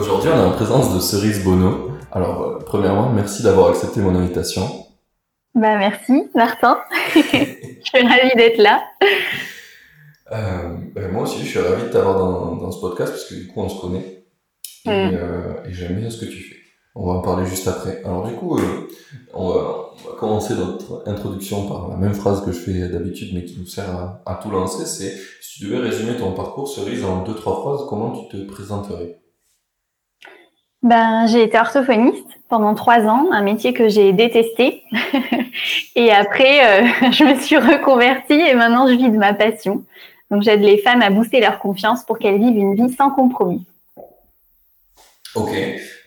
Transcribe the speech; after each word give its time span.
Aujourd'hui, 0.00 0.30
on 0.32 0.38
est 0.38 0.46
en 0.46 0.52
présence 0.52 0.94
de 0.94 0.98
Cerise 0.98 1.44
Bono. 1.44 1.90
Alors, 2.10 2.40
euh, 2.42 2.58
premièrement, 2.64 3.10
merci 3.10 3.42
d'avoir 3.42 3.68
accepté 3.68 4.00
mon 4.00 4.14
invitation. 4.14 4.62
Bah, 5.54 5.76
merci, 5.76 6.22
Martin. 6.34 6.78
je 7.14 7.20
suis 7.20 8.06
ravie 8.06 8.34
d'être 8.34 8.56
là. 8.56 8.82
Euh, 10.32 10.74
ben, 10.94 11.12
moi 11.12 11.24
aussi, 11.24 11.40
je 11.40 11.48
suis 11.48 11.58
ravi 11.58 11.82
de 11.82 11.88
t'avoir 11.88 12.18
dans, 12.18 12.56
dans, 12.56 12.70
ce 12.70 12.80
podcast 12.80 13.12
parce 13.12 13.26
que 13.26 13.34
du 13.34 13.48
coup, 13.48 13.60
on 13.60 13.68
se 13.68 13.78
connaît. 13.78 14.24
Et, 14.86 14.88
mm. 14.88 15.10
euh, 15.12 15.64
et 15.66 15.72
j'aime 15.74 15.96
bien 15.96 16.08
ce 16.08 16.24
que 16.24 16.30
tu 16.30 16.44
fais. 16.44 16.56
On 16.94 17.06
va 17.06 17.18
en 17.18 17.20
parler 17.20 17.46
juste 17.46 17.68
après. 17.68 18.02
Alors 18.02 18.26
du 18.26 18.32
coup, 18.34 18.58
on, 19.34 19.50
va, 19.50 19.90
on, 19.92 20.10
va, 20.10 20.16
commencer 20.18 20.54
notre 20.54 21.02
introduction 21.06 21.68
par 21.68 21.88
la 21.88 21.96
même 21.96 22.14
phrase 22.14 22.42
que 22.42 22.52
je 22.52 22.58
fais 22.58 22.88
d'habitude, 22.88 23.34
mais 23.34 23.44
qui 23.44 23.58
nous 23.58 23.66
sert 23.66 23.90
à, 23.90 24.22
à 24.24 24.36
tout 24.36 24.50
lancer. 24.50 24.86
C'est 24.86 25.14
si 25.42 25.60
tu 25.60 25.66
devais 25.66 25.86
résumer 25.86 26.16
ton 26.16 26.32
parcours 26.32 26.68
cerise 26.68 27.04
en 27.04 27.22
deux 27.22 27.34
trois 27.34 27.60
phrases, 27.60 27.86
comment 27.86 28.12
tu 28.12 28.28
te 28.28 28.50
présenterais? 28.50 29.19
Ben, 30.82 31.26
j'ai 31.26 31.42
été 31.42 31.58
orthophoniste 31.58 32.26
pendant 32.48 32.74
trois 32.74 33.00
ans, 33.06 33.28
un 33.32 33.42
métier 33.42 33.72
que 33.72 33.88
j'ai 33.88 34.12
détesté. 34.12 34.82
et 35.94 36.10
après, 36.10 36.82
euh, 36.82 36.86
je 37.12 37.24
me 37.24 37.38
suis 37.38 37.56
reconvertie 37.56 38.40
et 38.40 38.54
maintenant 38.54 38.86
je 38.88 38.94
vis 38.94 39.10
de 39.10 39.18
ma 39.18 39.34
passion. 39.34 39.84
Donc, 40.30 40.42
j'aide 40.42 40.60
les 40.60 40.78
femmes 40.78 41.02
à 41.02 41.10
booster 41.10 41.40
leur 41.40 41.58
confiance 41.58 42.04
pour 42.04 42.18
qu'elles 42.18 42.38
vivent 42.38 42.56
une 42.56 42.74
vie 42.74 42.94
sans 42.94 43.10
compromis. 43.10 43.66
Ok. 45.34 45.50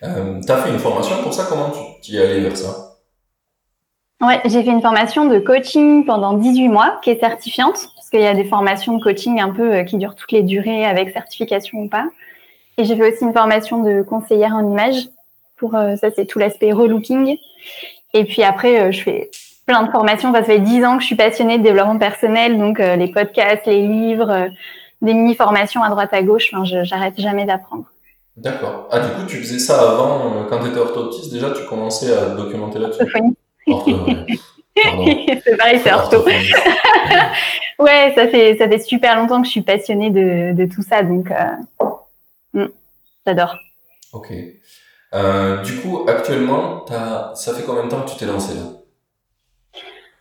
Euh, 0.04 0.42
tu 0.42 0.52
as 0.52 0.58
fait 0.58 0.70
une 0.70 0.80
formation 0.80 1.22
pour 1.22 1.34
ça? 1.34 1.46
Comment 1.48 1.72
tu 2.02 2.12
y 2.12 2.18
es 2.18 2.22
allé 2.22 2.40
vers 2.42 2.58
ça? 2.58 2.94
Ouais, 4.22 4.40
j'ai 4.46 4.64
fait 4.64 4.72
une 4.72 4.82
formation 4.82 5.26
de 5.26 5.40
coaching 5.40 6.06
pendant 6.06 6.34
18 6.34 6.70
mois 6.70 7.00
qui 7.02 7.10
est 7.10 7.20
certifiante, 7.20 7.90
parce 7.96 8.10
qu'il 8.10 8.22
y 8.22 8.26
a 8.26 8.34
des 8.34 8.46
formations 8.46 8.98
de 8.98 9.04
coaching 9.04 9.42
un 9.42 9.52
peu 9.52 9.74
euh, 9.74 9.84
qui 9.84 9.98
durent 9.98 10.16
toutes 10.16 10.32
les 10.32 10.44
durées 10.44 10.86
avec 10.86 11.12
certification 11.12 11.80
ou 11.80 11.90
pas. 11.90 12.06
Et 12.78 12.86
j'ai 12.86 12.96
fait 12.96 13.14
aussi 13.14 13.24
une 13.24 13.34
formation 13.34 13.84
de 13.84 14.02
conseillère 14.02 14.54
en 14.54 14.68
images. 14.68 15.10
Pour 15.58 15.76
euh, 15.76 15.96
ça, 15.96 16.10
c'est 16.16 16.26
tout 16.26 16.40
l'aspect 16.40 16.72
relooking. 16.72 17.38
Et 18.14 18.26
puis 18.26 18.44
après, 18.44 18.82
euh, 18.82 18.92
je 18.92 19.02
fais 19.02 19.30
plein 19.66 19.84
de 19.84 19.92
formations. 19.92 20.34
Ça 20.34 20.44
fait 20.44 20.60
dix 20.60 20.84
ans 20.84 20.96
que 20.98 21.02
je 21.02 21.08
suis 21.08 21.16
passionnée 21.16 21.58
de 21.58 21.64
développement 21.64 22.00
personnel, 22.00 22.58
donc 22.58 22.80
euh, 22.80 22.96
les 22.96 23.12
podcasts, 23.12 23.66
les 23.66 23.88
livres, 23.88 24.50
des 25.02 25.14
mini 25.14 25.36
formations 25.36 25.84
à 25.84 25.90
droite 25.90 26.10
à 26.14 26.24
gauche. 26.24 26.50
Enfin, 26.52 26.66
je 26.66 26.84
j'arrête 26.84 27.20
jamais 27.20 27.46
d'apprendre. 27.46 27.86
D'accord. 28.36 28.88
Ah, 28.92 29.00
du 29.00 29.10
coup, 29.10 29.28
tu 29.28 29.38
faisais 29.38 29.60
ça 29.60 29.92
avant, 29.92 30.46
quand 30.50 30.60
tu 30.60 30.70
étais 30.70 30.80
orthoptiste, 30.80 31.32
déjà, 31.32 31.52
tu 31.52 31.64
commençais 31.66 32.12
à 32.12 32.30
documenter 32.32 32.80
là-dessus? 32.80 33.06
c'est 34.76 35.58
pareil, 35.58 35.80
c'est 35.84 35.94
ortho. 35.94 36.26
ouais, 37.80 38.12
ça 38.16 38.28
fait 38.28 38.58
ça 38.58 38.68
fait 38.68 38.80
super 38.80 39.16
longtemps 39.16 39.40
que 39.40 39.46
je 39.46 39.52
suis 39.52 39.62
passionnée 39.62 40.10
de, 40.10 40.54
de 40.54 40.66
tout 40.66 40.82
ça, 40.82 41.04
donc 41.04 41.32
Mm. 42.54 42.66
J'adore. 43.26 43.58
Ok. 44.12 44.32
Euh, 45.14 45.62
du 45.62 45.76
coup, 45.78 46.06
actuellement, 46.08 46.86
as... 46.90 47.34
ça 47.36 47.54
fait 47.54 47.64
combien 47.64 47.86
de 47.86 47.90
temps 47.90 48.02
que 48.02 48.12
tu 48.12 48.18
t'es 48.18 48.26
lancé 48.26 48.56
là? 48.56 48.62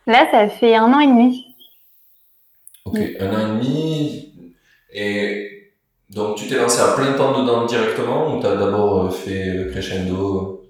Là, 0.05 0.27
ça 0.31 0.49
fait 0.49 0.75
un 0.75 0.91
an 0.93 0.99
et 0.99 1.07
demi. 1.07 1.45
Ok, 2.85 2.99
un 3.19 3.33
an 3.33 3.39
et 3.39 3.59
demi. 3.59 4.33
Et 4.93 5.73
donc, 6.09 6.35
tu 6.35 6.47
t'es 6.47 6.57
lancé 6.57 6.81
à 6.81 6.93
plein 6.93 7.13
temps 7.13 7.39
dedans 7.39 7.65
directement 7.65 8.35
ou 8.35 8.41
tu 8.41 8.45
as 8.45 8.55
d'abord 8.55 9.05
euh, 9.05 9.09
fait 9.09 9.45
le 9.45 9.71
crescendo? 9.71 10.61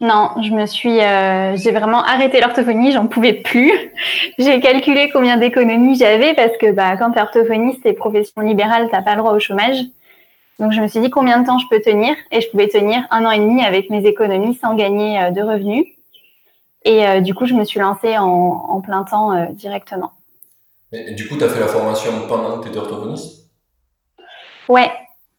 Non, 0.00 0.30
je 0.42 0.50
me 0.50 0.66
suis, 0.66 1.00
euh, 1.00 1.56
j'ai 1.56 1.70
vraiment 1.70 2.02
arrêté 2.02 2.40
l'orthophonie, 2.40 2.92
j'en 2.92 3.06
pouvais 3.06 3.34
plus. 3.34 3.72
j'ai 4.38 4.60
calculé 4.60 5.10
combien 5.10 5.36
d'économies 5.36 5.96
j'avais 5.96 6.34
parce 6.34 6.56
que 6.58 6.72
bah, 6.72 6.96
quand 6.96 7.12
tu 7.12 7.18
es 7.18 7.22
orthophoniste 7.22 7.86
et 7.86 7.92
profession 7.92 8.42
libérale, 8.42 8.88
t'as 8.90 9.02
pas 9.02 9.12
le 9.12 9.18
droit 9.18 9.32
au 9.32 9.38
chômage. 9.38 9.78
Donc 10.58 10.72
je 10.72 10.80
me 10.80 10.88
suis 10.88 11.00
dit 11.00 11.10
combien 11.10 11.40
de 11.40 11.46
temps 11.46 11.58
je 11.58 11.66
peux 11.68 11.80
tenir 11.80 12.16
et 12.30 12.40
je 12.40 12.48
pouvais 12.50 12.68
tenir 12.68 13.06
un 13.10 13.24
an 13.26 13.30
et 13.30 13.38
demi 13.38 13.62
avec 13.62 13.90
mes 13.90 14.06
économies 14.06 14.54
sans 14.54 14.74
gagner 14.74 15.20
euh, 15.20 15.30
de 15.30 15.42
revenus. 15.42 15.86
Et 16.84 17.06
euh, 17.06 17.20
du 17.20 17.34
coup, 17.34 17.46
je 17.46 17.54
me 17.54 17.64
suis 17.64 17.80
lancée 17.80 18.16
en, 18.16 18.80
plein 18.80 19.04
temps 19.04 19.32
euh, 19.32 19.46
directement. 19.50 20.12
Et, 20.92 21.14
du 21.14 21.26
coup, 21.28 21.36
tu 21.36 21.44
as 21.44 21.48
fait 21.48 21.60
la 21.60 21.66
formation 21.66 22.12
pendant 22.28 22.58
que 22.58 22.64
tu 22.64 22.68
étais 22.70 22.78
orthophoniste? 22.78 23.50
Ouais, 24.68 24.90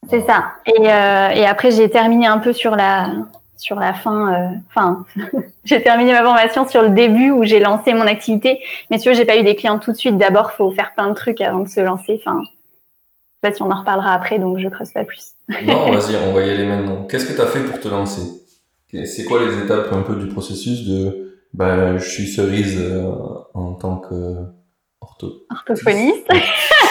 c'est 0.10 0.22
ça. 0.22 0.52
Et, 0.66 0.84
et 0.84 1.46
après, 1.46 1.72
j'ai 1.72 1.90
terminé 1.90 2.28
un 2.28 2.38
peu 2.38 2.52
sur 2.52 2.76
la, 2.76 3.12
sur 3.56 3.78
la 3.78 3.94
fin. 3.94 4.60
Enfin, 4.70 5.06
j'ai 5.64 5.82
terminé 5.82 6.12
ma 6.12 6.22
formation 6.22 6.68
sur 6.68 6.82
le 6.82 6.90
début 6.90 7.32
où 7.32 7.44
j'ai 7.44 7.60
lancé 7.60 7.94
mon 7.94 8.08
activité. 8.08 8.62
Mais 8.92 9.00
tu 9.00 9.10
vois, 9.10 9.18
j'ai 9.18 9.26
pas 9.26 9.38
eu 9.38 9.44
des 9.44 9.56
clients 9.56 9.80
tout 9.80 9.94
de 9.94 9.98
suite. 9.98 10.18
D'abord, 10.18 10.52
faut 10.52 10.72
faire 10.72 10.94
plein 10.94 11.08
de 11.08 11.14
trucs 11.14 11.40
avant 11.40 11.60
de 11.60 11.70
se 11.70 11.80
lancer. 11.80 12.22
Enfin, 12.26 12.44
sais 13.48 13.52
pas 13.52 13.56
si 13.56 13.62
on 13.62 13.72
en 13.72 13.80
reparlera 13.80 14.14
après, 14.14 14.40
donc 14.40 14.60
je 14.60 14.68
creuse 14.68 14.92
pas 14.92 15.04
plus. 15.04 15.34
non, 15.66 15.92
vas-y, 15.92 16.16
on 16.28 16.34
va 16.34 16.46
y 16.46 16.50
aller 16.50 16.66
maintenant. 16.66 17.04
Qu'est-ce 17.04 17.26
que 17.26 17.34
tu 17.34 17.42
as 17.42 17.48
fait 17.48 17.62
pour 17.62 17.80
te 17.80 17.88
lancer? 17.88 18.22
C'est 19.06 19.26
quoi 19.26 19.40
les 19.46 19.64
étapes 19.64 19.92
un 19.92 20.02
peu 20.02 20.16
du 20.16 20.28
processus 20.28 20.86
de 20.88 21.28
bah, 21.54 21.98
je 21.98 22.10
suis 22.10 22.28
cerise 22.28 22.78
euh, 22.80 23.10
en 23.54 23.74
tant 23.74 23.98
que 23.98 24.46
ortho... 25.02 25.46
orthophoniste 25.50 26.28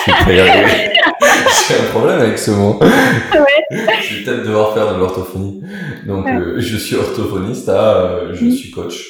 J'ai 0.06 1.74
un 1.74 1.90
problème 1.90 2.20
avec 2.20 2.38
ce 2.38 2.50
mot. 2.50 2.78
Ouais. 2.80 3.66
je 3.70 4.16
vais 4.16 4.24
peut-être 4.24 4.46
devoir 4.46 4.74
faire 4.74 4.92
de 4.92 4.98
l'orthophonie. 4.98 5.62
Donc, 6.06 6.26
euh, 6.26 6.54
je 6.58 6.76
suis 6.76 6.96
orthophoniste 6.96 7.68
à 7.68 7.96
euh, 7.96 8.34
je 8.34 8.50
suis 8.50 8.70
coach. 8.70 9.04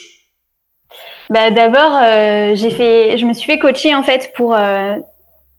Bah, 1.28 1.51
d'abord, 1.51 2.01
j'ai 2.55 2.71
fait, 2.71 3.19
je 3.19 3.27
me 3.27 3.33
suis 3.33 3.47
fait 3.47 3.59
coacher 3.59 3.95
en 3.95 4.03
fait 4.03 4.33
pour 4.37 4.57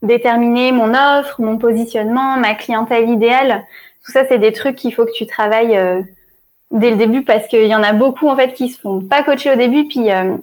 déterminer 0.08 0.72
mon 0.72 0.94
offre, 0.94 1.42
mon 1.42 1.58
positionnement, 1.58 2.38
ma 2.38 2.56
clientèle 2.56 3.10
idéale. 3.10 3.66
Tout 4.06 4.12
ça, 4.12 4.26
c'est 4.28 4.40
des 4.40 4.54
trucs 4.54 4.76
qu'il 4.76 4.94
faut 4.94 5.06
que 5.06 5.12
tu 5.12 5.28
travailles 5.28 5.78
euh, 5.78 6.02
dès 6.72 6.90
le 6.90 6.98
début 6.98 7.24
parce 7.24 7.48
qu'il 7.48 7.66
y 7.66 7.76
en 7.76 7.84
a 7.84 7.94
beaucoup 7.94 8.28
en 8.28 8.36
fait 8.36 8.54
qui 8.54 8.70
se 8.70 8.80
font 8.80 9.02
pas 9.02 9.24
coacher 9.24 9.52
au 9.52 9.56
début, 9.56 9.86
puis 9.88 10.12
euh, 10.12 10.38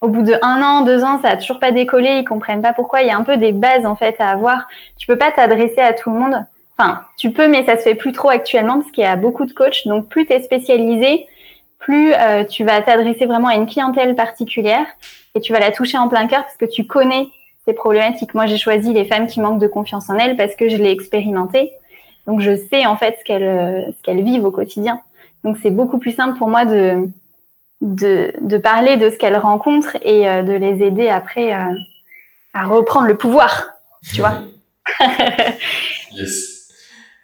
au 0.00 0.08
bout 0.08 0.22
de 0.22 0.34
un 0.42 0.62
an, 0.62 0.82
deux 0.82 1.04
ans, 1.04 1.20
ça 1.22 1.30
a 1.30 1.36
toujours 1.36 1.58
pas 1.58 1.72
décollé, 1.72 2.20
ils 2.20 2.24
comprennent 2.24 2.62
pas 2.62 2.72
pourquoi. 2.72 3.02
Il 3.02 3.08
y 3.08 3.10
a 3.10 3.16
un 3.16 3.24
peu 3.24 3.36
des 3.36 3.52
bases 3.52 3.84
en 3.84 3.96
fait 3.96 4.16
à 4.18 4.30
avoir. 4.30 4.68
Tu 4.98 5.06
peux 5.06 5.18
pas 5.18 5.30
t'adresser 5.30 5.80
à 5.80 5.92
tout 5.92 6.10
le 6.10 6.18
monde. 6.18 6.44
Enfin, 6.78 7.02
tu 7.18 7.30
peux, 7.30 7.48
mais 7.48 7.64
ça 7.66 7.76
se 7.76 7.82
fait 7.82 7.94
plus 7.94 8.12
trop 8.12 8.30
actuellement 8.30 8.80
parce 8.80 8.90
qu'il 8.92 9.04
y 9.04 9.06
a 9.06 9.16
beaucoup 9.16 9.44
de 9.44 9.52
coachs. 9.52 9.86
Donc, 9.86 10.08
plus 10.08 10.26
tu 10.26 10.32
es 10.32 10.42
spécialisé, 10.42 11.26
plus 11.78 12.14
euh, 12.14 12.44
tu 12.44 12.64
vas 12.64 12.80
t'adresser 12.80 13.26
vraiment 13.26 13.48
à 13.48 13.54
une 13.54 13.66
clientèle 13.66 14.14
particulière 14.14 14.86
et 15.34 15.40
tu 15.40 15.52
vas 15.52 15.60
la 15.60 15.72
toucher 15.72 15.98
en 15.98 16.08
plein 16.08 16.26
cœur 16.26 16.42
parce 16.42 16.56
que 16.56 16.64
tu 16.64 16.86
connais 16.86 17.28
ces 17.70 17.74
problématiques. 17.74 18.34
Moi, 18.34 18.46
j'ai 18.46 18.58
choisi 18.58 18.92
les 18.92 19.04
femmes 19.04 19.26
qui 19.26 19.40
manquent 19.40 19.60
de 19.60 19.66
confiance 19.66 20.10
en 20.10 20.18
elles 20.18 20.36
parce 20.36 20.54
que 20.54 20.68
je 20.68 20.76
l'ai 20.76 20.90
expérimenté. 20.90 21.72
Donc, 22.26 22.40
je 22.40 22.56
sais 22.56 22.86
en 22.86 22.96
fait 22.96 23.16
ce 23.20 23.24
qu'elles 23.24 23.94
ce 23.96 24.02
qu'elles 24.02 24.22
vivent 24.22 24.44
au 24.44 24.50
quotidien. 24.50 25.00
Donc, 25.44 25.56
c'est 25.62 25.70
beaucoup 25.70 25.98
plus 25.98 26.12
simple 26.12 26.36
pour 26.38 26.48
moi 26.48 26.64
de 26.64 27.08
de, 27.80 28.32
de 28.40 28.58
parler 28.58 28.96
de 28.96 29.10
ce 29.10 29.16
qu'elles 29.16 29.36
rencontrent 29.36 29.96
et 30.02 30.28
euh, 30.28 30.42
de 30.42 30.52
les 30.52 30.84
aider 30.84 31.08
après 31.08 31.54
euh, 31.54 31.74
à 32.52 32.66
reprendre 32.66 33.06
le 33.06 33.16
pouvoir. 33.16 33.70
Tu 34.12 34.20
vois 34.20 34.42
Yes. 36.12 36.68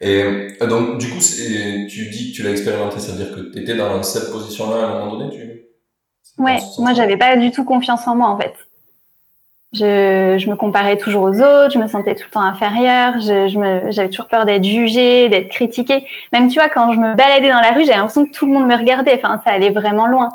Et 0.01 0.23
euh, 0.23 0.67
donc, 0.67 0.99
du 0.99 1.09
coup, 1.09 1.19
tu 1.19 2.09
dis 2.11 2.31
que 2.31 2.37
tu 2.37 2.43
l'as 2.43 2.51
expérimenté, 2.51 3.01
ça 3.01 3.13
veut 3.13 3.25
dire 3.25 3.35
que 3.35 3.53
tu 3.53 3.61
étais 3.61 3.75
dans 3.75 4.03
cette 4.03 4.31
position-là 4.31 4.77
à 4.77 4.91
un 4.91 5.05
moment 5.05 5.19
donné 5.19 5.31
tu... 5.31 5.63
Ouais, 6.39 6.59
moi, 6.79 6.93
j'avais 6.93 7.17
pas 7.17 7.37
du 7.37 7.51
tout 7.51 7.65
confiance 7.65 8.07
en 8.07 8.15
moi 8.15 8.29
en 8.29 8.39
fait. 8.39 8.55
Je, 9.73 10.37
je, 10.39 10.49
me 10.49 10.55
comparais 10.55 10.97
toujours 10.97 11.25
aux 11.25 11.41
autres, 11.41 11.73
je 11.73 11.79
me 11.79 11.89
sentais 11.89 12.15
tout 12.15 12.25
le 12.27 12.31
temps 12.31 12.41
inférieure, 12.41 13.15
je, 13.21 13.49
je 13.49 13.91
j'avais 13.91 14.09
toujours 14.09 14.29
peur 14.29 14.47
d'être 14.47 14.65
jugée, 14.65 15.29
d'être 15.29 15.49
critiquée. 15.49 16.07
Même 16.33 16.49
tu 16.49 16.59
vois, 16.59 16.69
quand 16.69 16.93
je 16.93 16.99
me 16.99 17.15
baladais 17.15 17.51
dans 17.51 17.61
la 17.61 17.73
rue, 17.73 17.85
j'avais 17.85 17.99
l'impression 17.99 18.27
que 18.27 18.33
tout 18.33 18.47
le 18.47 18.53
monde 18.53 18.69
me 18.69 18.77
regardait. 18.77 19.15
Enfin, 19.15 19.41
ça 19.45 19.51
allait 19.51 19.71
vraiment 19.71 20.07
loin. 20.07 20.31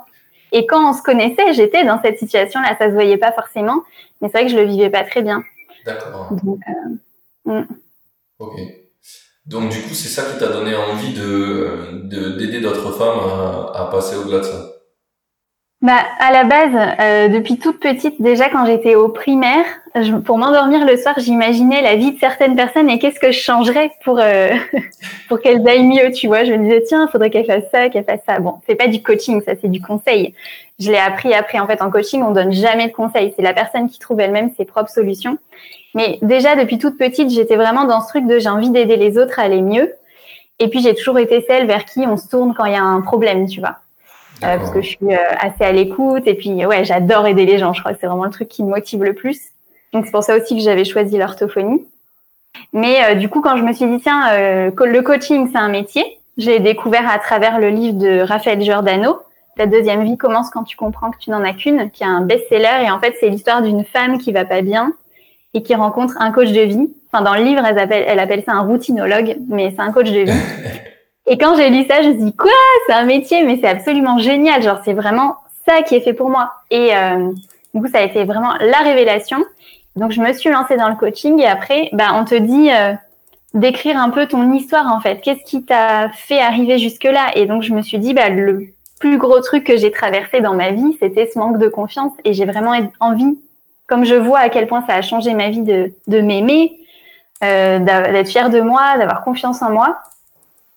Et 0.51 0.66
quand 0.66 0.89
on 0.89 0.94
se 0.94 1.01
connaissait, 1.01 1.54
j'étais 1.54 1.86
dans 1.86 2.01
cette 2.01 2.19
situation-là. 2.19 2.75
Ça 2.78 2.88
se 2.88 2.94
voyait 2.94 3.18
pas 3.18 3.31
forcément, 3.31 3.83
mais 4.22 4.28
c'est 4.28 4.38
vrai 4.39 4.45
que 4.45 4.51
je 4.51 4.57
le 4.57 4.66
vivais 4.66 4.89
pas 4.89 5.04
très 5.04 5.22
bien. 5.22 5.44
D'accord. 5.86 6.30
Euh, 7.48 7.62
mm. 7.62 7.68
Ok. 8.39 8.60
Donc 9.45 9.69
du 9.69 9.81
coup, 9.81 9.94
c'est 9.94 10.10
ça 10.10 10.24
qui 10.31 10.38
t'a 10.39 10.48
donné 10.48 10.75
envie 10.75 11.13
de, 11.13 12.04
de 12.04 12.38
d'aider 12.38 12.60
d'autres 12.60 12.92
femmes 12.92 13.19
à, 13.19 13.72
à 13.75 13.89
passer 13.92 14.16
au-delà 14.18 14.39
de 14.39 14.44
ça? 14.44 14.70
Bah, 15.81 15.98
à 16.19 16.31
la 16.31 16.44
base, 16.44 16.95
euh, 17.00 17.28
depuis 17.30 17.57
toute 17.57 17.80
petite, 17.80 18.22
déjà 18.22 18.50
quand 18.50 18.68
j'étais 18.68 18.94
au 18.94 19.10
primaire, 19.10 19.66
pour 20.25 20.38
m'endormir 20.38 20.86
le 20.86 20.95
soir, 20.95 21.16
j'imaginais 21.18 21.81
la 21.81 21.95
vie 21.95 22.12
de 22.12 22.19
certaines 22.19 22.56
personnes 22.56 22.88
et 22.88 23.00
qu'est-ce 23.00 23.19
que 23.19 23.31
je 23.31 23.39
changerais 23.39 23.92
pour 24.04 24.19
euh, 24.19 24.50
pour 25.28 25.42
qu'elles 25.42 25.68
aillent 25.68 25.88
mieux, 25.88 26.12
tu 26.12 26.28
vois. 26.28 26.44
Je 26.44 26.54
me 26.54 26.63
disais 26.63 26.83
tiens, 26.88 27.07
faudrait 27.07 27.31
qu'elle 27.31 27.45
fasse 27.45 27.63
ça, 27.72 27.89
qu'elle 27.89 28.06
fasse 28.06 28.22
ça. 28.28 28.39
Bon, 28.39 28.60
c'est 28.68 28.75
pas 28.75 28.88
du 28.88 29.01
coaching, 29.01 29.42
ça 29.42 29.54
c'est 29.60 29.72
du 29.72 29.81
conseil. 29.81 30.36
Je 30.80 30.92
l'ai 30.92 31.00
appris 31.00 31.33
après. 31.33 31.60
En 31.60 31.66
fait, 31.66 31.81
en 31.81 31.89
coaching, 31.89 32.22
on 32.22 32.31
donne 32.31 32.51
jamais 32.51 32.88
de 32.88 32.94
conseils. 32.94 33.33
C'est 33.36 33.42
la 33.42 33.54
personne 33.54 33.89
qui 33.89 33.98
trouve 33.98 34.19
elle-même 34.19 34.51
ses 34.56 34.66
propres 34.66 34.92
solutions. 34.92 35.39
Mais 35.95 36.19
déjà 36.22 36.56
depuis 36.56 36.78
toute 36.78 36.98
petite, 36.98 37.31
j'étais 37.31 37.56
vraiment 37.56 37.86
dans 37.86 38.01
ce 38.01 38.07
truc 38.10 38.28
de 38.28 38.38
j'ai 38.38 38.50
envie 38.50 38.69
d'aider 38.69 38.98
les 38.98 39.18
autres 39.18 39.39
à 39.39 39.44
aller 39.44 39.62
mieux. 39.62 39.92
Et 40.60 40.68
puis 40.68 40.80
j'ai 40.81 40.94
toujours 40.94 41.18
été 41.18 41.42
celle 41.42 41.66
vers 41.66 41.86
qui 41.86 42.01
on 42.01 42.18
se 42.18 42.30
tourne 42.30 42.54
quand 42.56 42.66
il 42.66 42.74
y 42.74 42.75
a 42.75 42.83
un 42.83 43.01
problème, 43.01 43.48
tu 43.48 43.60
vois. 43.62 43.78
Euh, 44.44 44.58
parce 44.58 44.72
que 44.72 44.82
je 44.82 44.88
suis 44.88 44.98
euh, 45.14 45.18
assez 45.40 45.64
à 45.64 45.72
l'écoute 45.72 46.24
et 46.26 46.34
puis 46.34 46.66
ouais, 46.66 46.84
j'adore 46.84 47.28
aider 47.28 47.46
les 47.46 47.58
gens. 47.58 47.74
Je 47.74 47.80
crois 47.80 47.94
que 47.94 48.00
c'est 48.00 48.08
vraiment 48.08 48.26
le 48.26 48.32
truc 48.32 48.50
qui 48.50 48.64
me 48.64 48.70
motive 48.70 49.04
le 49.04 49.14
plus. 49.14 49.40
Donc 49.94 50.06
c'est 50.06 50.12
pour 50.12 50.24
ça 50.24 50.36
aussi 50.36 50.56
que 50.56 50.64
j'avais 50.64 50.86
choisi 50.86 51.18
l'orthophonie. 51.18 51.86
Mais 52.74 53.04
euh, 53.04 53.16
du 53.16 53.30
coup, 53.30 53.42
quand 53.42 53.58
je 53.58 53.64
me 53.64 53.74
suis 53.74 53.86
dit 53.86 54.02
tiens, 54.02 54.32
le 54.36 55.00
coaching 55.02 55.50
c'est 55.52 55.60
un 55.60 55.70
métier, 55.70 56.04
j'ai 56.38 56.60
découvert 56.60 57.10
à 57.10 57.20
travers 57.20 57.60
le 57.60 57.70
livre 57.70 57.98
de 57.98 58.22
Raphaël 58.22 58.62
Giordano, 58.62 59.20
Ta 59.58 59.66
deuxième 59.66 60.04
vie 60.06 60.18
commence 60.18 60.50
quand 60.50 60.64
tu 60.64 60.78
comprends 60.78 61.12
que 61.12 61.18
tu 61.18 61.30
n'en 61.30 61.44
as 61.44 61.54
qu'une, 61.54 61.92
qui 61.92 62.04
est 62.04 62.08
un 62.08 62.22
best-seller 62.22 62.86
et 62.86 62.92
en 62.92 63.00
fait 63.00 63.16
c'est 63.20 63.30
l'histoire 63.30 63.62
d'une 63.62 63.84
femme 63.84 64.18
qui 64.18 64.32
va 64.32 64.46
pas 64.46 64.62
bien 64.62 64.94
et 65.54 65.62
qui 65.62 65.76
rencontre 65.76 66.16
un 66.20 66.32
coach 66.32 66.52
de 66.52 66.62
vie. 66.62 66.90
Enfin 67.12 67.22
dans 67.24 67.36
le 67.36 67.44
livre, 67.44 67.64
elle 67.66 67.78
appelle, 67.78 68.06
elle 68.08 68.20
appelle 68.20 68.44
ça 68.46 68.54
un 68.54 68.62
routinologue, 68.62 69.38
mais 69.50 69.72
c'est 69.72 69.82
un 69.82 69.92
coach 69.92 70.10
de 70.10 70.22
vie. 70.22 70.32
Et 71.31 71.38
quand 71.38 71.56
j'ai 71.56 71.69
lu 71.69 71.86
ça, 71.86 72.01
je 72.01 72.10
me 72.10 72.13
suis 72.16 72.24
dit 72.25 72.36
quoi? 72.36 72.51
C'est 72.86 72.94
un 72.94 73.06
métier, 73.06 73.45
mais 73.45 73.57
c'est 73.62 73.69
absolument 73.69 74.18
génial. 74.18 74.62
Genre 74.62 74.80
c'est 74.83 74.92
vraiment 74.92 75.38
ça 75.66 75.81
qui 75.81 75.95
est 75.95 76.01
fait 76.01 76.12
pour 76.12 76.30
moi. 76.30 76.51
Et 76.69 76.94
euh, 76.94 77.31
du 77.74 77.81
coup, 77.81 77.88
ça 77.88 78.00
a 78.00 78.01
été 78.01 78.25
vraiment 78.25 78.51
la 78.60 78.80
révélation. 78.80 79.38
Donc 79.95 80.12
je 80.12 80.19
me 80.19 80.33
suis 80.33 80.50
lancée 80.50 80.75
dans 80.75 80.89
le 80.89 80.95
coaching 80.95 81.39
et 81.39 81.45
après, 81.45 81.88
bah 81.94 82.10
on 82.16 82.25
te 82.25 82.36
dit 82.36 82.69
euh, 82.69 82.94
d'écrire 83.54 83.95
un 83.95 84.10
peu 84.10 84.28
ton 84.28 84.51
histoire 84.51 84.94
en 84.94 85.00
fait. 85.00 85.22
Qu'est-ce 85.22 85.50
qui 85.50 85.63
t'a 85.63 86.10
fait 86.10 86.42
arriver 86.42 86.78
jusque 86.80 87.06
là 87.06 87.31
Et 87.36 87.45
donc 87.45 87.63
je 87.63 87.74
me 87.74 87.81
suis 87.81 87.98
dit 87.98 88.13
bah 88.13 88.28
le 88.28 88.68
plus 89.00 89.18
gros 89.18 89.39
truc 89.39 89.63
que 89.63 89.78
j'ai 89.78 89.92
traversé 89.92 90.42
dans 90.42 90.54
ma 90.54 90.72
vie, 90.72 90.98
c'était 91.00 91.30
ce 91.33 91.39
manque 91.39 91.60
de 91.60 91.69
confiance 91.69 92.12
et 92.25 92.33
j'ai 92.33 92.45
vraiment 92.45 92.74
envie, 93.00 93.39
comme 93.88 94.04
je 94.04 94.16
vois 94.16 94.39
à 94.39 94.50
quel 94.50 94.68
point 94.68 94.83
ça 94.86 94.95
a 94.95 95.01
changé 95.01 95.33
ma 95.33 95.50
vie 95.50 95.62
de, 95.62 95.94
de 96.07 96.19
m'aimer, 96.19 96.78
euh, 97.42 97.80
d'être 97.80 98.30
fière 98.30 98.50
de 98.50 98.60
moi, 98.60 98.98
d'avoir 98.98 99.24
confiance 99.24 99.62
en 99.62 99.72
moi 99.72 100.01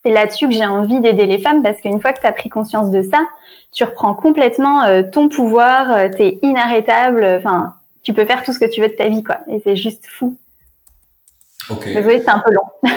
c'est 0.05 0.13
là-dessus 0.13 0.49
que 0.49 0.55
j'ai 0.55 0.67
envie 0.67 1.01
d'aider 1.01 1.27
les 1.27 1.39
femmes 1.39 1.63
parce 1.63 1.81
qu'une 1.81 2.01
fois 2.01 2.13
que 2.13 2.21
tu 2.21 2.27
as 2.27 2.33
pris 2.33 2.51
conscience 2.51 2.91
de 2.91 3.03
ça, 3.03 3.27
tu 3.73 3.85
reprends 3.85 4.15
complètement 4.15 4.85
euh, 4.85 5.03
ton 5.03 5.29
pouvoir, 5.29 5.91
euh, 5.91 6.09
tu 6.15 6.23
es 6.23 6.39
inarrêtable, 6.43 7.25
enfin, 7.39 7.75
tu 8.03 8.13
peux 8.13 8.27
faire 8.27 8.43
tout 8.45 8.53
ce 8.53 8.59
que 8.59 8.71
tu 8.71 8.83
veux 8.83 8.89
de 8.89 8.95
ta 8.95 9.09
vie, 9.09 9.23
quoi. 9.23 9.39
Et 9.49 9.61
c'est 9.65 9.77
juste 9.77 10.05
fou. 10.07 10.37
Ok. 11.71 11.87
Désolé, 11.87 12.21
c'est 12.21 12.29
un 12.29 12.41
peu 12.41 12.53
long. 12.53 12.67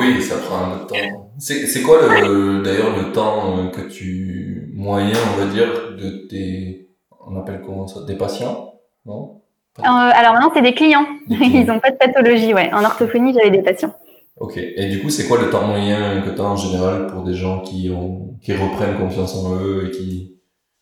oui, 0.00 0.20
ça 0.20 0.36
prend 0.36 0.58
un 0.58 0.70
peu 0.70 0.84
de 0.84 0.88
temps. 0.88 1.30
C'est 1.38 1.82
quoi 1.82 2.00
d'ailleurs 2.08 2.94
le 2.96 3.12
temps 3.12 3.58
euh, 3.58 3.70
que 3.70 3.80
tu 3.80 4.70
moyen, 4.74 5.16
on 5.34 5.40
va 5.40 5.46
dire, 5.46 5.96
de 5.96 6.26
tes, 6.28 6.88
on 7.26 7.38
appelle 7.40 7.62
comment 7.64 7.86
ça, 7.86 8.00
des 8.06 8.16
patients, 8.16 8.74
non? 9.06 9.40
Alors 9.82 10.32
maintenant, 10.32 10.50
c'est 10.54 10.62
des 10.62 10.74
clients. 10.74 11.06
Ils 11.28 11.64
n'ont 11.64 11.80
pas 11.80 11.90
de 11.90 11.96
pathologie, 11.96 12.52
ouais. 12.54 12.70
En 12.72 12.84
orthophonie, 12.84 13.34
j'avais 13.34 13.50
des 13.50 13.62
patients. 13.62 13.94
Ok. 14.38 14.58
Et 14.58 14.86
du 14.86 15.00
coup, 15.00 15.08
c'est 15.10 15.26
quoi 15.26 15.38
le 15.38 15.48
temps 15.48 15.66
moyen 15.66 16.20
que 16.20 16.30
tu 16.30 16.40
as 16.40 16.44
en 16.44 16.56
général 16.56 17.06
pour 17.06 17.22
des 17.22 17.34
gens 17.34 17.60
qui, 17.60 17.90
ont, 17.90 18.34
qui 18.42 18.54
reprennent 18.54 18.98
confiance 18.98 19.34
en 19.34 19.56
eux 19.56 19.86
et 19.86 19.90
qui... 19.90 20.36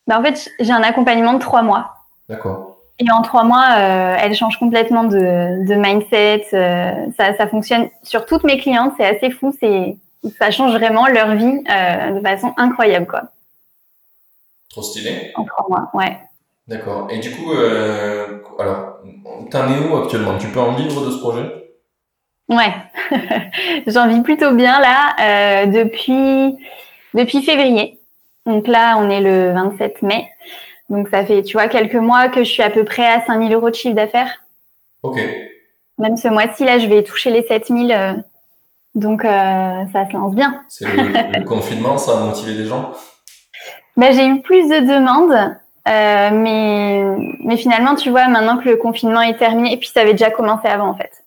Bah, 0.06 0.19
en 0.19 0.23
fait, 0.25 0.51
j'ai 0.61 0.73
un 0.73 0.83
accompagnement 0.83 1.35
de 1.35 1.39
trois 1.39 1.62
mois. 1.62 1.95
D'accord. 2.29 2.79
Et 2.99 3.11
en 3.11 3.23
trois 3.23 3.45
mois, 3.45 3.67
euh, 3.77 4.17
elle 4.21 4.35
change 4.35 4.59
complètement 4.59 5.05
de, 5.05 5.67
de 5.67 5.75
mindset. 5.75 6.47
Euh, 6.53 7.11
ça, 7.17 7.37
ça 7.37 7.47
fonctionne 7.47 7.89
sur 8.03 8.27
toutes 8.27 8.45
mes 8.45 8.59
clientes. 8.59 8.93
C'est 8.97 9.06
assez 9.06 9.31
fou. 9.31 9.55
C'est, 9.59 9.97
ça 10.39 10.51
change 10.51 10.73
vraiment 10.73 11.06
leur 11.06 11.35
vie 11.35 11.62
euh, 11.71 12.11
de 12.11 12.21
façon 12.21 12.53
incroyable, 12.56 13.06
quoi. 13.06 13.23
Trop 14.69 14.83
stylé. 14.83 15.33
En 15.37 15.45
trois 15.45 15.67
mois, 15.69 15.91
ouais. 15.95 16.19
D'accord. 16.67 17.09
Et 17.11 17.19
du 17.19 17.31
coup, 17.31 17.53
euh, 17.53 18.39
alors, 18.59 18.99
t'en 19.51 19.69
es 19.69 19.79
où 19.89 19.97
actuellement? 19.97 20.39
Tu 20.39 20.49
peux 20.49 20.61
en 20.61 20.73
vivre 20.73 21.06
de 21.06 21.11
ce 21.11 21.19
projet? 21.19 21.64
Ouais, 22.49 22.75
j'en 23.87 24.06
vis 24.08 24.20
plutôt 24.20 24.52
bien 24.52 24.79
là 24.81 25.17
euh, 25.20 25.67
depuis 25.67 26.56
depuis 27.14 27.43
février. 27.43 27.99
Donc 28.44 28.69
là, 28.69 28.96
on 28.99 29.08
est 29.08 29.23
le 29.23 29.52
27 29.52 30.02
mai. 30.02 30.29
Donc 30.91 31.08
ça 31.08 31.25
fait, 31.25 31.43
tu 31.43 31.55
vois, 31.55 31.69
quelques 31.69 31.94
mois 31.94 32.29
que 32.29 32.44
je 32.44 32.50
suis 32.50 32.62
à 32.62 32.69
peu 32.69 32.85
près 32.85 33.06
à 33.06 33.25
5000 33.25 33.52
euros 33.55 33.70
de 33.70 33.75
chiffre 33.75 33.94
d'affaires. 33.94 34.44
Ok. 35.02 35.19
Même 35.99 36.17
ce 36.19 36.29
mois-ci, 36.29 36.64
là, 36.64 36.79
je 36.79 36.87
vais 36.87 37.02
toucher 37.02 37.31
les 37.31 37.44
7000. 37.44 37.93
Euh, 37.93 38.12
donc 38.94 39.25
euh, 39.25 39.85
ça 39.93 40.06
se 40.06 40.12
lance 40.12 40.35
bien. 40.35 40.62
C'est 40.69 40.85
le, 40.85 41.44
confinement, 41.46 41.96
ça 41.96 42.19
a 42.19 42.20
motivé 42.26 42.55
des 42.55 42.67
gens? 42.67 42.93
Ben, 43.96 44.12
J'ai 44.12 44.26
eu 44.26 44.43
plus 44.43 44.69
de 44.69 44.81
demandes. 44.81 45.56
mais, 45.87 47.02
mais 47.43 47.56
finalement, 47.56 47.94
tu 47.94 48.11
vois, 48.11 48.29
maintenant 48.29 48.58
que 48.58 48.69
le 48.69 48.76
confinement 48.76 49.23
est 49.23 49.38
terminé, 49.38 49.73
et 49.73 49.76
puis 49.79 49.88
ça 49.88 50.02
avait 50.02 50.12
déjà 50.12 50.31
commencé 50.31 50.69
avant 50.69 50.88
en 50.88 50.94
fait 50.94 51.24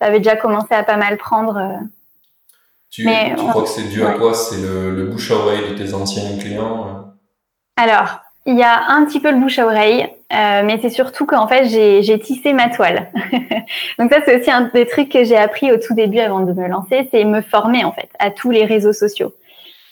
ça 0.00 0.08
avait 0.08 0.18
déjà 0.18 0.36
commencé 0.36 0.74
à 0.74 0.82
pas 0.82 0.96
mal 0.96 1.16
prendre. 1.16 1.56
Euh. 1.56 1.84
Tu, 2.90 3.04
mais, 3.04 3.34
tu 3.36 3.46
crois 3.46 3.62
que 3.62 3.68
c'est 3.68 3.88
dû 3.88 4.02
à 4.04 4.12
quoi? 4.12 4.32
C'est 4.32 4.56
le, 4.56 5.04
bouche 5.04 5.30
à 5.30 5.34
oreille 5.34 5.70
de 5.70 5.74
tes 5.76 5.92
anciens 5.92 6.38
clients 6.38 6.86
euh? 6.88 7.08
Alors, 7.76 8.20
il 8.46 8.56
y 8.56 8.62
a 8.62 8.88
un 8.88 9.04
petit 9.04 9.20
peu 9.20 9.30
le 9.30 9.38
bouche 9.38 9.58
à 9.58 9.66
oreille, 9.66 10.04
euh, 10.32 10.62
mais 10.64 10.78
c'est 10.80 10.88
surtout 10.88 11.26
qu'en 11.26 11.46
fait, 11.46 11.66
j'ai 11.68 12.18
tissé 12.18 12.54
ma 12.54 12.70
toile. 12.70 13.10
donc 13.98 14.10
ça, 14.10 14.20
c'est 14.24 14.40
aussi 14.40 14.50
un 14.50 14.70
des 14.72 14.86
trucs 14.86 15.10
que 15.10 15.22
j'ai 15.22 15.36
appris 15.36 15.70
au 15.70 15.76
tout 15.76 15.94
début 15.94 16.18
avant 16.18 16.40
de 16.40 16.52
me 16.52 16.66
lancer, 16.66 17.08
c'est 17.10 17.24
me 17.24 17.42
former 17.42 17.84
en 17.84 17.92
fait 17.92 18.08
à 18.18 18.30
tous 18.30 18.50
les 18.50 18.64
réseaux 18.64 18.94
sociaux. 18.94 19.34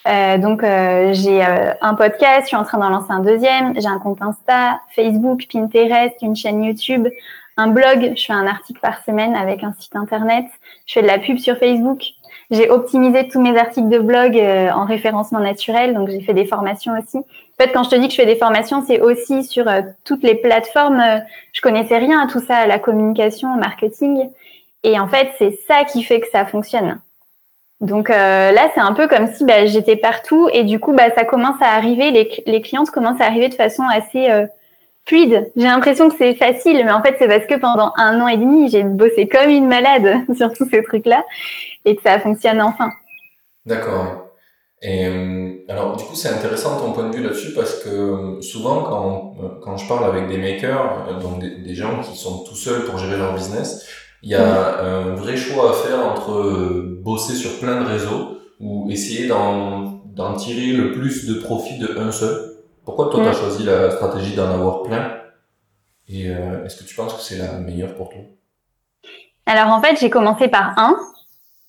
Euh, 0.07 0.37
donc 0.37 0.63
euh, 0.63 1.11
j'ai 1.13 1.43
un 1.43 1.93
podcast, 1.93 2.43
je 2.43 2.47
suis 2.47 2.55
en 2.55 2.63
train 2.63 2.77
d'en 2.77 2.89
lancer 2.89 3.11
un 3.11 3.19
deuxième, 3.19 3.79
j'ai 3.79 3.87
un 3.87 3.99
compte 3.99 4.21
Insta, 4.21 4.79
Facebook, 4.95 5.45
Pinterest, 5.51 6.15
une 6.21 6.35
chaîne 6.35 6.63
YouTube, 6.63 7.09
un 7.57 7.67
blog, 7.67 8.13
je 8.15 8.25
fais 8.25 8.33
un 8.33 8.45
article 8.45 8.79
par 8.79 9.03
semaine 9.03 9.35
avec 9.35 9.63
un 9.63 9.73
site 9.79 9.95
internet, 9.95 10.45
je 10.85 10.93
fais 10.93 11.01
de 11.01 11.07
la 11.07 11.17
pub 11.17 11.39
sur 11.39 11.57
Facebook. 11.57 12.03
J'ai 12.51 12.69
optimisé 12.69 13.27
tous 13.27 13.41
mes 13.41 13.57
articles 13.57 13.89
de 13.89 13.97
blog 13.99 14.37
euh, 14.37 14.69
en 14.69 14.85
référencement 14.85 15.39
naturel, 15.39 15.93
donc 15.93 16.09
j'ai 16.09 16.21
fait 16.21 16.33
des 16.33 16.45
formations 16.45 16.93
aussi. 16.97 17.17
En 17.17 17.63
fait, 17.63 17.71
quand 17.73 17.83
je 17.83 17.89
te 17.89 17.95
dis 17.95 18.07
que 18.07 18.13
je 18.13 18.21
fais 18.21 18.27
des 18.27 18.37
formations, 18.37 18.83
c'est 18.85 19.01
aussi 19.01 19.43
sur 19.43 19.67
euh, 19.67 19.81
toutes 20.05 20.23
les 20.23 20.35
plateformes. 20.35 21.01
Euh, 21.01 21.19
je 21.51 21.61
connaissais 21.61 21.97
rien 21.97 22.21
à 22.21 22.27
tout 22.27 22.39
ça, 22.39 22.67
la 22.67 22.79
communication, 22.79 23.53
au 23.53 23.57
marketing. 23.57 24.29
Et 24.83 24.99
en 24.99 25.07
fait, 25.07 25.31
c'est 25.39 25.57
ça 25.67 25.83
qui 25.83 26.03
fait 26.03 26.21
que 26.21 26.29
ça 26.29 26.45
fonctionne. 26.45 26.99
Donc 27.81 28.09
là, 28.09 28.71
c'est 28.73 28.79
un 28.79 28.93
peu 28.93 29.07
comme 29.07 29.27
si 29.27 29.45
bah, 29.45 29.67
j'étais 29.67 29.97
partout 29.97 30.49
et 30.51 30.63
du 30.63 30.79
coup, 30.79 30.93
bah, 30.93 31.11
ça 31.15 31.25
commence 31.25 31.61
à 31.61 31.75
arriver, 31.75 32.09
les, 32.09 32.43
les 32.47 32.61
clientes 32.61 32.89
commencent 32.89 33.21
à 33.21 33.25
arriver 33.25 33.49
de 33.49 33.53
façon 33.53 33.83
assez 33.83 34.27
fluide. 35.07 35.51
J'ai 35.55 35.63
l'impression 35.63 36.09
que 36.09 36.15
c'est 36.17 36.35
facile, 36.35 36.83
mais 36.85 36.91
en 36.91 37.01
fait, 37.01 37.15
c'est 37.17 37.27
parce 37.27 37.45
que 37.45 37.59
pendant 37.59 37.93
un 37.97 38.19
an 38.21 38.27
et 38.27 38.37
demi, 38.37 38.69
j'ai 38.69 38.83
bossé 38.83 39.27
comme 39.27 39.49
une 39.49 39.67
malade 39.67 40.25
sur 40.37 40.51
tous 40.53 40.69
ces 40.69 40.83
trucs-là 40.83 41.23
et 41.85 41.95
que 41.95 42.01
ça 42.01 42.19
fonctionne 42.19 42.61
enfin. 42.61 42.91
D'accord. 43.65 44.25
Et 44.81 45.07
euh, 45.07 45.53
alors, 45.69 45.95
du 45.95 46.03
coup, 46.03 46.15
c'est 46.15 46.29
intéressant 46.29 46.77
ton 46.77 46.91
point 46.91 47.09
de 47.09 47.15
vue 47.15 47.23
là-dessus 47.23 47.53
parce 47.53 47.83
que 47.83 47.89
euh, 47.89 48.41
souvent, 48.41 48.83
quand, 48.83 49.35
euh, 49.41 49.47
quand 49.63 49.77
je 49.77 49.87
parle 49.87 50.05
avec 50.05 50.27
des 50.27 50.37
makers, 50.37 51.19
donc 51.19 51.39
des, 51.39 51.73
gens 51.73 51.99
qui 52.01 52.15
sont 52.15 52.43
tout 52.43 52.55
seuls 52.55 52.85
pour 52.85 52.99
gérer 52.99 53.17
leur 53.17 53.33
business, 53.33 53.87
il 54.21 54.29
y 54.29 54.35
a 54.35 54.81
un 54.81 55.15
vrai 55.15 55.37
choix 55.37 55.71
à 55.71 55.73
faire 55.73 56.05
entre 56.05 56.83
bosser 57.01 57.33
sur 57.33 57.59
plein 57.59 57.81
de 57.81 57.87
réseaux 57.87 58.39
ou 58.59 58.89
essayer 58.89 59.27
d'en 59.27 60.33
tirer 60.37 60.73
le 60.73 60.91
plus 60.91 61.27
de 61.27 61.35
profit 61.35 61.77
de 61.77 61.97
un 61.99 62.11
seul 62.11 62.56
pourquoi 62.87 63.09
toi, 63.09 63.21
tu 63.21 63.27
as 63.27 63.31
mm. 63.31 63.35
choisi 63.35 63.63
la 63.65 63.91
stratégie 63.91 64.33
d'en 64.33 64.49
avoir 64.49 64.83
plein 64.83 65.11
Et 66.07 66.29
euh, 66.29 66.63
est-ce 66.65 66.77
que 66.77 66.87
tu 66.87 66.95
penses 66.95 67.13
que 67.15 67.19
c'est 67.21 67.37
la 67.37 67.59
meilleure 67.59 67.93
pour 67.95 68.07
toi? 68.07 68.21
Alors 69.45 69.73
en 69.73 69.81
fait, 69.81 69.99
j'ai 69.99 70.09
commencé 70.09 70.47
par 70.47 70.73
un. 70.79 70.95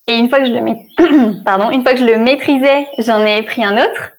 Et 0.06 0.14
une 0.14 0.28
fois 0.28 0.38
que 0.38 0.44
je 0.44 0.52
le, 0.52 1.42
Pardon, 1.44 1.72
une 1.72 1.82
fois 1.82 1.94
que 1.94 1.98
je 1.98 2.04
le 2.04 2.18
maîtrisais, 2.18 2.86
j'en 2.98 3.26
ai 3.26 3.42
pris 3.42 3.64
un 3.64 3.76
autre. 3.78 4.12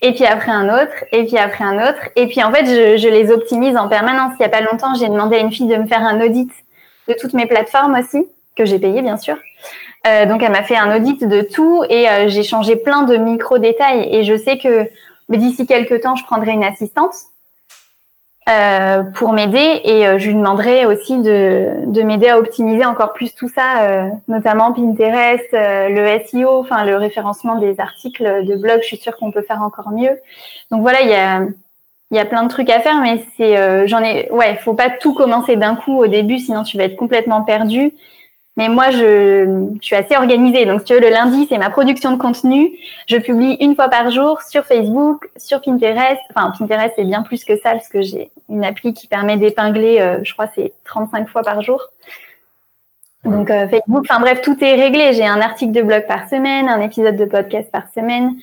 Et 0.00 0.14
puis 0.14 0.24
après 0.24 0.50
un 0.50 0.74
autre, 0.74 1.04
et 1.12 1.26
puis 1.26 1.36
après 1.36 1.64
un 1.64 1.86
autre. 1.86 2.00
Et 2.16 2.28
puis 2.28 2.42
en 2.42 2.50
fait, 2.50 2.64
je, 2.64 3.08
les 3.08 3.30
optimise 3.30 3.76
en 3.76 3.90
permanence. 3.90 4.32
Il 4.36 4.38
n'y 4.38 4.46
a 4.46 4.48
pas 4.48 4.62
longtemps, 4.62 4.94
j'ai 4.94 5.08
demandé 5.08 5.36
à 5.36 5.40
une 5.40 5.52
fille 5.52 5.66
de 5.66 5.76
me 5.76 5.86
faire 5.86 6.02
un 6.02 6.18
audit 6.18 6.50
de 7.08 7.12
toutes 7.12 7.34
mes 7.34 7.44
plateformes 7.44 7.94
aussi, 7.94 8.26
que 8.56 8.64
j'ai 8.64 8.78
payé 8.78 9.02
bien 9.02 9.18
sûr. 9.18 9.36
Euh, 10.06 10.24
donc 10.24 10.42
elle 10.42 10.52
m'a 10.52 10.62
fait 10.62 10.76
un 10.76 10.96
audit 10.96 11.22
de 11.22 11.42
tout 11.42 11.84
et 11.90 12.08
euh, 12.08 12.28
j'ai 12.28 12.42
changé 12.42 12.76
plein 12.76 13.02
de 13.02 13.18
micro 13.18 13.58
détails. 13.58 14.08
Et 14.10 14.24
je 14.24 14.34
sais 14.34 14.56
que 14.56 14.88
mais 15.28 15.38
d'ici 15.38 15.66
quelques 15.66 16.00
temps, 16.00 16.16
je 16.16 16.24
prendrai 16.24 16.52
une 16.52 16.64
assistante 16.64 17.14
euh, 18.48 19.02
pour 19.02 19.32
m'aider 19.32 19.82
et 19.84 20.06
euh, 20.06 20.18
je 20.18 20.28
lui 20.28 20.34
demanderai 20.34 20.86
aussi 20.86 21.18
de, 21.18 21.84
de 21.86 22.02
m'aider 22.02 22.28
à 22.28 22.38
optimiser 22.38 22.86
encore 22.86 23.12
plus 23.12 23.34
tout 23.34 23.48
ça, 23.48 23.82
euh, 23.82 24.08
notamment 24.26 24.72
Pinterest, 24.72 25.52
euh, 25.52 25.88
le 25.90 26.18
SEO, 26.26 26.60
enfin 26.60 26.84
le 26.84 26.96
référencement 26.96 27.56
des 27.56 27.78
articles 27.78 28.44
de 28.44 28.56
blog. 28.56 28.78
Je 28.80 28.86
suis 28.86 28.96
sûre 28.96 29.16
qu'on 29.16 29.32
peut 29.32 29.42
faire 29.42 29.62
encore 29.62 29.90
mieux. 29.90 30.18
Donc 30.70 30.80
voilà, 30.80 31.02
il 31.02 31.10
y 31.10 31.14
a, 31.14 31.42
il 32.10 32.16
y 32.16 32.20
a 32.20 32.24
plein 32.24 32.42
de 32.42 32.48
trucs 32.48 32.70
à 32.70 32.80
faire, 32.80 33.02
mais 33.02 33.22
c'est, 33.36 33.86
j'en 33.86 34.02
ai, 34.02 34.30
ouais, 34.30 34.56
faut 34.56 34.72
pas 34.72 34.88
tout 34.88 35.12
commencer 35.12 35.56
d'un 35.56 35.76
coup 35.76 35.98
au 35.98 36.06
début, 36.06 36.38
sinon 36.38 36.62
tu 36.62 36.78
vas 36.78 36.84
être 36.84 36.96
complètement 36.96 37.42
perdu. 37.42 37.92
Mais 38.58 38.68
moi, 38.68 38.90
je, 38.90 39.68
je, 39.80 39.86
suis 39.86 39.94
assez 39.94 40.16
organisée. 40.16 40.66
Donc, 40.66 40.80
si 40.80 40.86
tu 40.86 40.94
veux, 40.94 41.00
le 41.00 41.10
lundi, 41.10 41.46
c'est 41.48 41.58
ma 41.58 41.70
production 41.70 42.10
de 42.10 42.16
contenu. 42.16 42.72
Je 43.06 43.16
publie 43.16 43.56
une 43.60 43.76
fois 43.76 43.88
par 43.88 44.10
jour 44.10 44.42
sur 44.42 44.64
Facebook, 44.64 45.30
sur 45.36 45.62
Pinterest. 45.62 46.20
Enfin, 46.34 46.52
Pinterest, 46.58 46.92
c'est 46.96 47.04
bien 47.04 47.22
plus 47.22 47.44
que 47.44 47.56
ça 47.56 47.70
parce 47.70 47.88
que 47.88 48.02
j'ai 48.02 48.32
une 48.48 48.64
appli 48.64 48.94
qui 48.94 49.06
permet 49.06 49.36
d'épingler, 49.36 50.00
euh, 50.00 50.18
je 50.24 50.32
crois, 50.32 50.48
c'est 50.56 50.72
35 50.86 51.28
fois 51.28 51.42
par 51.42 51.62
jour. 51.62 51.80
Donc, 53.24 53.48
euh, 53.48 53.68
Facebook, 53.68 54.04
enfin 54.10 54.18
bref, 54.18 54.42
tout 54.42 54.56
est 54.60 54.74
réglé. 54.74 55.12
J'ai 55.12 55.26
un 55.26 55.40
article 55.40 55.70
de 55.70 55.82
blog 55.82 56.08
par 56.08 56.28
semaine, 56.28 56.68
un 56.68 56.80
épisode 56.80 57.14
de 57.14 57.26
podcast 57.26 57.70
par 57.70 57.84
semaine. 57.94 58.34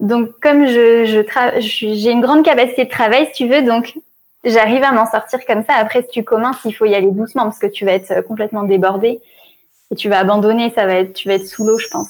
Donc, 0.00 0.38
comme 0.42 0.66
je, 0.66 1.06
je 1.06 1.22
j'ai 1.60 2.10
une 2.10 2.20
grande 2.20 2.44
capacité 2.44 2.84
de 2.84 2.90
travail, 2.90 3.26
si 3.32 3.44
tu 3.44 3.50
veux, 3.50 3.62
donc 3.62 3.94
j'arrive 4.44 4.82
à 4.82 4.92
m'en 4.92 5.10
sortir 5.10 5.38
comme 5.46 5.64
ça. 5.64 5.76
Après, 5.78 6.02
si 6.02 6.08
tu 6.08 6.24
commences, 6.24 6.58
il 6.66 6.72
faut 6.72 6.84
y 6.84 6.94
aller 6.94 7.10
doucement 7.10 7.44
parce 7.44 7.58
que 7.58 7.66
tu 7.66 7.86
vas 7.86 7.92
être 7.92 8.20
complètement 8.26 8.64
débordé 8.64 9.22
et 9.90 9.94
tu 9.94 10.08
vas 10.08 10.18
abandonner, 10.18 10.72
ça 10.74 10.86
va 10.86 10.94
être, 10.94 11.12
tu 11.12 11.28
vas 11.28 11.34
être 11.34 11.46
sous 11.46 11.64
l'eau, 11.64 11.78
je 11.78 11.88
pense. 11.88 12.08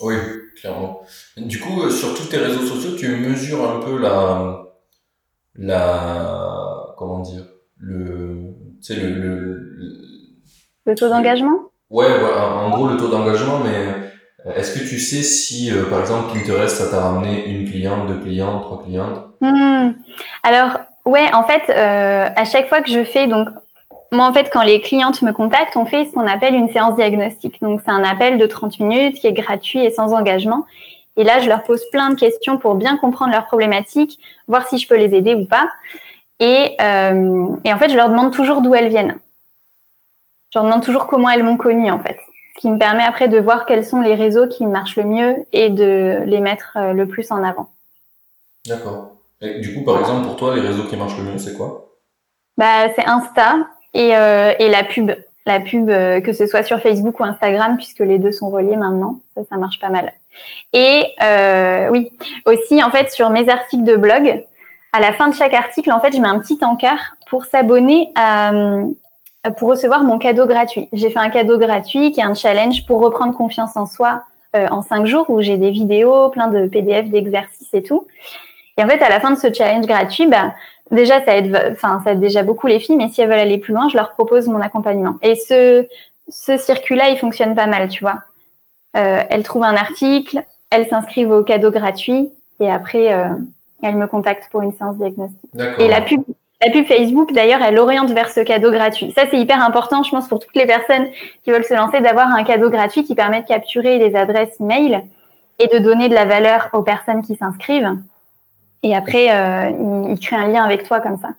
Oui, 0.00 0.14
clairement. 0.60 1.02
Du 1.36 1.58
coup, 1.58 1.82
euh, 1.82 1.90
sur 1.90 2.14
tous 2.14 2.28
tes 2.28 2.38
réseaux 2.38 2.64
sociaux, 2.66 2.92
tu 2.96 3.08
mesures 3.08 3.68
un 3.68 3.80
peu 3.80 3.98
la, 3.98 4.64
la, 5.56 6.94
comment 6.96 7.20
dire, 7.20 7.44
le, 7.78 8.54
tu 8.80 8.94
sais, 8.94 9.00
le, 9.00 9.10
le, 9.14 9.98
le 10.86 10.94
taux 10.94 11.08
d'engagement? 11.08 11.58
Ouais, 11.90 12.18
voilà, 12.18 12.46
en 12.48 12.70
gros, 12.70 12.88
le 12.88 12.96
taux 12.96 13.08
d'engagement, 13.08 13.58
mais 13.60 13.88
euh, 14.46 14.54
est-ce 14.54 14.78
que 14.78 14.86
tu 14.86 14.98
sais 15.00 15.22
si, 15.22 15.72
euh, 15.72 15.84
par 15.90 16.00
exemple, 16.00 16.32
Pinterest, 16.32 16.76
ça 16.76 16.90
t'a 16.90 17.00
ramené 17.00 17.48
une 17.48 17.68
cliente, 17.68 18.06
deux 18.08 18.20
clientes, 18.20 18.62
trois 18.62 18.82
clientes? 18.82 19.26
Hmm. 19.40 19.92
Alors, 20.42 20.78
ouais, 21.04 21.26
en 21.32 21.44
fait, 21.44 21.62
euh, 21.70 22.28
à 22.34 22.44
chaque 22.44 22.68
fois 22.68 22.82
que 22.82 22.90
je 22.90 23.04
fais, 23.04 23.26
donc, 23.26 23.48
moi, 24.10 24.26
en 24.26 24.32
fait, 24.32 24.48
quand 24.50 24.62
les 24.62 24.80
clientes 24.80 25.20
me 25.22 25.32
contactent, 25.32 25.76
on 25.76 25.84
fait 25.84 26.06
ce 26.06 26.12
qu'on 26.12 26.26
appelle 26.26 26.54
une 26.54 26.70
séance 26.70 26.96
diagnostique. 26.96 27.60
Donc, 27.60 27.82
c'est 27.84 27.90
un 27.90 28.04
appel 28.04 28.38
de 28.38 28.46
30 28.46 28.80
minutes 28.80 29.16
qui 29.16 29.26
est 29.26 29.32
gratuit 29.32 29.84
et 29.84 29.90
sans 29.90 30.14
engagement. 30.14 30.64
Et 31.16 31.24
là, 31.24 31.40
je 31.40 31.48
leur 31.48 31.62
pose 31.64 31.82
plein 31.90 32.10
de 32.10 32.14
questions 32.14 32.58
pour 32.58 32.74
bien 32.74 32.96
comprendre 32.96 33.32
leurs 33.32 33.46
problématiques, 33.46 34.18
voir 34.46 34.66
si 34.66 34.78
je 34.78 34.88
peux 34.88 34.96
les 34.96 35.14
aider 35.14 35.34
ou 35.34 35.44
pas. 35.44 35.68
Et, 36.40 36.76
euh, 36.80 37.48
et 37.64 37.72
en 37.72 37.78
fait, 37.78 37.90
je 37.90 37.96
leur 37.96 38.08
demande 38.08 38.32
toujours 38.32 38.62
d'où 38.62 38.74
elles 38.74 38.88
viennent. 38.88 39.18
Je 40.54 40.58
leur 40.58 40.64
demande 40.64 40.84
toujours 40.84 41.06
comment 41.06 41.28
elles 41.28 41.42
m'ont 41.42 41.56
connue, 41.58 41.90
en 41.90 41.98
fait. 41.98 42.18
Ce 42.54 42.60
qui 42.62 42.70
me 42.70 42.78
permet 42.78 43.02
après 43.02 43.28
de 43.28 43.38
voir 43.38 43.66
quels 43.66 43.84
sont 43.84 44.00
les 44.00 44.14
réseaux 44.14 44.48
qui 44.48 44.64
marchent 44.64 44.96
le 44.96 45.04
mieux 45.04 45.36
et 45.52 45.68
de 45.68 46.22
les 46.24 46.40
mettre 46.40 46.76
euh, 46.76 46.92
le 46.92 47.06
plus 47.06 47.30
en 47.30 47.42
avant. 47.42 47.68
D'accord. 48.66 49.16
du 49.42 49.74
coup, 49.74 49.84
par 49.84 49.98
exemple, 49.98 50.26
pour 50.26 50.36
toi, 50.36 50.54
les 50.54 50.62
réseaux 50.62 50.84
qui 50.84 50.96
marchent 50.96 51.18
le 51.18 51.24
mieux, 51.24 51.38
c'est 51.38 51.56
quoi? 51.56 51.90
Bah, 52.56 52.88
C'est 52.94 53.06
Insta 53.06 53.68
et, 53.98 54.16
euh, 54.16 54.54
et 54.58 54.68
la 54.70 54.84
pub. 54.84 55.10
La 55.44 55.60
pub, 55.60 55.88
euh, 55.88 56.20
que 56.20 56.32
ce 56.32 56.46
soit 56.46 56.62
sur 56.62 56.80
Facebook 56.80 57.20
ou 57.20 57.24
Instagram, 57.24 57.76
puisque 57.76 58.00
les 58.00 58.18
deux 58.18 58.32
sont 58.32 58.48
reliés 58.48 58.76
maintenant. 58.76 59.18
Ça, 59.34 59.42
ça 59.48 59.56
marche 59.56 59.80
pas 59.80 59.88
mal. 59.88 60.12
Et 60.72 61.04
euh, 61.22 61.88
oui, 61.90 62.10
aussi, 62.46 62.82
en 62.82 62.90
fait, 62.90 63.10
sur 63.10 63.30
mes 63.30 63.48
articles 63.48 63.84
de 63.84 63.96
blog, 63.96 64.44
à 64.92 65.00
la 65.00 65.12
fin 65.12 65.28
de 65.28 65.34
chaque 65.34 65.54
article, 65.54 65.90
en 65.90 66.00
fait, 66.00 66.14
je 66.14 66.20
mets 66.20 66.28
un 66.28 66.38
petit 66.38 66.58
encart 66.62 67.16
pour 67.28 67.46
s'abonner 67.46 68.10
à, 68.14 68.52
pour 69.56 69.70
recevoir 69.70 70.04
mon 70.04 70.18
cadeau 70.18 70.46
gratuit. 70.46 70.88
J'ai 70.92 71.10
fait 71.10 71.18
un 71.18 71.30
cadeau 71.30 71.58
gratuit 71.58 72.12
qui 72.12 72.20
est 72.20 72.24
un 72.24 72.34
challenge 72.34 72.86
pour 72.86 73.00
reprendre 73.00 73.34
confiance 73.34 73.76
en 73.76 73.86
soi 73.86 74.22
euh, 74.56 74.66
en 74.70 74.82
cinq 74.82 75.06
jours 75.06 75.28
où 75.28 75.40
j'ai 75.40 75.56
des 75.56 75.70
vidéos, 75.70 76.28
plein 76.30 76.48
de 76.48 76.68
PDF 76.68 77.08
d'exercices 77.08 77.72
et 77.72 77.82
tout. 77.82 78.06
Et 78.76 78.84
en 78.84 78.88
fait, 78.88 79.02
à 79.02 79.08
la 79.08 79.18
fin 79.18 79.32
de 79.32 79.38
ce 79.38 79.52
challenge 79.52 79.86
gratuit, 79.86 80.26
bah, 80.26 80.54
déjà 80.90 81.24
ça 81.24 81.36
aide, 81.36 81.72
enfin 81.72 82.00
ça 82.04 82.12
aide 82.12 82.20
déjà 82.20 82.42
beaucoup 82.42 82.66
les 82.66 82.80
filles, 82.80 82.96
mais 82.96 83.08
si 83.08 83.20
elles 83.20 83.28
veulent 83.28 83.38
aller 83.38 83.58
plus 83.58 83.74
loin, 83.74 83.88
je 83.88 83.96
leur 83.96 84.10
propose 84.10 84.48
mon 84.48 84.60
accompagnement. 84.60 85.16
Et 85.22 85.34
ce 85.34 85.86
ce 86.28 86.56
circuit-là, 86.58 87.08
il 87.08 87.18
fonctionne 87.18 87.54
pas 87.54 87.66
mal, 87.66 87.88
tu 87.88 88.04
vois. 88.04 88.18
Euh, 88.96 89.22
elles 89.30 89.42
trouvent 89.42 89.64
un 89.64 89.76
article, 89.76 90.42
elles 90.70 90.86
s'inscrivent 90.88 91.30
au 91.30 91.42
cadeau 91.42 91.70
gratuit 91.70 92.30
et 92.60 92.70
après 92.70 93.12
euh, 93.12 93.28
elles 93.82 93.96
me 93.96 94.06
contactent 94.06 94.50
pour 94.50 94.62
une 94.62 94.72
séance 94.72 94.96
diagnostique. 94.96 95.50
Et 95.78 95.88
la 95.88 96.00
pub, 96.00 96.22
la 96.60 96.70
pub 96.70 96.86
Facebook, 96.86 97.32
d'ailleurs, 97.32 97.62
elle 97.62 97.78
oriente 97.78 98.10
vers 98.10 98.30
ce 98.30 98.40
cadeau 98.40 98.70
gratuit. 98.70 99.12
Ça, 99.12 99.22
c'est 99.30 99.38
hyper 99.38 99.62
important, 99.62 100.02
je 100.02 100.10
pense, 100.10 100.26
pour 100.26 100.40
toutes 100.40 100.56
les 100.56 100.66
personnes 100.66 101.08
qui 101.44 101.50
veulent 101.50 101.64
se 101.64 101.74
lancer, 101.74 102.00
d'avoir 102.00 102.28
un 102.28 102.42
cadeau 102.44 102.70
gratuit 102.70 103.04
qui 103.04 103.14
permet 103.14 103.42
de 103.42 103.46
capturer 103.46 103.98
les 103.98 104.16
adresses 104.16 104.58
email 104.60 105.04
et 105.60 105.68
de 105.68 105.78
donner 105.78 106.08
de 106.08 106.14
la 106.14 106.24
valeur 106.24 106.68
aux 106.72 106.82
personnes 106.82 107.22
qui 107.22 107.36
s'inscrivent. 107.36 107.96
Et 108.82 108.94
après, 108.94 109.30
euh, 109.30 109.70
il, 110.10 110.18
crée 110.18 110.36
un 110.36 110.48
lien 110.48 110.64
avec 110.64 110.84
toi 110.84 111.00
comme 111.00 111.18
ça. 111.18 111.30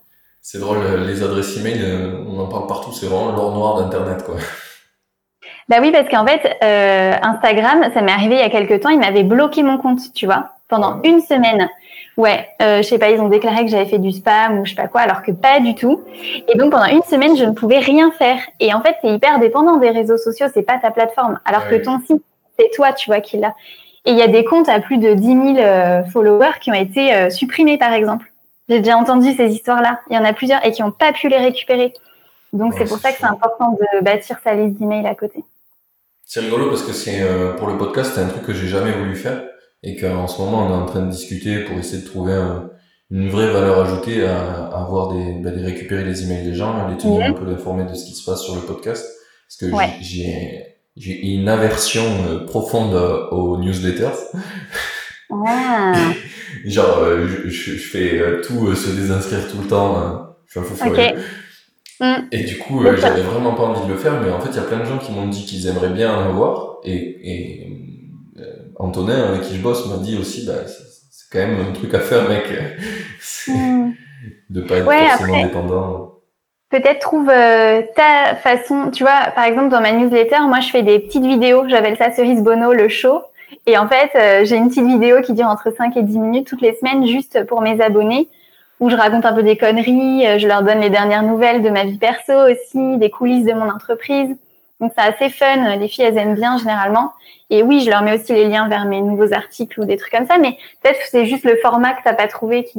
C'est 0.42 0.58
drôle, 0.58 0.78
les 1.06 1.22
adresses 1.22 1.56
email, 1.58 1.80
euh, 1.82 2.24
on 2.28 2.38
en 2.40 2.46
parle 2.46 2.66
partout, 2.66 2.92
c'est 2.92 3.06
vraiment 3.06 3.32
l'or 3.32 3.54
noir 3.54 3.82
d'Internet, 3.82 4.24
quoi. 4.24 4.36
Bah 5.70 5.76
oui, 5.80 5.92
parce 5.92 6.08
qu'en 6.08 6.26
fait, 6.26 6.58
euh, 6.64 7.12
Instagram, 7.22 7.90
ça 7.94 8.02
m'est 8.02 8.10
arrivé 8.10 8.34
il 8.34 8.40
y 8.40 8.44
a 8.44 8.50
quelques 8.50 8.82
temps, 8.82 8.88
il 8.88 8.98
m'avait 8.98 9.22
bloqué 9.22 9.62
mon 9.62 9.78
compte, 9.78 10.00
tu 10.12 10.26
vois, 10.26 10.50
pendant 10.68 11.00
une 11.04 11.20
semaine. 11.20 11.68
Ouais, 12.16 12.48
euh, 12.60 12.78
je 12.78 12.82
sais 12.82 12.98
pas, 12.98 13.10
ils 13.10 13.20
ont 13.20 13.28
déclaré 13.28 13.64
que 13.64 13.70
j'avais 13.70 13.86
fait 13.86 13.98
du 13.98 14.10
spam 14.10 14.58
ou 14.58 14.64
je 14.64 14.70
sais 14.70 14.76
pas 14.76 14.88
quoi, 14.88 15.02
alors 15.02 15.22
que 15.22 15.30
pas 15.30 15.60
du 15.60 15.76
tout. 15.76 16.02
Et 16.48 16.58
donc 16.58 16.72
pendant 16.72 16.86
une 16.86 17.02
semaine, 17.02 17.36
je 17.36 17.44
ne 17.44 17.52
pouvais 17.52 17.78
rien 17.78 18.10
faire. 18.10 18.40
Et 18.58 18.74
en 18.74 18.80
fait, 18.80 18.96
c'est 19.00 19.10
hyper 19.10 19.38
dépendant 19.38 19.76
des 19.76 19.90
réseaux 19.90 20.18
sociaux, 20.18 20.48
c'est 20.52 20.64
pas 20.64 20.78
ta 20.78 20.90
plateforme, 20.90 21.38
alors 21.44 21.68
que 21.68 21.76
ton 21.76 22.00
site, 22.00 22.22
c'est 22.58 22.70
toi, 22.74 22.92
tu 22.92 23.08
vois, 23.08 23.20
qui 23.20 23.38
l'a. 23.38 23.54
Et 24.06 24.12
il 24.12 24.16
y 24.16 24.22
a 24.22 24.28
des 24.28 24.44
comptes 24.44 24.68
à 24.68 24.80
plus 24.80 24.98
de 24.98 25.14
10 25.14 25.26
000 25.26 25.58
euh, 25.58 26.04
followers 26.04 26.58
qui 26.60 26.70
ont 26.70 26.74
été 26.74 27.14
euh, 27.14 27.30
supprimés, 27.30 27.78
par 27.78 27.92
exemple. 27.92 28.32
J'ai 28.68 28.78
déjà 28.78 28.96
entendu 28.96 29.34
ces 29.34 29.52
histoires-là. 29.52 30.00
Il 30.10 30.16
y 30.16 30.18
en 30.18 30.24
a 30.24 30.32
plusieurs 30.32 30.64
et 30.64 30.72
qui 30.72 30.82
n'ont 30.82 30.92
pas 30.92 31.12
pu 31.12 31.28
les 31.28 31.38
récupérer. 31.38 31.92
Donc 32.52 32.74
c'est 32.76 32.84
pour 32.84 32.98
ça 32.98 33.12
que 33.12 33.18
c'est 33.18 33.26
important 33.26 33.72
de 33.72 34.02
bâtir 34.02 34.38
sa 34.42 34.54
liste 34.54 34.78
d'emails 34.78 35.06
à 35.06 35.14
côté. 35.14 35.44
C'est 36.24 36.40
rigolo 36.40 36.68
parce 36.68 36.82
que 36.82 36.92
c'est 36.92 37.20
euh, 37.22 37.54
pour 37.54 37.68
le 37.68 37.76
podcast, 37.76 38.12
c'est 38.14 38.20
un 38.20 38.28
truc 38.28 38.44
que 38.44 38.52
j'ai 38.52 38.68
jamais 38.68 38.92
voulu 38.92 39.16
faire 39.16 39.42
et 39.82 39.96
qu'en 39.96 40.26
ce 40.26 40.40
moment 40.40 40.66
on 40.66 40.70
est 40.70 40.82
en 40.82 40.86
train 40.86 41.02
de 41.02 41.10
discuter 41.10 41.64
pour 41.64 41.78
essayer 41.78 42.02
de 42.02 42.06
trouver 42.06 42.34
une 43.10 43.28
vraie 43.28 43.50
valeur 43.50 43.80
ajoutée 43.80 44.24
à, 44.26 44.66
avoir 44.66 45.12
des, 45.12 45.34
bah, 45.40 45.50
de 45.50 45.64
récupérer 45.64 46.04
les 46.04 46.22
emails 46.22 46.44
des 46.44 46.54
gens, 46.54 46.88
les 46.88 46.96
tenir 46.96 47.26
un 47.26 47.32
peu 47.32 47.48
informés 47.48 47.84
de 47.84 47.94
ce 47.94 48.04
qui 48.04 48.14
se 48.14 48.24
passe 48.24 48.42
sur 48.42 48.54
le 48.54 48.62
podcast. 48.62 49.06
Parce 49.48 49.72
que 49.72 49.76
j'ai 50.00 50.69
j'ai 50.96 51.34
une 51.34 51.48
aversion 51.48 52.04
euh, 52.28 52.44
profonde 52.46 52.94
euh, 52.94 53.28
aux 53.30 53.58
newsletters. 53.58 54.18
Ah. 55.30 55.92
Genre, 56.64 56.98
euh, 56.98 57.28
je, 57.28 57.48
je, 57.48 57.72
fais 57.78 58.20
tout 58.42 58.74
se 58.74 58.90
désinscrire 58.90 59.48
tout 59.50 59.58
le 59.62 59.68
temps. 59.68 60.34
je 60.46 60.50
suis 60.50 60.60
un 60.60 60.62
fou 60.62 60.88
okay. 60.88 61.14
Mm. 62.00 62.28
Et 62.32 62.44
du 62.44 62.58
coup, 62.58 62.82
j'avais 62.98 63.22
vraiment 63.22 63.54
pas 63.54 63.62
envie 63.64 63.86
de 63.86 63.92
le 63.92 63.98
faire, 63.98 64.20
mais 64.20 64.30
en 64.30 64.40
fait, 64.40 64.50
il 64.50 64.56
y 64.56 64.58
a 64.58 64.62
plein 64.62 64.80
de 64.80 64.84
gens 64.84 64.98
qui 64.98 65.12
m'ont 65.12 65.28
dit 65.28 65.44
qu'ils 65.44 65.66
aimeraient 65.68 65.90
bien 65.90 66.12
en 66.12 66.30
avoir. 66.30 66.78
Et, 66.84 66.96
et 66.96 67.66
Antonin, 68.76 69.28
avec 69.28 69.42
qui 69.42 69.56
je 69.56 69.62
bosse, 69.62 69.86
m'a 69.86 69.98
dit 69.98 70.16
aussi, 70.18 70.46
bah, 70.46 70.64
c'est 70.66 71.30
quand 71.30 71.46
même 71.46 71.60
un 71.60 71.72
truc 71.72 71.94
à 71.94 72.00
faire, 72.00 72.28
mec. 72.28 72.44
Mm. 73.48 73.92
de 74.50 74.60
pas 74.60 74.76
être 74.76 74.84
forcément 74.84 75.42
dépendant 75.42 76.09
peut-être 76.70 77.00
trouve 77.00 77.28
euh, 77.28 77.82
ta 77.94 78.36
façon. 78.36 78.90
Tu 78.90 79.02
vois, 79.02 79.30
par 79.34 79.44
exemple, 79.44 79.68
dans 79.68 79.80
ma 79.80 79.92
newsletter, 79.92 80.40
moi, 80.48 80.60
je 80.60 80.70
fais 80.70 80.82
des 80.82 80.98
petites 80.98 81.26
vidéos. 81.26 81.68
J'appelle 81.68 81.96
ça 81.96 82.10
Cerise 82.12 82.42
Bono, 82.42 82.72
le 82.72 82.88
show. 82.88 83.20
Et 83.66 83.76
en 83.76 83.88
fait, 83.88 84.10
euh, 84.14 84.44
j'ai 84.44 84.56
une 84.56 84.68
petite 84.68 84.86
vidéo 84.86 85.20
qui 85.20 85.34
dure 85.34 85.48
entre 85.48 85.70
5 85.70 85.96
et 85.96 86.02
10 86.02 86.18
minutes 86.18 86.46
toutes 86.46 86.62
les 86.62 86.74
semaines, 86.74 87.06
juste 87.06 87.44
pour 87.46 87.60
mes 87.60 87.80
abonnés, 87.82 88.28
où 88.78 88.88
je 88.88 88.96
raconte 88.96 89.26
un 89.26 89.34
peu 89.34 89.42
des 89.42 89.56
conneries. 89.56 90.26
Euh, 90.26 90.38
je 90.38 90.46
leur 90.46 90.62
donne 90.62 90.80
les 90.80 90.90
dernières 90.90 91.24
nouvelles 91.24 91.60
de 91.60 91.68
ma 91.68 91.84
vie 91.84 91.98
perso 91.98 92.32
aussi, 92.32 92.96
des 92.96 93.10
coulisses 93.10 93.44
de 93.44 93.52
mon 93.52 93.68
entreprise. 93.68 94.36
Donc, 94.80 94.92
c'est 94.96 95.04
assez 95.04 95.28
fun. 95.28 95.76
Les 95.76 95.88
filles, 95.88 96.04
elles 96.04 96.16
aiment 96.16 96.36
bien 96.36 96.56
généralement. 96.56 97.12
Et 97.50 97.62
oui, 97.62 97.82
je 97.84 97.90
leur 97.90 98.02
mets 98.02 98.18
aussi 98.18 98.32
les 98.32 98.46
liens 98.46 98.68
vers 98.68 98.84
mes 98.86 99.02
nouveaux 99.02 99.32
articles 99.34 99.78
ou 99.80 99.84
des 99.84 99.96
trucs 99.96 100.12
comme 100.12 100.26
ça. 100.26 100.38
Mais 100.38 100.56
peut-être 100.82 101.00
c'est 101.10 101.26
juste 101.26 101.44
le 101.44 101.56
format 101.56 101.92
que 101.94 102.02
t'as 102.04 102.14
pas 102.14 102.28
trouvé 102.28 102.64
qui, 102.64 102.78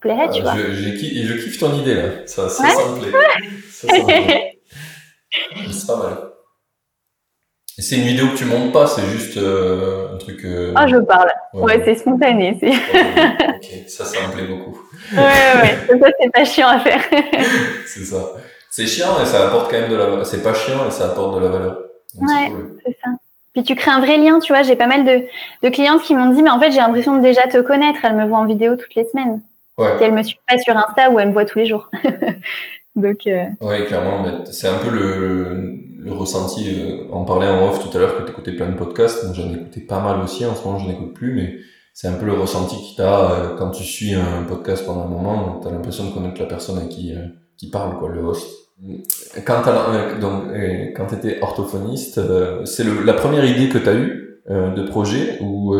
plairait, 0.00 0.30
tu 0.30 0.40
ah, 0.40 0.54
vois. 0.54 0.56
Je, 0.56 0.72
je, 0.72 1.34
kiffe 1.34 1.58
ton 1.58 1.74
idée 1.74 1.94
là, 1.94 2.26
ça, 2.26 2.48
ça, 2.48 2.64
me 2.64 3.00
plaît. 3.00 3.12
ça, 3.70 3.88
c'est 5.72 5.86
pas 5.86 5.96
mal. 5.96 6.16
C'est 7.80 7.94
une 7.94 8.02
vidéo 8.02 8.26
que 8.28 8.36
tu 8.36 8.44
montes 8.44 8.72
pas, 8.72 8.88
c'est 8.88 9.06
juste 9.06 9.36
euh, 9.36 10.14
un 10.14 10.18
truc. 10.18 10.44
Euh... 10.44 10.72
Ah, 10.74 10.88
je 10.88 10.96
parle. 10.96 11.30
Ouais, 11.54 11.80
c'est 11.84 11.94
spontané. 11.94 12.56
C'est... 12.58 12.70
ok, 12.70 13.88
ça, 13.88 14.04
ça 14.04 14.26
me 14.26 14.32
plaît 14.32 14.46
beaucoup. 14.46 14.76
ouais, 15.12 15.18
ouais, 15.20 15.98
ça, 16.00 16.08
c'est 16.20 16.30
pas 16.32 16.44
chiant 16.44 16.68
à 16.68 16.80
faire. 16.80 17.00
c'est 17.86 18.04
ça. 18.04 18.32
C'est 18.68 18.86
chiant 18.86 19.22
et 19.22 19.26
ça 19.26 19.46
apporte 19.46 19.70
quand 19.70 19.80
même 19.80 19.90
de 19.90 19.96
la. 19.96 20.24
C'est 20.24 20.42
pas 20.42 20.54
chiant 20.54 20.88
et 20.88 20.90
ça 20.90 21.06
apporte 21.06 21.36
de 21.36 21.44
la 21.44 21.50
valeur. 21.50 21.78
ouais, 22.20 22.52
c'est 22.84 22.96
ça. 23.02 23.10
Puis 23.52 23.62
tu 23.62 23.76
crées 23.76 23.92
un 23.92 24.00
vrai 24.00 24.18
lien, 24.18 24.40
tu 24.40 24.52
vois. 24.52 24.62
J'ai 24.62 24.76
pas 24.76 24.88
mal 24.88 25.04
de, 25.04 25.22
de 25.62 25.68
clientes 25.68 26.02
qui 26.02 26.16
m'ont 26.16 26.32
dit, 26.32 26.42
mais 26.42 26.50
en 26.50 26.58
fait, 26.58 26.72
j'ai 26.72 26.80
l'impression 26.80 27.16
de 27.16 27.22
déjà 27.22 27.42
te 27.42 27.60
connaître. 27.60 28.00
Elles 28.04 28.16
me 28.16 28.26
voient 28.26 28.38
en 28.38 28.46
vidéo 28.46 28.74
toutes 28.74 28.94
les 28.96 29.04
semaines. 29.04 29.40
Ouais. 29.78 29.96
Si 29.96 30.04
elle 30.04 30.12
me 30.14 30.22
suit 30.22 30.38
pas 30.46 30.58
sur 30.58 30.76
Insta 30.76 31.10
ou 31.10 31.18
elle 31.18 31.28
me 31.28 31.32
voit 31.32 31.44
tous 31.44 31.58
les 31.58 31.66
jours. 31.66 31.88
Donc. 32.96 33.26
Euh... 33.26 33.44
Oui, 33.60 33.84
clairement. 33.86 34.44
C'est 34.50 34.68
un 34.68 34.78
peu 34.78 34.90
le, 34.90 35.78
le 35.98 36.12
ressenti. 36.12 36.68
Euh, 36.68 37.04
on 37.12 37.24
parlait 37.24 37.48
en 37.48 37.68
off 37.68 37.78
tout 37.78 37.96
à 37.96 38.00
l'heure 38.00 38.18
que 38.18 38.24
tu 38.24 38.32
écoutais 38.32 38.52
plein 38.52 38.68
de 38.68 38.76
podcasts. 38.76 39.24
Moi, 39.24 39.34
j'en 39.34 39.52
écoutais 39.54 39.80
pas 39.80 40.00
mal 40.00 40.20
aussi. 40.20 40.44
En 40.44 40.54
ce 40.54 40.64
moment, 40.64 40.78
je 40.78 40.88
n'écoute 40.88 41.14
plus, 41.14 41.32
mais 41.32 41.54
c'est 41.94 42.08
un 42.08 42.14
peu 42.14 42.26
le 42.26 42.32
ressenti 42.32 42.76
que 42.76 42.96
tu 42.96 43.02
as 43.02 43.54
quand 43.56 43.70
tu 43.70 43.84
suis 43.84 44.14
un 44.14 44.42
podcast 44.48 44.84
pendant 44.84 45.04
un 45.04 45.08
moment, 45.08 45.60
tu 45.62 45.68
as 45.68 45.70
l'impression 45.70 46.06
de 46.06 46.10
connaître 46.10 46.40
la 46.40 46.46
personne 46.46 46.78
à 46.78 46.86
qui, 46.86 47.14
qui 47.56 47.70
parle, 47.70 47.98
quoi, 47.98 48.08
le 48.08 48.20
host. 48.20 48.46
Quand 49.44 49.62
tu 51.08 51.14
étais 51.16 51.40
orthophoniste, 51.42 52.20
c'est 52.64 52.84
la 53.04 53.12
première 53.14 53.44
idée 53.44 53.68
que 53.68 53.78
tu 53.78 53.88
as 53.88 53.94
eue 53.94 54.27
de 54.48 54.82
projet 54.82 55.38
ou, 55.42 55.74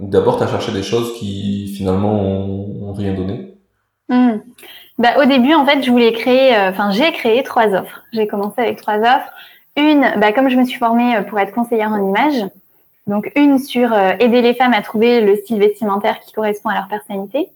d'abord 0.00 0.36
tu 0.36 0.44
as 0.44 0.48
cherché 0.48 0.72
des 0.72 0.82
choses 0.82 1.14
qui 1.18 1.72
finalement 1.74 2.20
ont, 2.20 2.92
rien 2.92 3.14
donné? 3.14 3.54
Hmm. 4.08 4.40
bah, 4.98 5.14
Au 5.22 5.24
début, 5.24 5.54
en 5.54 5.64
fait, 5.64 5.82
je 5.82 5.90
voulais 5.90 6.12
créer, 6.12 6.54
enfin, 6.56 6.90
j'ai 6.90 7.10
créé 7.12 7.42
trois 7.42 7.68
offres. 7.74 8.02
J'ai 8.12 8.26
commencé 8.26 8.60
avec 8.60 8.76
trois 8.76 8.98
offres. 8.98 9.32
Une, 9.76 10.04
bah, 10.18 10.32
comme 10.32 10.50
je 10.50 10.56
me 10.56 10.64
suis 10.64 10.78
formée 10.78 11.22
pour 11.28 11.38
être 11.38 11.54
conseillère 11.54 11.90
en 11.90 12.06
image, 12.06 12.44
donc 13.06 13.32
une 13.34 13.58
sur 13.58 13.92
euh, 13.92 14.12
aider 14.20 14.42
les 14.42 14.54
femmes 14.54 14.74
à 14.74 14.82
trouver 14.82 15.20
le 15.20 15.36
style 15.36 15.58
vestimentaire 15.58 16.20
qui 16.20 16.32
correspond 16.32 16.68
à 16.68 16.74
leur 16.74 16.88
personnalité, 16.88 17.50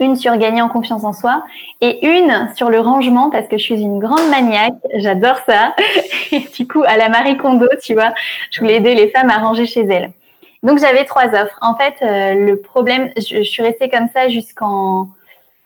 une 0.00 0.16
sur 0.16 0.36
gagner 0.36 0.62
en 0.62 0.68
confiance 0.68 1.04
en 1.04 1.12
soi 1.12 1.44
et 1.80 2.06
une 2.06 2.48
sur 2.54 2.70
le 2.70 2.80
rangement 2.80 3.30
parce 3.30 3.46
que 3.48 3.56
je 3.56 3.62
suis 3.62 3.80
une 3.80 3.98
grande 3.98 4.28
maniaque, 4.30 4.74
j'adore 4.94 5.38
ça. 5.46 5.74
Et 6.32 6.40
du 6.40 6.66
coup, 6.66 6.82
à 6.86 6.96
la 6.96 7.08
Marie 7.08 7.36
Kondo, 7.36 7.68
tu 7.82 7.94
vois, 7.94 8.12
je 8.50 8.60
voulais 8.60 8.76
aider 8.76 8.94
les 8.94 9.08
femmes 9.08 9.30
à 9.30 9.38
ranger 9.38 9.66
chez 9.66 9.82
elles. 9.82 10.10
Donc 10.62 10.78
j'avais 10.78 11.04
trois 11.04 11.26
offres. 11.26 11.58
En 11.60 11.74
fait, 11.74 11.94
euh, 12.02 12.34
le 12.34 12.56
problème, 12.60 13.10
je, 13.16 13.42
suis 13.42 13.62
restée 13.62 13.88
comme 13.88 14.08
ça 14.14 14.28
jusqu'en 14.28 15.08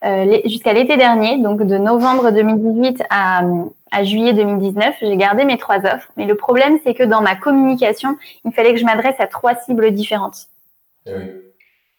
euh, 0.05 0.41
jusqu'à 0.45 0.73
l'été 0.73 0.97
dernier, 0.97 1.39
donc 1.39 1.63
de 1.63 1.77
novembre 1.79 2.31
2018 2.31 3.03
à, 3.11 3.43
à 3.91 4.05
juillet 4.05 4.33
2019, 4.33 4.97
j'ai 5.01 5.17
gardé 5.17 5.45
mes 5.45 5.59
trois 5.59 5.79
offres. 5.79 6.09
Mais 6.17 6.27
le 6.27 6.35
problème, 6.35 6.79
c'est 6.85 6.95
que 6.95 7.03
dans 7.03 7.21
ma 7.21 7.35
communication, 7.35 8.17
il 8.45 8.53
fallait 8.53 8.73
que 8.73 8.79
je 8.79 8.85
m'adresse 8.85 9.17
à 9.19 9.27
trois 9.27 9.55
cibles 9.55 9.91
différentes. 9.93 10.47
Eh 11.07 11.15
oui. 11.15 11.25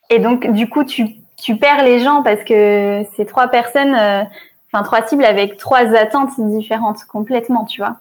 et 0.09 0.19
donc, 0.19 0.51
du 0.51 0.67
coup, 0.69 0.83
tu, 0.83 1.15
tu, 1.41 1.57
perds 1.57 1.83
les 1.83 1.99
gens 1.99 2.23
parce 2.23 2.43
que 2.43 3.03
ces 3.15 3.25
trois 3.25 3.47
personnes, 3.47 3.95
euh, 3.95 4.23
enfin 4.71 4.83
trois 4.83 5.05
cibles 5.07 5.25
avec 5.25 5.57
trois 5.57 5.95
attentes 5.95 6.39
différentes 6.39 7.03
complètement, 7.05 7.65
tu 7.65 7.81
vois. 7.81 7.97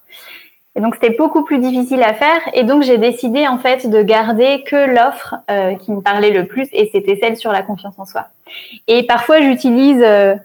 Et 0.74 0.80
donc, 0.80 0.94
c'était 0.94 1.16
beaucoup 1.16 1.42
plus 1.42 1.58
difficile 1.58 2.02
à 2.02 2.12
faire. 2.12 2.40
Et 2.52 2.62
donc, 2.62 2.82
j'ai 2.82 2.98
décidé 2.98 3.48
en 3.48 3.56
fait 3.56 3.88
de 3.88 4.02
garder 4.02 4.62
que 4.66 4.76
l'offre 4.76 5.36
euh, 5.50 5.74
qui 5.74 5.90
me 5.90 6.02
parlait 6.02 6.30
le 6.30 6.46
plus, 6.46 6.68
et 6.72 6.90
c'était 6.92 7.16
celle 7.16 7.36
sur 7.36 7.50
la 7.50 7.62
confiance 7.62 7.94
en 7.98 8.04
soi. 8.04 8.28
Et 8.86 9.06
parfois, 9.06 9.40
j'utilise 9.40 10.02
euh, 10.02 10.36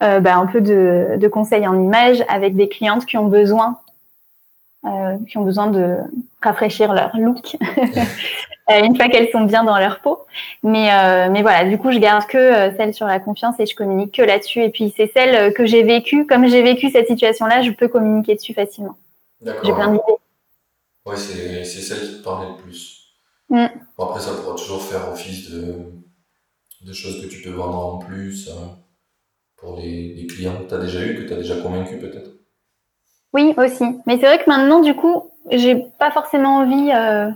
bah, 0.00 0.36
un 0.36 0.46
peu 0.46 0.60
de, 0.60 1.16
de, 1.16 1.28
conseils 1.28 1.66
en 1.66 1.80
images 1.80 2.22
avec 2.28 2.56
des 2.56 2.68
clientes 2.68 3.06
qui 3.06 3.16
ont 3.16 3.26
besoin, 3.26 3.78
qui 5.28 5.38
ont 5.38 5.44
besoin 5.44 5.68
de 5.68 5.98
rafraîchir 6.42 6.92
leur 6.92 7.16
look 7.16 7.56
euh, 8.70 8.84
une 8.84 8.96
fois 8.96 9.08
qu'elles 9.08 9.30
sont 9.30 9.42
bien 9.42 9.64
dans 9.64 9.78
leur 9.78 10.00
peau. 10.00 10.20
Mais, 10.62 10.92
euh, 10.92 11.28
mais 11.30 11.42
voilà, 11.42 11.68
du 11.68 11.78
coup, 11.78 11.92
je 11.92 11.98
garde 11.98 12.26
que 12.26 12.38
euh, 12.38 12.76
celle 12.76 12.94
sur 12.94 13.06
la 13.06 13.20
confiance 13.20 13.58
et 13.58 13.66
je 13.66 13.74
communique 13.74 14.14
que 14.14 14.22
là-dessus. 14.22 14.62
Et 14.62 14.70
puis, 14.70 14.92
c'est 14.96 15.10
celle 15.12 15.52
que 15.54 15.66
j'ai 15.66 15.82
vécue. 15.82 16.26
Comme 16.26 16.46
j'ai 16.46 16.62
vécu 16.62 16.90
cette 16.90 17.08
situation-là, 17.08 17.62
je 17.62 17.70
peux 17.70 17.88
communiquer 17.88 18.34
dessus 18.34 18.54
facilement. 18.54 18.96
D'accord. 19.40 19.64
J'ai 19.64 19.72
plein 19.72 19.88
d'idées. 19.88 20.02
Oui, 21.06 21.16
c'est 21.16 21.64
celle 21.64 22.00
qui 22.00 22.18
te 22.18 22.24
parlait 22.24 22.48
le 22.48 22.62
plus. 22.62 23.14
Mm. 23.48 23.66
Bon, 23.96 24.04
après, 24.04 24.20
ça 24.20 24.32
pourra 24.34 24.56
toujours 24.56 24.82
faire 24.82 25.10
office 25.10 25.50
de, 25.50 25.92
de 26.82 26.92
choses 26.92 27.20
que 27.20 27.26
tu 27.26 27.42
peux 27.42 27.50
vendre 27.50 27.78
en 27.78 27.98
plus 27.98 28.50
pour 29.60 29.76
les, 29.76 30.26
clients 30.26 30.56
que 30.62 30.68
tu 30.68 30.74
as 30.74 30.78
déjà 30.78 31.04
eu, 31.04 31.16
que 31.16 31.28
tu 31.28 31.32
as 31.32 31.36
déjà 31.36 31.60
convaincu 31.60 31.98
peut-être 31.98 32.30
Oui, 33.32 33.54
aussi. 33.56 33.84
Mais 34.06 34.18
c'est 34.18 34.26
vrai 34.26 34.38
que 34.42 34.48
maintenant, 34.48 34.80
du 34.80 34.94
coup, 34.94 35.29
j'ai 35.48 35.76
pas 35.98 36.10
forcément 36.10 36.58
envie 36.58 36.90
euh, 36.94 37.30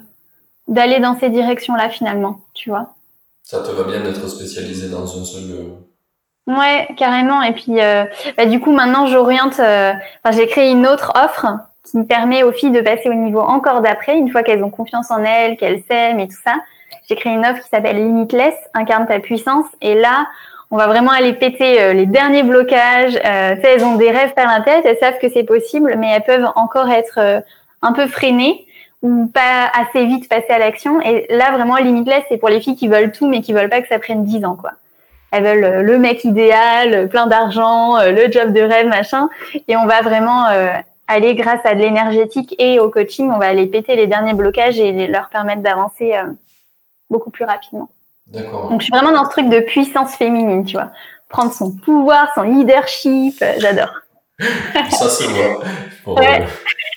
d'aller 0.68 1.00
dans 1.00 1.18
ces 1.18 1.30
directions-là 1.30 1.88
finalement, 1.88 2.40
tu 2.54 2.70
vois. 2.70 2.94
Ça 3.42 3.62
te 3.62 3.70
va 3.70 3.84
bien 3.84 4.00
d'être 4.00 4.26
spécialisé 4.28 4.88
dans 4.88 5.02
un 5.02 5.24
seul. 5.24 5.42
Euh, 5.50 6.54
ouais, 6.56 6.88
carrément. 6.96 7.42
Et 7.42 7.52
puis, 7.52 7.80
euh, 7.80 8.04
bah, 8.36 8.46
du 8.46 8.60
coup, 8.60 8.72
maintenant, 8.72 9.06
j'oriente. 9.06 9.60
Enfin, 9.60 10.30
j'ai 10.30 10.46
créé 10.46 10.70
une 10.70 10.86
autre 10.86 11.12
offre 11.14 11.46
qui 11.84 11.98
me 11.98 12.06
permet 12.06 12.42
aux 12.42 12.52
filles 12.52 12.70
de 12.70 12.80
passer 12.80 13.10
au 13.10 13.14
niveau 13.14 13.40
encore 13.40 13.82
d'après, 13.82 14.16
une 14.16 14.30
fois 14.30 14.42
qu'elles 14.42 14.64
ont 14.64 14.70
confiance 14.70 15.10
en 15.10 15.22
elles, 15.22 15.58
qu'elles 15.58 15.82
s'aiment 15.82 16.20
et 16.20 16.28
tout 16.28 16.40
ça. 16.42 16.54
J'ai 17.08 17.16
créé 17.16 17.34
une 17.34 17.44
offre 17.44 17.62
qui 17.62 17.68
s'appelle 17.68 17.96
Limitless, 17.96 18.54
incarne 18.72 19.06
ta 19.06 19.20
puissance. 19.20 19.66
Et 19.82 19.94
là, 19.94 20.26
on 20.70 20.76
va 20.76 20.86
vraiment 20.86 21.12
aller 21.12 21.34
péter 21.34 21.80
euh, 21.80 21.92
les 21.92 22.06
derniers 22.06 22.42
blocages. 22.42 23.16
Euh, 23.16 23.54
elles 23.62 23.84
ont 23.84 23.96
des 23.96 24.10
rêves 24.10 24.34
par 24.34 24.46
la 24.46 24.64
tête, 24.64 24.84
elles 24.84 24.98
savent 24.98 25.18
que 25.20 25.28
c'est 25.28 25.44
possible, 25.44 25.94
mais 25.98 26.10
elles 26.10 26.24
peuvent 26.24 26.50
encore 26.56 26.88
être 26.90 27.18
euh, 27.18 27.40
un 27.84 27.92
peu 27.92 28.06
freinées 28.06 28.66
ou 29.02 29.26
pas 29.26 29.70
assez 29.74 30.06
vite 30.06 30.28
passer 30.28 30.50
à 30.50 30.58
l'action. 30.58 31.00
Et 31.00 31.26
là, 31.30 31.52
vraiment, 31.52 31.76
Limitless, 31.76 32.24
c'est 32.28 32.38
pour 32.38 32.48
les 32.48 32.60
filles 32.60 32.76
qui 32.76 32.88
veulent 32.88 33.12
tout, 33.12 33.28
mais 33.28 33.42
qui 33.42 33.52
veulent 33.52 33.68
pas 33.68 33.82
que 33.82 33.88
ça 33.88 33.98
prenne 33.98 34.24
10 34.24 34.44
ans, 34.44 34.56
quoi. 34.56 34.72
Elles 35.30 35.44
veulent 35.44 35.64
euh, 35.64 35.82
le 35.82 35.98
mec 35.98 36.24
idéal, 36.24 37.08
plein 37.08 37.26
d'argent, 37.26 37.98
le 38.00 38.30
job 38.30 38.52
de 38.52 38.60
rêve, 38.60 38.86
machin. 38.86 39.28
Et 39.68 39.76
on 39.76 39.86
va 39.86 40.00
vraiment 40.00 40.46
aller, 41.06 41.34
grâce 41.34 41.60
à 41.64 41.74
de 41.74 41.80
l'énergétique 41.80 42.54
et 42.58 42.80
au 42.80 42.88
coaching, 42.88 43.30
on 43.30 43.38
va 43.38 43.46
aller 43.46 43.66
péter 43.66 43.96
les 43.96 44.06
derniers 44.06 44.34
blocages 44.34 44.78
et 44.78 45.06
leur 45.06 45.28
permettre 45.28 45.62
d'avancer 45.62 46.14
beaucoup 47.10 47.30
plus 47.30 47.44
rapidement. 47.44 47.90
Donc, 48.26 48.80
je 48.80 48.84
suis 48.84 48.92
vraiment 48.92 49.12
dans 49.12 49.24
ce 49.24 49.30
truc 49.30 49.48
de 49.48 49.60
puissance 49.60 50.16
féminine, 50.16 50.64
tu 50.64 50.76
vois. 50.76 50.90
Prendre 51.28 51.52
son 51.52 51.72
pouvoir, 51.72 52.28
son 52.34 52.42
leadership, 52.42 53.34
euh, 53.42 53.54
j'adore. 53.58 53.92
Ça 54.90 55.08
se 55.08 55.24
voit. 55.24 55.62
Euh, 56.06 56.46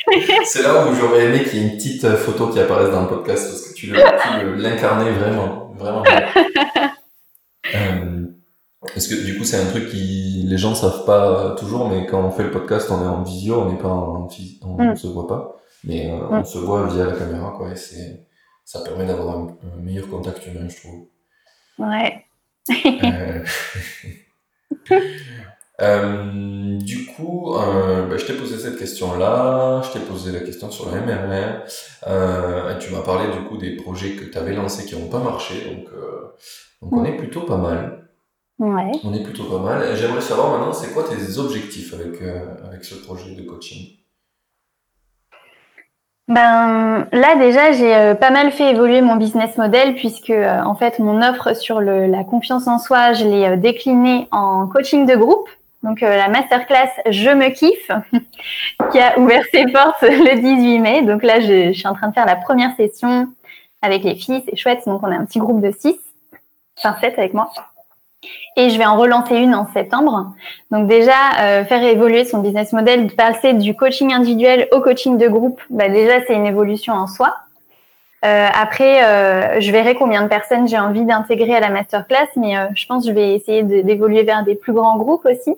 c'est 0.45 0.63
là 0.63 0.87
où 0.87 0.93
j'aurais 0.95 1.25
aimé 1.25 1.43
qu'il 1.43 1.59
y 1.59 1.63
ait 1.63 1.67
une 1.69 1.75
petite 1.77 2.03
euh, 2.05 2.17
photo 2.17 2.47
qui 2.47 2.59
apparaisse 2.59 2.91
dans 2.91 3.01
le 3.01 3.07
podcast 3.07 3.49
parce 3.49 3.67
que 3.67 3.73
tu 3.73 3.87
l'incarnais 3.87 5.11
vraiment, 5.11 5.73
vraiment. 5.75 6.03
parce 8.81 9.07
que 9.07 9.25
du 9.25 9.37
coup, 9.37 9.43
c'est 9.43 9.59
un 9.59 9.65
truc 9.65 9.89
qui 9.89 10.45
les 10.47 10.57
gens 10.57 10.75
savent 10.75 11.05
pas 11.05 11.55
toujours, 11.57 11.89
mais 11.89 12.05
quand 12.05 12.23
on 12.23 12.31
fait 12.31 12.43
le 12.43 12.51
podcast, 12.51 12.89
on 12.89 13.03
est 13.03 13.07
en 13.07 13.23
visio, 13.23 13.61
on 13.61 13.71
n'est 13.71 13.77
pas 13.77 13.89
en, 13.89 14.29
on 14.61 14.77
ne 14.77 14.91
mm. 14.91 14.95
se 14.95 15.07
voit 15.07 15.27
pas, 15.27 15.57
mais 15.83 16.09
on 16.11 16.39
mm. 16.39 16.45
se 16.45 16.57
voit 16.59 16.87
via 16.87 17.05
la 17.05 17.13
caméra, 17.13 17.53
quoi. 17.57 17.71
Et 17.71 17.75
c'est, 17.75 18.25
ça 18.63 18.81
permet 18.81 19.05
d'avoir 19.05 19.37
un 19.37 19.57
meilleur 19.81 20.09
contact 20.09 20.45
humain, 20.47 20.67
je 20.69 20.77
trouve. 20.77 21.07
Ouais. 21.79 22.25
Euh, 22.69 23.43
euh, 25.81 26.77
du 26.79 27.05
coup, 27.05 27.55
euh, 27.55 28.07
bah, 28.07 28.17
je 28.17 28.25
t'ai 28.25 28.33
posé 28.33 28.57
cette 28.57 28.77
question-là, 28.77 29.81
je 29.83 29.91
t'ai 29.91 30.05
posé 30.05 30.31
la 30.31 30.39
question 30.39 30.71
sur 30.71 30.91
la 30.91 31.01
MRR, 31.01 32.71
et 32.71 32.79
tu 32.79 32.91
m'as 32.93 33.01
parlé 33.01 33.31
du 33.31 33.43
coup 33.47 33.57
des 33.57 33.75
projets 33.75 34.11
que 34.11 34.25
tu 34.25 34.37
avais 34.37 34.53
lancés 34.53 34.85
qui 34.85 34.95
n'ont 34.95 35.09
pas 35.09 35.19
marché, 35.19 35.55
donc, 35.69 35.89
donc 36.81 36.93
on 36.93 37.05
est 37.05 37.17
plutôt 37.17 37.41
pas 37.41 37.57
mal. 37.57 38.09
Ouais. 38.59 38.91
On 39.03 39.13
est 39.13 39.21
plutôt 39.21 39.43
pas 39.43 39.59
mal. 39.59 39.95
J'aimerais 39.95 40.21
savoir 40.21 40.57
maintenant, 40.57 40.73
c'est 40.73 40.91
quoi 40.91 41.03
tes 41.03 41.37
objectifs 41.37 41.93
avec, 41.93 42.21
avec 42.65 42.83
ce 42.83 42.95
projet 42.95 43.35
de 43.35 43.43
coaching? 43.43 43.97
Ben 46.27 47.07
là 47.13 47.37
déjà 47.37 47.71
j'ai 47.71 47.95
euh, 47.95 48.13
pas 48.13 48.31
mal 48.31 48.51
fait 48.51 48.71
évoluer 48.71 48.99
mon 48.99 49.15
business 49.15 49.57
model 49.57 49.95
puisque 49.95 50.29
euh, 50.29 50.59
en 50.61 50.75
fait 50.75 50.99
mon 50.99 51.21
offre 51.21 51.55
sur 51.55 51.79
le, 51.79 52.05
la 52.05 52.25
confiance 52.25 52.67
en 52.67 52.79
soi 52.79 53.13
je 53.13 53.23
l'ai 53.23 53.45
euh, 53.45 53.55
déclinée 53.55 54.27
en 54.31 54.67
coaching 54.67 55.05
de 55.05 55.15
groupe 55.15 55.47
donc 55.83 56.01
la 56.01 56.27
masterclass 56.29 56.89
je 57.09 57.29
me 57.29 57.49
kiffe 57.49 57.91
qui 58.91 58.99
a 58.99 59.17
ouvert 59.19 59.43
ses 59.51 59.65
portes 59.67 60.01
le 60.01 60.39
18 60.39 60.79
mai 60.79 61.01
donc 61.03 61.23
là 61.23 61.39
je, 61.39 61.71
suis 61.73 61.87
en 61.87 61.93
train 61.93 62.09
de 62.09 62.13
faire 62.13 62.25
la 62.25 62.35
première 62.35 62.75
session 62.75 63.27
avec 63.81 64.03
les 64.03 64.15
filles 64.15 64.43
c'est 64.47 64.55
chouette 64.55 64.81
donc 64.85 65.01
on 65.03 65.11
a 65.11 65.15
un 65.15 65.25
petit 65.25 65.39
groupe 65.39 65.61
de 65.61 65.71
6 65.71 65.95
enfin 66.77 66.97
7 66.99 67.17
avec 67.17 67.33
moi 67.33 67.51
et 68.55 68.69
je 68.69 68.77
vais 68.77 68.85
en 68.85 68.97
relancer 68.97 69.35
une 69.35 69.53
en 69.53 69.71
septembre. 69.71 70.33
Donc 70.71 70.87
déjà, 70.87 71.13
euh, 71.39 71.63
faire 71.65 71.83
évoluer 71.83 72.25
son 72.25 72.39
business 72.39 72.73
model, 72.73 73.07
passer 73.15 73.53
du 73.53 73.75
coaching 73.75 74.11
individuel 74.11 74.67
au 74.71 74.81
coaching 74.81 75.19
de 75.19 75.27
groupe, 75.27 75.61
bah 75.69 75.87
déjà 75.87 76.25
c'est 76.25 76.33
une 76.33 76.47
évolution 76.47 76.93
en 76.93 77.05
soi. 77.05 77.35
Euh, 78.25 78.47
après, 78.51 79.03
euh, 79.03 79.61
je 79.61 79.71
verrai 79.71 79.93
combien 79.93 80.23
de 80.23 80.27
personnes 80.27 80.67
j'ai 80.67 80.79
envie 80.79 81.05
d'intégrer 81.05 81.55
à 81.55 81.59
la 81.59 81.69
masterclass, 81.69 82.27
mais 82.35 82.57
euh, 82.57 82.65
je 82.75 82.85
pense 82.87 83.03
que 83.03 83.09
je 83.09 83.13
vais 83.13 83.35
essayer 83.35 83.63
d'évoluer 83.63 84.23
vers 84.23 84.43
des 84.43 84.55
plus 84.55 84.73
grands 84.73 84.97
groupes 84.97 85.25
aussi. 85.25 85.55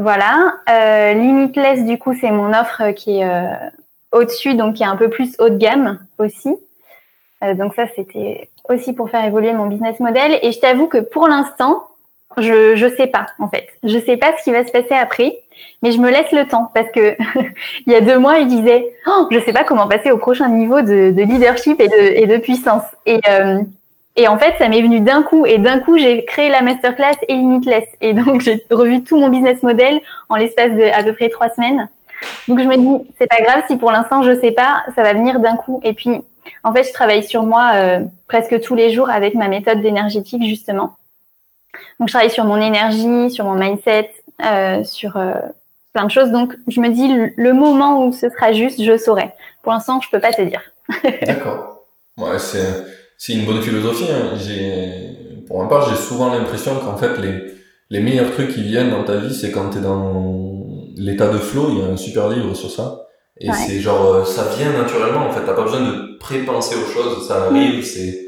Voilà. 0.00 0.54
Euh, 0.68 1.14
Limitless, 1.14 1.84
du 1.84 1.98
coup, 1.98 2.14
c'est 2.20 2.30
mon 2.30 2.52
offre 2.52 2.90
qui 2.92 3.20
est 3.20 3.48
au-dessus, 4.12 4.54
donc 4.54 4.74
qui 4.74 4.82
est 4.82 4.86
un 4.86 4.96
peu 4.96 5.08
plus 5.08 5.36
haut 5.38 5.48
de 5.48 5.56
gamme 5.56 5.98
aussi. 6.18 6.56
donc 7.42 7.74
ça, 7.74 7.84
c'était 7.94 8.48
aussi 8.68 8.92
pour 8.92 9.10
faire 9.10 9.24
évoluer 9.24 9.52
mon 9.52 9.66
business 9.66 10.00
model. 10.00 10.38
Et 10.42 10.52
je 10.52 10.60
t'avoue 10.60 10.86
que 10.86 10.98
pour 10.98 11.28
l'instant, 11.28 11.84
je 12.38 12.76
je 12.76 12.86
sais 12.96 13.08
pas 13.08 13.26
en 13.38 13.48
fait. 13.48 13.66
Je 13.82 13.98
sais 13.98 14.16
pas 14.16 14.32
ce 14.38 14.44
qui 14.44 14.52
va 14.52 14.64
se 14.64 14.72
passer 14.72 14.94
après, 14.94 15.38
mais 15.82 15.92
je 15.92 15.98
me 15.98 16.10
laisse 16.10 16.30
le 16.32 16.46
temps 16.46 16.70
parce 16.74 16.90
que 16.90 17.16
il 17.86 17.92
y 17.92 17.94
a 17.94 18.00
deux 18.00 18.18
mois, 18.18 18.40
je 18.40 18.44
disais, 18.44 18.86
oh, 19.06 19.26
je 19.30 19.38
sais 19.40 19.52
pas 19.52 19.64
comment 19.64 19.88
passer 19.88 20.10
au 20.10 20.18
prochain 20.18 20.48
niveau 20.48 20.80
de, 20.80 21.10
de 21.10 21.22
leadership 21.22 21.80
et 21.80 21.88
de, 21.88 22.22
et 22.22 22.26
de 22.26 22.36
puissance. 22.38 22.84
Et 23.06 23.20
euh, 23.28 23.60
et 24.16 24.28
en 24.28 24.38
fait, 24.38 24.54
ça 24.58 24.68
m'est 24.68 24.82
venu 24.82 25.00
d'un 25.00 25.22
coup. 25.22 25.46
Et 25.46 25.58
d'un 25.58 25.78
coup, 25.78 25.96
j'ai 25.96 26.24
créé 26.24 26.48
la 26.48 26.62
masterclass 26.62 27.16
et 27.28 27.34
Limitless. 27.34 27.84
Et 28.00 28.12
donc, 28.12 28.40
j'ai 28.40 28.64
revu 28.70 29.02
tout 29.02 29.18
mon 29.18 29.28
business 29.28 29.62
model 29.62 30.00
en 30.28 30.36
l'espace 30.36 30.72
de 30.72 30.82
à 30.82 31.02
peu 31.02 31.12
près 31.12 31.28
trois 31.28 31.48
semaines. 31.50 31.88
Donc, 32.48 32.58
je 32.58 32.64
me 32.64 32.76
dis, 32.76 33.10
c'est 33.18 33.28
pas 33.28 33.40
grave 33.40 33.62
si 33.66 33.76
pour 33.76 33.90
l'instant, 33.92 34.22
je 34.22 34.38
sais 34.40 34.50
pas, 34.50 34.84
ça 34.94 35.02
va 35.02 35.12
venir 35.14 35.40
d'un 35.40 35.56
coup. 35.56 35.80
Et 35.84 35.92
puis, 35.94 36.22
En 36.64 36.72
fait, 36.72 36.84
je 36.84 36.92
travaille 36.92 37.22
sur 37.22 37.44
moi 37.44 37.72
euh, 37.74 38.00
presque 38.26 38.60
tous 38.60 38.74
les 38.74 38.92
jours 38.92 39.08
avec 39.08 39.34
ma 39.34 39.48
méthode 39.48 39.80
d'énergétique, 39.80 40.42
justement. 40.44 40.96
Donc, 41.98 42.08
je 42.08 42.12
travaille 42.12 42.30
sur 42.30 42.44
mon 42.44 42.60
énergie, 42.60 43.30
sur 43.30 43.44
mon 43.44 43.54
mindset, 43.54 44.10
euh, 44.44 44.82
sur 44.84 45.16
euh, 45.16 45.34
plein 45.92 46.04
de 46.04 46.10
choses. 46.10 46.30
Donc, 46.30 46.56
je 46.66 46.80
me 46.80 46.88
dis, 46.88 47.08
le 47.36 47.52
moment 47.52 48.04
où 48.04 48.12
ce 48.12 48.28
sera 48.28 48.52
juste, 48.52 48.82
je 48.82 48.96
saurai. 48.98 49.30
Pour 49.62 49.72
l'instant, 49.72 50.00
je 50.00 50.10
peux 50.10 50.20
pas 50.20 50.32
te 50.32 50.42
dire. 50.42 50.62
D'accord. 51.26 51.84
Ouais, 52.16 52.38
c'est, 52.38 52.84
c'est 53.20 53.34
une 53.34 53.44
bonne 53.44 53.60
philosophie. 53.60 54.10
Hein. 54.10 54.34
J'ai, 54.38 55.44
pour 55.46 55.62
ma 55.62 55.68
part, 55.68 55.90
j'ai 55.90 55.96
souvent 55.96 56.32
l'impression 56.32 56.76
qu'en 56.76 56.96
fait, 56.96 57.18
les, 57.18 57.52
les 57.90 58.00
meilleurs 58.00 58.32
trucs 58.32 58.54
qui 58.54 58.62
viennent 58.62 58.90
dans 58.90 59.04
ta 59.04 59.16
vie, 59.16 59.34
c'est 59.34 59.50
quand 59.50 59.68
tu 59.68 59.76
es 59.76 59.80
dans 59.82 60.64
l'état 60.96 61.28
de 61.28 61.36
flow. 61.36 61.66
Il 61.68 61.78
y 61.80 61.82
a 61.82 61.92
un 61.92 61.98
super 61.98 62.30
livre 62.30 62.54
sur 62.54 62.70
ça. 62.70 63.02
Et 63.38 63.52
c'est 63.52 63.78
genre, 63.80 64.14
euh, 64.14 64.24
ça 64.24 64.44
vient 64.56 64.72
naturellement, 64.72 65.26
en 65.26 65.30
fait. 65.32 65.42
T'as 65.44 65.52
pas 65.52 65.64
besoin 65.64 65.80
de 65.80 66.18
prépenser 66.18 66.76
aux 66.76 66.86
choses. 66.86 67.28
Ça 67.28 67.44
arrive, 67.44 67.84
c'est, 67.84 68.18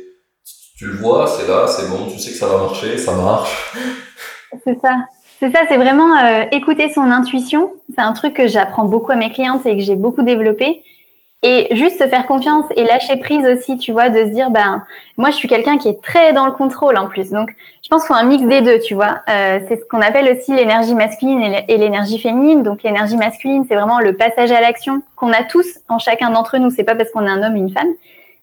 tu 0.76 0.86
le 0.86 0.96
vois, 0.98 1.26
c'est 1.26 1.48
là, 1.48 1.66
c'est 1.66 1.88
bon, 1.88 2.10
tu 2.10 2.18
sais 2.18 2.30
que 2.30 2.36
ça 2.36 2.46
va 2.48 2.58
marcher, 2.58 2.98
ça 2.98 3.14
marche. 3.16 3.72
C'est 4.64 4.78
ça. 4.82 4.94
C'est 5.40 5.50
ça, 5.50 5.60
c'est 5.66 5.78
vraiment 5.78 6.14
euh, 6.18 6.44
écouter 6.52 6.92
son 6.92 7.10
intuition. 7.10 7.72
C'est 7.88 8.02
un 8.02 8.12
truc 8.12 8.34
que 8.34 8.46
j'apprends 8.46 8.84
beaucoup 8.84 9.10
à 9.10 9.16
mes 9.16 9.32
clientes 9.32 9.64
et 9.64 9.74
que 9.74 9.82
j'ai 9.82 9.96
beaucoup 9.96 10.22
développé. 10.22 10.82
Et 11.44 11.74
juste 11.74 12.00
se 12.00 12.06
faire 12.06 12.26
confiance 12.26 12.66
et 12.76 12.84
lâcher 12.84 13.16
prise 13.16 13.44
aussi, 13.44 13.76
tu 13.76 13.90
vois, 13.90 14.10
de 14.10 14.26
se 14.26 14.30
dire, 14.30 14.50
ben, 14.50 14.84
moi, 15.16 15.30
je 15.30 15.34
suis 15.34 15.48
quelqu'un 15.48 15.76
qui 15.76 15.88
est 15.88 16.00
très 16.00 16.32
dans 16.32 16.46
le 16.46 16.52
contrôle 16.52 16.96
en 16.96 17.08
plus. 17.08 17.30
Donc, 17.30 17.50
je 17.82 17.88
pense 17.88 18.02
qu'il 18.02 18.14
faut 18.14 18.20
un 18.20 18.22
mix 18.22 18.44
des 18.44 18.60
deux, 18.60 18.78
tu 18.78 18.94
vois. 18.94 19.22
Euh, 19.28 19.58
c'est 19.66 19.80
ce 19.80 19.84
qu'on 19.86 20.00
appelle 20.00 20.30
aussi 20.30 20.54
l'énergie 20.54 20.94
masculine 20.94 21.56
et 21.66 21.76
l'énergie 21.78 22.20
féminine. 22.20 22.62
Donc, 22.62 22.84
l'énergie 22.84 23.16
masculine, 23.16 23.64
c'est 23.68 23.74
vraiment 23.74 23.98
le 23.98 24.16
passage 24.16 24.52
à 24.52 24.60
l'action 24.60 25.02
qu'on 25.16 25.32
a 25.32 25.42
tous 25.42 25.80
en 25.88 25.98
chacun 25.98 26.30
d'entre 26.30 26.58
nous. 26.58 26.70
C'est 26.70 26.84
pas 26.84 26.94
parce 26.94 27.10
qu'on 27.10 27.26
est 27.26 27.30
un 27.30 27.42
homme 27.42 27.54
ou 27.54 27.58
une 27.58 27.72
femme, 27.72 27.90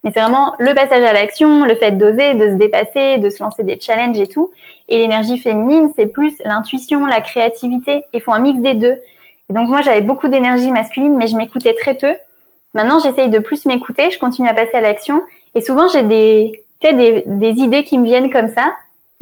mais 0.04 0.10
c'est 0.12 0.20
vraiment 0.20 0.54
le 0.58 0.74
passage 0.74 1.02
à 1.02 1.14
l'action, 1.14 1.64
le 1.64 1.76
fait 1.76 1.92
d'oser, 1.92 2.34
de 2.34 2.50
se 2.50 2.54
dépasser, 2.56 3.16
de 3.16 3.30
se 3.30 3.42
lancer 3.42 3.64
des 3.64 3.80
challenges 3.80 4.20
et 4.20 4.26
tout. 4.26 4.50
Et 4.90 4.98
l'énergie 4.98 5.38
féminine, 5.38 5.90
c'est 5.96 6.06
plus 6.06 6.34
l'intuition, 6.44 7.06
la 7.06 7.22
créativité. 7.22 8.02
Il 8.12 8.20
faut 8.20 8.32
un 8.32 8.40
mix 8.40 8.60
des 8.60 8.74
deux. 8.74 8.98
Et 9.48 9.54
donc, 9.54 9.68
moi, 9.68 9.80
j'avais 9.80 10.02
beaucoup 10.02 10.28
d'énergie 10.28 10.70
masculine, 10.70 11.16
mais 11.16 11.28
je 11.28 11.36
m'écoutais 11.36 11.72
très 11.72 11.94
peu. 11.94 12.12
Maintenant, 12.74 12.98
j'essaye 13.00 13.30
de 13.30 13.38
plus 13.38 13.66
m'écouter, 13.66 14.10
je 14.10 14.18
continue 14.18 14.48
à 14.48 14.54
passer 14.54 14.74
à 14.74 14.80
l'action. 14.80 15.22
Et 15.54 15.60
souvent, 15.60 15.88
j'ai 15.88 16.02
des, 16.02 16.64
des, 16.82 17.24
des 17.26 17.50
idées 17.52 17.84
qui 17.84 17.98
me 17.98 18.04
viennent 18.04 18.30
comme 18.30 18.48
ça. 18.48 18.72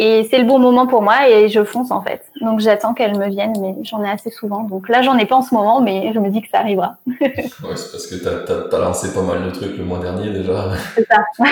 Et 0.01 0.29
c'est 0.31 0.39
le 0.39 0.45
bon 0.45 0.61
moment 0.61 0.87
pour 0.87 1.03
moi 1.03 1.29
et 1.29 1.49
je 1.49 1.65
fonce 1.65 1.91
en 1.91 2.01
fait. 2.01 2.23
Donc 2.41 2.61
j'attends 2.61 2.95
qu'elles 2.95 3.19
me 3.19 3.29
viennent, 3.29 3.61
mais 3.61 3.75
j'en 3.83 4.05
ai 4.05 4.09
assez 4.09 4.31
souvent. 4.31 4.63
Donc 4.63 4.89
là, 4.89 5.03
j'en 5.03 5.19
ai 5.19 5.27
pas 5.27 5.35
en 5.35 5.43
ce 5.43 5.53
moment, 5.53 5.81
mais 5.81 6.13
je 6.15 6.21
me 6.21 6.31
dis 6.31 6.41
que 6.41 6.49
ça 6.49 6.61
arrivera. 6.61 6.99
ouais, 7.07 7.33
c'est 7.35 7.91
parce 7.91 8.07
que 8.07 8.15
tu 8.15 8.75
as, 8.75 8.79
lancé 8.79 9.13
pas 9.13 9.23
mal 9.23 9.45
de 9.45 9.51
trucs 9.51 9.77
le 9.77 9.85
mois 9.85 9.99
dernier 9.99 10.31
déjà. 10.31 10.71
C'est 10.95 11.05
ça. 11.05 11.25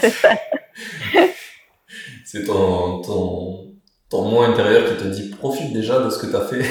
c'est 0.00 0.10
ça. 0.10 0.28
c'est 2.26 2.44
ton, 2.44 3.00
ton, 3.00 3.72
ton 4.10 4.28
moi 4.28 4.48
intérieur 4.48 4.84
qui 4.90 5.02
te 5.02 5.08
dit 5.08 5.30
profite 5.30 5.72
déjà 5.72 5.98
de 6.00 6.10
ce 6.10 6.18
que 6.18 6.30
tu 6.30 6.36
as 6.36 6.42
fait. 6.42 6.66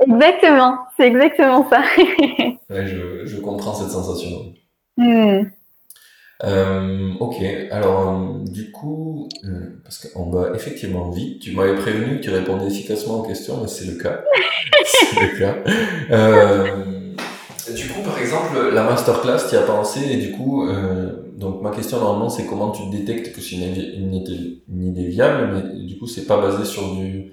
Exactement, 0.00 0.78
c'est 0.96 1.06
exactement 1.06 1.68
ça. 1.68 1.82
ouais, 2.70 2.86
je, 2.86 3.26
je, 3.26 3.36
comprends 3.40 3.74
cette 3.74 3.90
sensation. 3.90 4.54
Hmm. 4.96 5.42
Euh, 6.42 7.12
ok, 7.20 7.36
alors 7.70 8.08
euh, 8.08 8.44
du 8.50 8.70
coup, 8.70 9.28
euh, 9.44 9.78
parce 9.84 10.06
qu'on 10.06 10.30
va 10.30 10.54
effectivement 10.54 11.10
vite, 11.10 11.42
tu 11.42 11.52
m'avais 11.52 11.74
prévenu 11.74 12.16
que 12.16 12.22
tu 12.22 12.30
répondais 12.30 12.66
efficacement 12.66 13.20
aux 13.20 13.22
questions, 13.22 13.58
mais 13.60 13.68
c'est 13.68 13.84
le 13.84 14.02
cas. 14.02 14.24
c'est 14.84 15.20
le 15.20 15.38
cas. 15.38 15.56
Euh, 16.10 17.12
du 17.74 17.88
coup, 17.88 18.00
par 18.02 18.18
exemple, 18.18 18.70
la 18.72 18.84
masterclass, 18.84 19.50
tu 19.50 19.56
as 19.56 19.62
pensé, 19.62 20.00
et 20.10 20.16
du 20.16 20.32
coup, 20.32 20.66
donc 21.36 21.60
ma 21.60 21.70
question 21.70 22.00
normalement, 22.00 22.30
c'est 22.30 22.46
comment 22.46 22.70
tu 22.70 22.88
détectes 22.90 23.34
que 23.34 23.42
c'est 23.42 23.56
une, 23.56 23.62
une, 23.62 24.24
une, 24.68 24.86
idée 24.86 25.08
viable, 25.08 25.50
mais 25.52 25.84
du 25.84 25.98
coup, 25.98 26.06
c'est 26.06 26.24
pas 26.24 26.40
basé 26.40 26.64
sur 26.64 26.94
du 26.94 27.32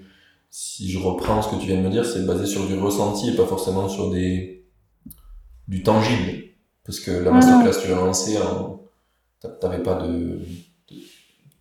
si 0.59 0.89
je 0.89 0.97
reprends 0.97 1.43
ce 1.43 1.49
que 1.49 1.61
tu 1.61 1.67
viens 1.67 1.75
de 1.75 1.83
me 1.83 1.91
dire, 1.91 2.03
c'est 2.03 2.25
basé 2.25 2.47
sur 2.47 2.65
du 2.65 2.79
ressenti 2.79 3.29
et 3.29 3.35
pas 3.35 3.45
forcément 3.45 3.87
sur 3.87 4.09
des 4.09 4.65
du 5.67 5.83
tangible. 5.83 6.45
Parce 6.83 6.99
que 6.99 7.11
la 7.11 7.29
masterclass, 7.29 7.79
tu 7.79 7.89
l'as 7.89 7.97
lancée, 7.97 8.39
t'avais 9.61 9.83
pas 9.83 10.01
de, 10.01 10.39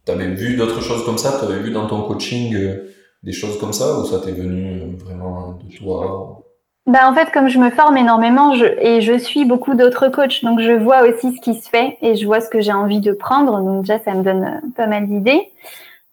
t'avais 0.07 0.29
vu 0.29 0.57
d'autres 0.57 0.81
choses 0.81 1.05
comme 1.05 1.19
ça, 1.19 1.39
t'avais 1.39 1.59
vu 1.59 1.73
dans 1.73 1.87
ton 1.87 2.05
coaching 2.05 2.55
euh, 2.55 2.91
des 3.23 3.33
choses 3.33 3.59
comme 3.61 3.75
ça, 3.75 3.99
ou 3.99 4.07
ça 4.07 4.19
t'est 4.21 4.33
venu 4.33 4.81
euh, 4.81 4.97
vraiment 4.97 5.59
de 5.63 5.77
toi? 5.77 6.43
Bah 6.87 7.11
en 7.11 7.15
fait, 7.15 7.31
comme 7.33 7.49
je 7.49 7.59
me 7.59 7.69
forme 7.69 7.99
énormément 7.99 8.55
je, 8.55 8.65
et 8.65 9.03
je 9.03 9.19
suis 9.19 9.45
beaucoup 9.45 9.75
d'autres 9.75 10.09
coachs, 10.09 10.43
donc 10.43 10.61
je 10.61 10.73
vois 10.73 11.03
aussi 11.03 11.37
ce 11.37 11.41
qui 11.43 11.55
se 11.61 11.69
fait 11.69 11.99
et 12.01 12.17
je 12.17 12.25
vois 12.25 12.41
ce 12.41 12.49
que 12.49 12.63
j'ai 12.63 12.73
envie 12.73 13.01
de 13.01 13.13
prendre. 13.13 13.61
Donc 13.61 13.83
déjà, 13.83 13.99
ça 13.99 14.15
me 14.15 14.23
donne 14.23 14.45
euh, 14.45 14.69
pas 14.75 14.87
mal 14.87 15.07
d'idées. 15.07 15.51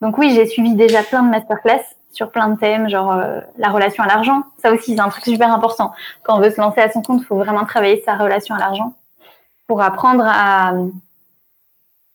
Donc 0.02 0.18
oui, 0.18 0.34
j'ai 0.36 0.48
suivi 0.48 0.76
déjà 0.76 1.02
plein 1.02 1.24
de 1.24 1.30
masterclass 1.30 1.93
sur 2.14 2.32
plein 2.32 2.48
de 2.48 2.58
thèmes, 2.58 2.88
genre 2.90 3.12
euh, 3.12 3.42
la 3.58 3.70
relation 3.70 4.04
à 4.04 4.08
l'argent. 4.08 4.44
Ça 4.62 4.72
aussi, 4.72 4.96
c'est 4.96 5.02
un 5.02 5.10
truc 5.10 5.26
super 5.26 5.52
important. 5.52 5.92
Quand 6.24 6.38
on 6.38 6.40
veut 6.40 6.52
se 6.52 6.62
lancer 6.62 6.80
à 6.80 6.90
son 6.90 7.02
compte, 7.02 7.22
il 7.22 7.26
faut 7.26 7.36
vraiment 7.36 7.66
travailler 7.66 8.02
sa 8.06 8.16
relation 8.16 8.56
à 8.56 8.60
l'argent 8.60 8.94
pour 9.68 9.82
apprendre 9.82 10.24
à 10.26 10.74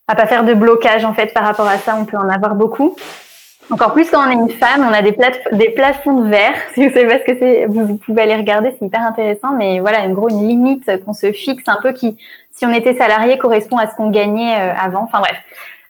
à 0.07 0.15
pas 0.15 0.25
faire 0.25 0.43
de 0.43 0.55
blocage 0.55 1.05
en 1.05 1.13
fait 1.13 1.33
par 1.33 1.43
rapport 1.43 1.67
à 1.67 1.77
ça. 1.77 1.95
On 1.95 2.05
peut 2.05 2.17
en 2.17 2.29
avoir 2.29 2.55
beaucoup. 2.55 2.95
Encore 3.71 3.93
plus 3.93 4.09
quand 4.09 4.25
on 4.25 4.31
est 4.31 4.33
une 4.33 4.49
femme, 4.49 4.83
on 4.89 4.91
a 4.91 5.03
des, 5.03 5.15
des 5.51 5.69
plafonds 5.69 6.21
de 6.21 6.29
verre. 6.29 6.55
Si 6.73 6.87
vous 6.87 6.91
savez 6.91 7.07
pas 7.07 7.19
ce 7.19 7.25
que 7.31 7.37
c'est, 7.37 7.65
vous 7.67 7.97
pouvez 7.97 8.23
aller 8.23 8.35
regarder, 8.35 8.75
c'est 8.79 8.85
hyper 8.85 9.01
intéressant. 9.01 9.51
Mais 9.55 9.79
voilà, 9.79 9.99
en 10.01 10.09
gros, 10.09 10.29
une 10.29 10.47
limite 10.47 10.89
qu'on 11.05 11.13
se 11.13 11.31
fixe 11.31 11.65
un 11.67 11.77
peu 11.79 11.91
qui, 11.91 12.17
si 12.49 12.65
on 12.65 12.73
était 12.73 12.95
salarié, 12.95 13.37
correspond 13.37 13.77
à 13.77 13.87
ce 13.87 13.95
qu'on 13.95 14.09
gagnait 14.09 14.59
euh, 14.59 14.73
avant. 14.75 15.03
Enfin 15.03 15.19
bref. 15.19 15.37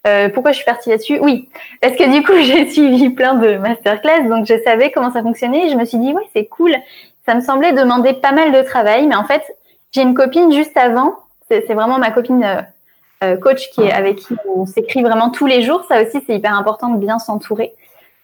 Euh, 0.07 0.29
pourquoi 0.29 0.51
je 0.51 0.57
suis 0.57 0.65
partie 0.65 0.89
là-dessus 0.89 1.19
Oui, 1.19 1.49
parce 1.81 1.95
que 1.95 2.09
du 2.11 2.23
coup, 2.23 2.33
j'ai 2.41 2.69
suivi 2.69 3.09
plein 3.09 3.35
de 3.35 3.57
masterclass, 3.57 4.27
donc 4.27 4.45
je 4.45 4.61
savais 4.63 4.91
comment 4.91 5.11
ça 5.11 5.21
fonctionnait. 5.21 5.67
Et 5.67 5.69
je 5.69 5.75
me 5.75 5.85
suis 5.85 5.97
dit, 5.97 6.13
ouais, 6.13 6.27
c'est 6.33 6.45
cool. 6.45 6.75
Ça 7.25 7.35
me 7.35 7.41
semblait 7.41 7.73
demander 7.73 8.13
pas 8.13 8.31
mal 8.31 8.51
de 8.51 8.61
travail, 8.61 9.07
mais 9.07 9.15
en 9.15 9.25
fait, 9.25 9.43
j'ai 9.91 10.01
une 10.01 10.13
copine 10.13 10.51
juste 10.51 10.77
avant. 10.77 11.15
C'est 11.49 11.73
vraiment 11.73 11.97
ma 11.97 12.11
copine 12.11 12.43
euh, 12.43 12.61
euh, 13.23 13.37
coach 13.37 13.69
qui 13.71 13.81
est 13.81 13.91
avec 13.91 14.17
qui 14.17 14.35
on 14.47 14.65
s'écrit 14.65 15.01
vraiment 15.01 15.29
tous 15.29 15.47
les 15.47 15.63
jours. 15.63 15.83
Ça 15.87 16.01
aussi, 16.01 16.19
c'est 16.25 16.35
hyper 16.35 16.53
important 16.53 16.89
de 16.89 16.97
bien 16.97 17.17
s'entourer. 17.17 17.73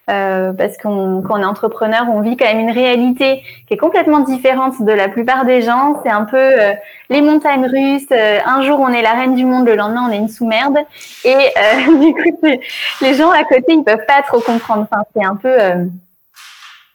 Euh, 0.08 0.52
parce 0.52 0.76
qu'on 0.78 1.20
quand 1.20 1.36
est 1.36 1.44
entrepreneur, 1.44 2.06
on 2.08 2.20
vit 2.20 2.36
quand 2.36 2.44
même 2.44 2.60
une 2.60 2.70
réalité 2.70 3.42
qui 3.66 3.74
est 3.74 3.76
complètement 3.76 4.20
différente 4.20 4.80
de 4.80 4.92
la 4.92 5.08
plupart 5.08 5.44
des 5.44 5.62
gens. 5.62 6.00
C'est 6.04 6.12
un 6.12 6.24
peu 6.24 6.36
euh, 6.36 6.74
les 7.10 7.20
montagnes 7.22 7.66
russes. 7.66 8.06
Euh, 8.12 8.38
un 8.46 8.62
jour, 8.62 8.78
on 8.78 8.88
est 8.88 9.02
la 9.02 9.14
reine 9.14 9.34
du 9.34 9.44
monde, 9.44 9.66
le 9.66 9.74
lendemain, 9.74 10.06
on 10.08 10.12
est 10.12 10.18
une 10.18 10.28
sous-merde. 10.28 10.78
Et 11.24 11.34
du 12.00 12.12
coup, 12.14 12.46
les 13.00 13.14
gens 13.14 13.32
à 13.32 13.42
côté, 13.42 13.64
ils 13.72 13.82
peuvent 13.82 14.06
pas 14.06 14.22
trop 14.22 14.40
comprendre. 14.40 14.86
Enfin, 14.88 15.02
c'est 15.12 15.24
un 15.24 15.34
peu, 15.34 15.56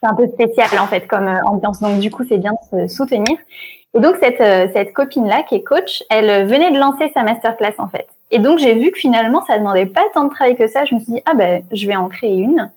c'est 0.01 0.09
un 0.09 0.15
peu 0.15 0.27
spécial 0.27 0.69
en 0.79 0.87
fait 0.87 1.05
comme 1.05 1.27
ambiance. 1.45 1.81
Donc 1.81 1.99
du 1.99 2.11
coup, 2.11 2.23
c'est 2.27 2.37
bien 2.37 2.53
de 2.53 2.87
se 2.87 2.95
soutenir. 2.95 3.37
Et 3.93 3.99
donc 3.99 4.15
cette 4.21 4.71
cette 4.71 4.93
copine 4.93 5.27
là 5.27 5.43
qui 5.43 5.55
est 5.55 5.63
coach, 5.63 6.01
elle 6.09 6.47
venait 6.47 6.71
de 6.71 6.79
lancer 6.79 7.11
sa 7.13 7.23
masterclass 7.23 7.73
en 7.77 7.89
fait. 7.89 8.07
Et 8.33 8.39
donc 8.39 8.59
j'ai 8.59 8.73
vu 8.73 8.91
que 8.91 8.97
finalement, 8.97 9.43
ça 9.45 9.57
demandait 9.57 9.85
pas 9.85 10.05
tant 10.13 10.23
de 10.23 10.29
travail 10.29 10.55
que 10.55 10.67
ça. 10.67 10.85
Je 10.85 10.95
me 10.95 11.01
suis 11.01 11.11
dit 11.11 11.21
ah 11.25 11.33
ben 11.33 11.61
je 11.73 11.85
vais 11.87 11.97
en 11.97 12.07
créer 12.07 12.37
une. 12.37 12.71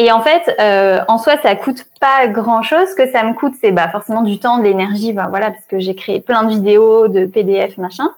Et 0.00 0.10
en 0.10 0.22
fait, 0.22 0.56
euh, 0.58 1.00
en 1.08 1.18
soi, 1.18 1.34
ça 1.42 1.54
coûte 1.56 1.84
pas 2.00 2.26
grand 2.26 2.62
chose. 2.62 2.88
Ce 2.88 2.94
que 2.94 3.10
ça 3.10 3.22
me 3.22 3.34
coûte, 3.34 3.52
c'est 3.60 3.70
bah, 3.70 3.86
forcément 3.90 4.22
du 4.22 4.38
temps, 4.38 4.56
de 4.56 4.62
l'énergie, 4.62 5.12
bah, 5.12 5.26
voilà, 5.28 5.50
parce 5.50 5.66
que 5.66 5.78
j'ai 5.78 5.94
créé 5.94 6.22
plein 6.22 6.44
de 6.44 6.48
vidéos, 6.48 7.06
de 7.06 7.26
PDF, 7.26 7.76
machin. 7.76 8.10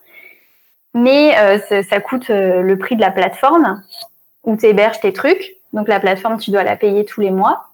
Mais 0.95 1.37
euh, 1.37 1.59
ça, 1.83 2.01
coûte 2.01 2.31
euh, 2.31 2.63
le 2.63 2.79
prix 2.79 2.95
de 2.95 3.01
la 3.01 3.11
plateforme 3.11 3.83
où 4.45 4.57
tu 4.57 4.67
héberges 4.67 5.01
tes 5.01 5.13
trucs. 5.13 5.57
Donc 5.73 5.89
la 5.89 5.99
plateforme, 5.99 6.39
tu 6.39 6.53
dois 6.53 6.63
la 6.63 6.77
payer 6.77 7.05
tous 7.05 7.21
les 7.21 7.33
mois. 7.33 7.65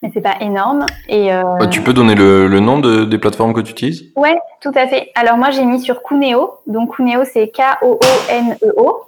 Mais 0.00 0.12
c'est 0.14 0.20
pas 0.20 0.36
énorme. 0.40 0.86
Et 1.08 1.30
tu 1.72 1.82
peux 1.82 1.92
donner 1.92 2.14
le, 2.14 2.60
nom 2.60 2.78
des 2.78 3.18
plateformes 3.18 3.52
que 3.52 3.60
tu 3.60 3.72
utilises? 3.72 4.12
Ouais, 4.14 4.38
tout 4.60 4.72
à 4.76 4.86
fait. 4.86 5.10
Alors 5.16 5.38
moi, 5.38 5.50
j'ai 5.50 5.64
mis 5.64 5.80
sur 5.80 6.04
Cuneo. 6.04 6.54
Donc 6.68 6.94
Cuneo, 6.94 7.24
c'est 7.24 7.48
K-O-O-N-E-O. 7.48 9.00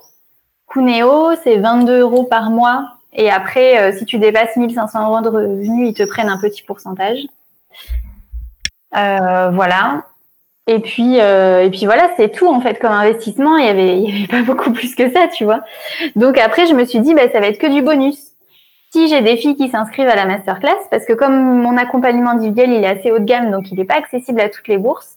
Cuneo, 0.67 1.37
c'est 1.45 1.59
22 1.59 2.01
euros 2.01 2.25
par 2.25 2.51
mois 2.51 2.98
et 3.13 3.31
après, 3.31 3.81
euh, 3.81 3.97
si 3.97 4.05
tu 4.05 4.19
dépasses 4.19 4.57
1500 4.57 5.09
euros 5.09 5.21
de 5.23 5.29
revenus, 5.29 5.89
ils 5.91 5.95
te 5.95 6.05
prennent 6.09 6.29
un 6.29 6.39
petit 6.39 6.63
pourcentage. 6.63 7.21
Euh, 8.97 9.51
voilà. 9.51 10.05
Et 10.67 10.81
puis, 10.81 11.21
euh, 11.21 11.65
et 11.65 11.71
puis 11.71 11.87
voilà, 11.87 12.11
c'est 12.17 12.29
tout 12.31 12.47
en 12.47 12.61
fait 12.61 12.79
comme 12.79 12.93
investissement. 12.93 13.57
Il 13.57 13.65
y 13.65 13.69
avait, 13.69 14.27
pas 14.31 14.43
beaucoup 14.43 14.73
plus 14.73 14.95
que 14.95 15.11
ça, 15.11 15.29
tu 15.29 15.45
vois. 15.45 15.61
Donc 16.17 16.37
après, 16.39 16.67
je 16.67 16.75
me 16.75 16.85
suis 16.85 17.01
dit, 17.01 17.15
bah, 17.15 17.31
ça 17.33 17.41
va 17.41 17.47
être 17.47 17.59
que 17.59 17.73
du 17.73 17.83
bonus. 17.83 18.19
Si 18.91 19.09
j'ai 19.09 19.21
des 19.21 19.37
filles 19.37 19.57
qui 19.57 19.69
s'inscrivent 19.69 20.09
à 20.09 20.17
la 20.17 20.25
masterclass, 20.25 20.77
parce 20.91 21.05
que 21.05 21.13
comme 21.13 21.61
mon 21.61 21.77
accompagnement 21.77 22.31
individuel, 22.31 22.71
il 22.73 22.85
est 22.85 22.89
assez 22.89 23.11
haut 23.11 23.19
de 23.19 23.25
gamme, 23.25 23.51
donc 23.51 23.71
il 23.71 23.79
n'est 23.79 23.85
pas 23.85 23.97
accessible 23.97 24.41
à 24.41 24.49
toutes 24.49 24.69
les 24.69 24.79
bourses. 24.79 25.17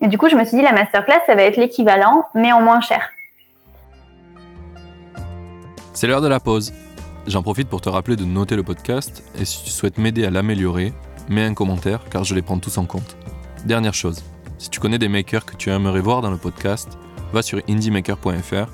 Et 0.00 0.06
du 0.06 0.16
coup, 0.16 0.28
je 0.28 0.36
me 0.36 0.44
suis 0.44 0.56
dit, 0.56 0.62
la 0.62 0.72
masterclass, 0.72 1.20
ça 1.26 1.34
va 1.34 1.42
être 1.42 1.56
l'équivalent, 1.56 2.24
mais 2.34 2.52
en 2.52 2.60
moins 2.60 2.80
cher. 2.80 3.10
C'est 5.92 6.06
l'heure 6.06 6.22
de 6.22 6.28
la 6.28 6.40
pause. 6.40 6.72
J'en 7.30 7.44
profite 7.44 7.68
pour 7.68 7.80
te 7.80 7.88
rappeler 7.88 8.16
de 8.16 8.24
noter 8.24 8.56
le 8.56 8.64
podcast 8.64 9.22
et 9.38 9.44
si 9.44 9.62
tu 9.62 9.70
souhaites 9.70 9.98
m'aider 9.98 10.24
à 10.24 10.30
l'améliorer, 10.30 10.92
mets 11.28 11.44
un 11.44 11.54
commentaire 11.54 12.00
car 12.10 12.24
je 12.24 12.34
les 12.34 12.42
prends 12.42 12.58
tous 12.58 12.76
en 12.76 12.86
compte. 12.86 13.16
Dernière 13.64 13.94
chose, 13.94 14.24
Si 14.58 14.68
tu 14.68 14.80
connais 14.80 14.98
des 14.98 15.08
makers 15.08 15.46
que 15.46 15.54
tu 15.54 15.70
aimerais 15.70 16.00
voir 16.00 16.22
dans 16.22 16.32
le 16.32 16.36
podcast, 16.36 16.98
va 17.32 17.42
sur 17.42 17.60
indiemaker.fr. 17.68 18.66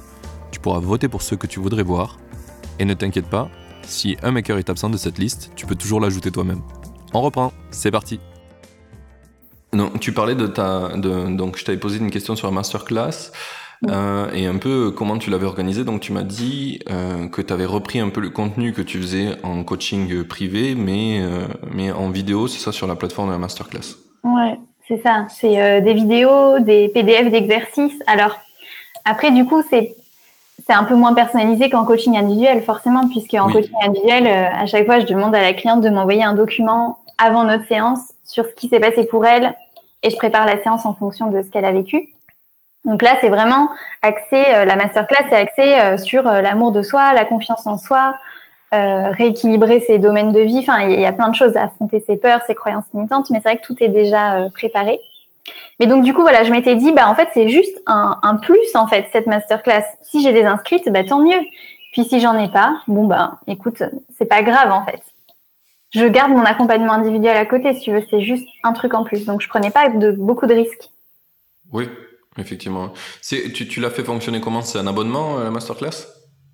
Tu 0.53 0.59
pourras 0.59 0.79
voter 0.79 1.07
pour 1.07 1.21
ceux 1.21 1.37
que 1.37 1.47
tu 1.47 1.61
voudrais 1.61 1.83
voir. 1.83 2.17
Et 2.79 2.87
ne 2.87 2.95
t'inquiète 2.95 3.29
pas, 3.29 3.51
si 3.83 4.17
un 4.23 4.31
maker 4.31 4.57
est 4.57 4.71
absent 4.71 4.89
de 4.89 4.97
cette 4.97 5.19
liste, 5.19 5.53
tu 5.55 5.67
peux 5.67 5.75
toujours 5.75 6.01
l'ajouter 6.01 6.31
toi-même. 6.31 6.63
On 7.13 7.21
reprend, 7.21 7.53
c'est 7.71 7.91
parti. 7.91 8.21
Donc, 9.75 10.01
tu 10.01 10.13
parlais 10.13 10.35
de 10.35 10.47
ta. 10.47 10.97
Donc, 10.97 11.59
je 11.59 11.65
t'avais 11.67 11.79
posé 11.79 11.99
une 11.99 12.11
question 12.11 12.35
sur 12.35 12.47
la 12.47 12.55
masterclass. 12.55 13.33
Euh, 13.89 14.31
et 14.33 14.47
un 14.47 14.57
peu 14.57 14.91
comment 14.91 15.19
tu 15.19 15.31
l'avais 15.31 15.47
organisé. 15.47 15.85
Donc 15.85 16.01
tu 16.01 16.13
m'as 16.13 16.23
dit 16.23 16.81
euh, 16.91 17.29
que 17.29 17.43
tu 17.43 17.53
avais 17.53 17.67
repris 17.67 18.01
un 18.01 18.09
peu 18.09 18.21
le 18.21 18.31
contenu 18.31 18.73
que 18.73 18.83
tu 18.83 18.99
faisais 18.99 19.37
en 19.43 19.65
coaching 19.65 20.25
privé, 20.25 20.75
mais, 20.75 21.21
euh, 21.21 21.47
mais 21.73 21.93
en 21.93 22.11
vidéo, 22.11 22.49
c'est 22.49 22.61
ça 22.61 22.73
sur 22.73 22.87
la 22.87 22.97
plateforme 22.97 23.29
de 23.29 23.33
la 23.33 23.39
masterclass. 23.39 23.97
Ouais, 24.25 24.59
c'est 24.89 25.03
ça. 25.03 25.27
C'est 25.29 25.83
des 25.83 25.95
vidéos, 25.95 26.59
des 26.61 26.89
PDF 26.89 27.31
d'exercices. 27.31 28.03
Alors 28.07 28.39
après, 29.05 29.31
du 29.31 29.45
coup, 29.45 29.63
c'est 29.69 29.95
c'est 30.67 30.73
un 30.73 30.85
peu 30.85 30.97
moins 30.97 31.15
personnalisé 31.15 31.71
qu'en 31.71 31.85
coaching 31.85 32.17
individuel, 32.17 32.61
forcément, 32.63 33.09
puisque 33.09 33.35
en 33.35 33.49
coaching 33.49 33.77
individuel, 33.85 34.27
à 34.27 34.67
chaque 34.67 34.85
fois, 34.87 34.99
je 34.99 35.07
demande 35.07 35.33
à 35.33 35.41
la 35.41 35.53
cliente 35.53 35.81
de 35.81 35.91
m'envoyer 35.91 36.25
un 36.25 36.33
document 36.33 36.99
avant 37.19 37.45
notre 37.45 37.69
séance 37.69 38.01
sur 38.25 38.45
ce 38.47 38.53
qui 38.55 38.69
s'est 38.69 38.81
passé 38.81 39.07
pour 39.07 39.25
elle 39.27 39.55
et 40.03 40.11
je 40.11 40.17
prépare 40.17 40.45
la 40.45 40.61
séance 40.61 40.85
en 40.85 40.95
fonction 40.95 41.31
de 41.31 41.43
ce 41.43 41.51
qu'elle 41.51 41.65
a 41.65 41.73
vécu. 41.73 42.16
Donc 42.87 43.03
là, 43.03 43.17
c'est 43.21 43.29
vraiment 43.29 43.69
axé, 44.01 44.37
euh, 44.37 44.65
la 44.65 44.77
masterclass, 44.77 45.27
c'est 45.29 45.37
axé 45.37 45.75
euh, 45.75 45.99
sur 45.99 46.27
euh, 46.27 46.41
l'amour 46.41 46.71
de 46.71 46.83
soi, 46.83 47.13
la 47.13 47.25
confiance 47.25 47.67
en 47.67 47.77
soi, 47.77 48.15
rééquilibrer 48.73 49.81
ses 49.81 49.99
domaines 49.99 50.33
de 50.33 50.41
vie. 50.41 50.59
Enfin, 50.59 50.83
il 50.83 51.01
y 51.01 51.07
a 51.07 51.13
plein 51.13 51.31
de 51.31 51.35
choses 51.35 51.57
à 51.57 51.63
affronter 51.63 52.01
ses 52.01 52.19
peurs, 52.19 52.43
ses 52.47 52.55
croyances 52.55 52.85
limitantes, 52.93 53.31
mais 53.31 53.39
c'est 53.39 53.49
vrai 53.49 53.57
que 53.57 53.67
tout 53.67 53.77
est 53.83 53.89
déjà 53.89 54.51
préparé. 54.53 55.01
Mais 55.81 55.87
donc 55.87 56.05
du 56.05 56.13
coup, 56.13 56.21
voilà, 56.21 56.45
je 56.45 56.51
m'étais 56.51 56.75
dit, 56.75 56.93
bah 56.93 57.09
en 57.09 57.15
fait, 57.15 57.29
c'est 57.33 57.49
juste 57.49 57.81
un, 57.87 58.19
un, 58.23 58.37
plus 58.37 58.75
en 58.75 58.87
fait 58.87 59.07
cette 59.13 59.27
masterclass. 59.29 59.85
Si 60.03 60.23
j'ai 60.23 60.35
des 60.35 60.45
inscrites, 60.45 60.87
bah 60.91 61.05
tant 61.05 61.23
mieux. 61.23 61.41
Puis 61.93 62.05
si 62.05 62.21
j'en 62.21 62.39
ai 62.39 62.51
pas, 62.51 62.83
bon 62.87 63.07
bah 63.07 63.39
écoute, 63.47 63.83
c'est 64.19 64.27
pas 64.27 64.43
grave 64.43 64.71
en 64.71 64.85
fait. 64.85 65.01
Je 65.95 66.05
garde 66.05 66.33
mon 66.33 66.45
accompagnement 66.45 66.93
individuel 66.93 67.39
à 67.39 67.47
côté, 67.47 67.73
si 67.73 67.81
tu 67.81 67.93
veux, 67.93 68.05
c'est 68.11 68.21
juste 68.21 68.47
un 68.63 68.75
truc 68.75 68.93
en 68.93 69.05
plus. 69.05 69.25
Donc 69.25 69.41
je 69.41 69.49
prenais 69.49 69.71
pas 69.71 69.89
de 69.89 70.11
beaucoup 70.11 70.45
de 70.45 70.55
risques. 70.55 70.91
Oui, 71.73 71.89
Effectivement. 72.39 72.93
Tu, 73.23 73.69
tu 73.69 73.81
l'as 73.81 73.91
fait 73.91 74.05
fonctionner 74.05 74.41
comment? 74.41 74.63
C'est 74.63 74.79
un 74.79 74.87
abonnement, 74.87 75.39
euh, 75.39 75.45
la 75.45 75.51
masterclass? 75.51 76.07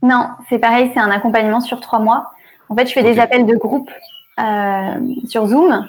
Non, 0.03 0.31
c'est 0.49 0.59
pareil, 0.59 0.90
c'est 0.95 1.01
un 1.01 1.11
accompagnement 1.11 1.61
sur 1.61 1.81
trois 1.81 1.99
mois. 1.99 2.31
En 2.68 2.77
fait, 2.77 2.87
je 2.87 2.92
fais 2.92 3.03
des 3.03 3.18
appels 3.18 3.47
de 3.47 3.57
groupe 3.57 3.90
euh, 4.38 4.95
sur 5.29 5.47
Zoom, 5.47 5.88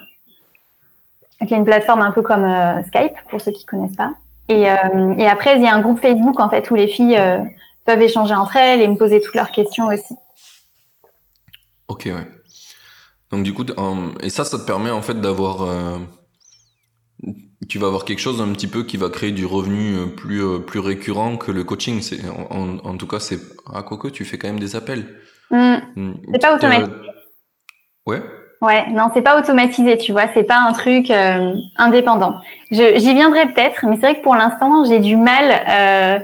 qui 1.48 1.54
est 1.54 1.58
une 1.58 1.66
plateforme 1.66 2.02
un 2.02 2.12
peu 2.12 2.22
comme 2.22 2.44
euh, 2.44 2.84
Skype, 2.84 3.16
pour 3.30 3.42
ceux 3.42 3.52
qui 3.52 3.66
ne 3.66 3.70
connaissent 3.70 3.96
pas. 3.96 4.14
Et, 4.50 4.64
et, 4.64 5.28
après, 5.28 5.56
il 5.56 5.64
y 5.64 5.68
a 5.68 5.74
un 5.74 5.80
groupe 5.80 6.02
Facebook, 6.02 6.38
en 6.42 6.50
fait, 6.50 6.70
où 6.70 6.76
les 6.76 6.88
filles 6.88 7.18
peuvent 7.86 8.02
échanger 8.02 8.34
entre 8.36 8.58
elles 8.58 8.82
et 8.82 8.88
me 8.90 8.98
poser 8.98 9.22
toutes 9.22 9.36
leurs 9.36 9.52
questions 9.52 9.88
aussi. 9.88 10.16
Ok, 11.88 12.04
ouais. 12.08 12.28
Donc, 13.32 13.44
du 13.44 13.54
coup, 13.54 13.64
et 14.20 14.30
ça, 14.30 14.44
ça 14.44 14.60
te 14.60 14.66
permet, 14.66 14.92
en 14.92 15.02
fait, 15.02 15.20
d'avoir 15.20 15.66
tu 17.68 17.80
vas 17.80 17.88
avoir 17.88 18.06
quelque 18.06 18.20
chose 18.20 18.42
un 18.42 18.52
petit 18.54 18.68
peu 18.68 18.84
qui 18.84 18.98
va 18.98 19.10
créer 19.10 19.32
du 19.32 19.46
revenu 19.46 19.96
euh, 19.96 20.06
plus 20.08 20.44
euh, 20.44 20.60
plus 20.60 20.80
récurrent 20.80 21.38
que 21.38 21.52
le 21.52 21.64
coaching. 21.64 22.02
C'est 22.02 22.20
en, 22.50 22.78
en, 22.84 22.98
tout 22.98 23.08
cas 23.08 23.20
c'est 23.20 23.40
à 23.74 23.84
quoi 23.84 23.98
que 23.98 24.08
tu 24.08 24.26
fais 24.26 24.38
quand 24.38 24.48
même 24.48 24.60
des 24.60 24.76
appels. 24.76 25.06
Mmh. 25.52 25.76
Mmh. 25.96 26.14
C'est 26.32 26.42
pas 26.42 26.56
automatisé. 26.56 26.92
Ouais. 28.06 28.22
Ouais, 28.62 28.90
non, 28.92 29.10
c'est 29.14 29.22
pas 29.22 29.38
automatisé, 29.38 29.98
tu 29.98 30.14
vois, 30.14 30.24
c'est 30.34 30.44
pas 30.44 30.58
un 30.58 30.72
truc 30.72 31.12
euh, 31.12 31.54
indépendant. 31.76 32.36
J'y 32.72 33.14
viendrai 33.14 33.48
peut-être, 33.48 33.86
mais 33.86 33.98
c'est 33.98 34.08
vrai 34.08 34.16
que 34.16 34.24
pour 34.24 34.36
l'instant 34.36 34.86
j'ai 34.86 35.00
du 35.00 35.18
mal. 35.18 36.16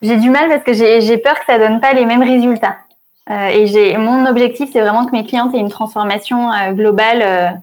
j'ai 0.00 0.16
du 0.16 0.30
mal 0.30 0.48
parce 0.48 0.62
que 0.62 0.72
j'ai 0.72 1.18
peur 1.18 1.34
que 1.40 1.44
ça 1.46 1.58
donne 1.58 1.80
pas 1.80 1.92
les 1.92 2.06
mêmes 2.06 2.22
résultats. 2.22 2.76
et 3.28 3.66
j'ai 3.66 3.96
mon 3.96 4.26
objectif, 4.26 4.70
c'est 4.72 4.80
vraiment 4.80 5.06
que 5.06 5.10
mes 5.10 5.26
clientes 5.26 5.52
aient 5.52 5.58
une 5.58 5.70
transformation 5.70 6.50
globale 6.72 7.60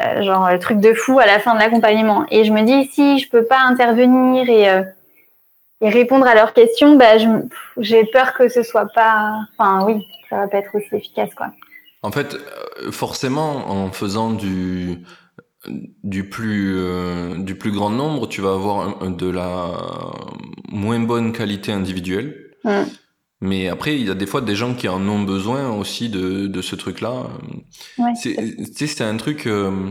euh, 0.00 0.22
genre 0.22 0.50
le 0.50 0.58
truc 0.58 0.80
de 0.80 0.92
fou 0.92 1.18
à 1.18 1.26
la 1.26 1.38
fin 1.38 1.54
de 1.54 1.60
l'accompagnement. 1.60 2.26
Et 2.30 2.44
je 2.44 2.52
me 2.52 2.62
dis 2.62 2.88
si 2.92 3.18
je 3.18 3.28
peux 3.28 3.44
pas 3.44 3.60
intervenir 3.60 4.48
et, 4.48 4.68
euh, 4.68 4.82
et 5.80 5.88
répondre 5.88 6.26
à 6.26 6.34
leurs 6.34 6.52
questions, 6.52 6.96
bah, 6.96 7.16
j'ai 7.78 8.04
peur 8.04 8.34
que 8.34 8.48
ce 8.48 8.62
soit 8.62 8.86
pas. 8.94 9.40
Enfin 9.56 9.84
oui, 9.86 10.06
ça 10.28 10.36
va 10.36 10.48
pas 10.48 10.58
être 10.58 10.74
aussi 10.74 10.94
efficace 10.94 11.34
quoi. 11.34 11.48
En 12.02 12.12
fait, 12.12 12.34
euh, 12.34 12.90
forcément, 12.92 13.70
en 13.70 13.90
faisant 13.90 14.30
du 14.30 14.98
du 16.04 16.28
plus 16.28 16.78
du 17.38 17.56
plus 17.56 17.72
grand 17.72 17.90
nombre, 17.90 18.28
tu 18.28 18.40
vas 18.40 18.52
avoir 18.52 19.08
de 19.08 19.28
la 19.28 19.72
moins 20.70 21.00
bonne 21.00 21.32
qualité 21.32 21.72
individuelle. 21.72 22.52
Mmh. 22.62 22.82
Mais 23.40 23.68
après, 23.68 23.96
il 23.96 24.06
y 24.06 24.10
a 24.10 24.14
des 24.14 24.26
fois 24.26 24.40
des 24.40 24.56
gens 24.56 24.74
qui 24.74 24.88
en 24.88 25.06
ont 25.08 25.22
besoin 25.22 25.70
aussi 25.70 26.08
de, 26.08 26.46
de 26.46 26.62
ce 26.62 26.74
truc-là. 26.74 27.28
Ouais. 27.98 28.12
C'est 28.14 29.00
un 29.02 29.16
truc 29.18 29.46
euh, 29.46 29.90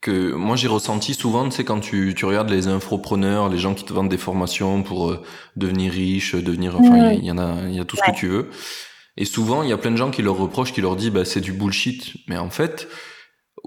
que 0.00 0.32
moi 0.32 0.54
j'ai 0.54 0.68
ressenti 0.68 1.14
souvent, 1.14 1.48
tu 1.48 1.56
sais, 1.56 1.64
quand 1.64 1.80
tu, 1.80 2.14
tu 2.16 2.24
regardes 2.24 2.50
les 2.50 2.68
infopreneurs, 2.68 3.48
les 3.48 3.58
gens 3.58 3.74
qui 3.74 3.84
te 3.84 3.92
vendent 3.92 4.08
des 4.08 4.18
formations 4.18 4.84
pour 4.84 5.10
euh, 5.10 5.22
devenir 5.56 5.92
riche, 5.92 6.36
devenir, 6.36 6.76
enfin, 6.78 7.10
il 7.12 7.24
y, 7.24 7.30
en 7.30 7.38
a, 7.38 7.56
il 7.68 7.74
y 7.74 7.80
a 7.80 7.84
tout 7.84 7.96
ce 7.96 8.02
que 8.02 8.16
tu 8.16 8.28
veux. 8.28 8.50
Et 9.16 9.24
souvent, 9.24 9.64
il 9.64 9.68
y 9.68 9.72
a 9.72 9.78
plein 9.78 9.90
de 9.90 9.96
gens 9.96 10.10
qui 10.10 10.22
leur 10.22 10.36
reprochent, 10.36 10.72
qui 10.72 10.82
leur 10.82 10.94
disent, 10.94 11.10
bah, 11.10 11.24
c'est 11.24 11.40
du 11.40 11.52
bullshit. 11.52 12.14
Mais 12.28 12.36
en 12.36 12.50
fait, 12.50 12.86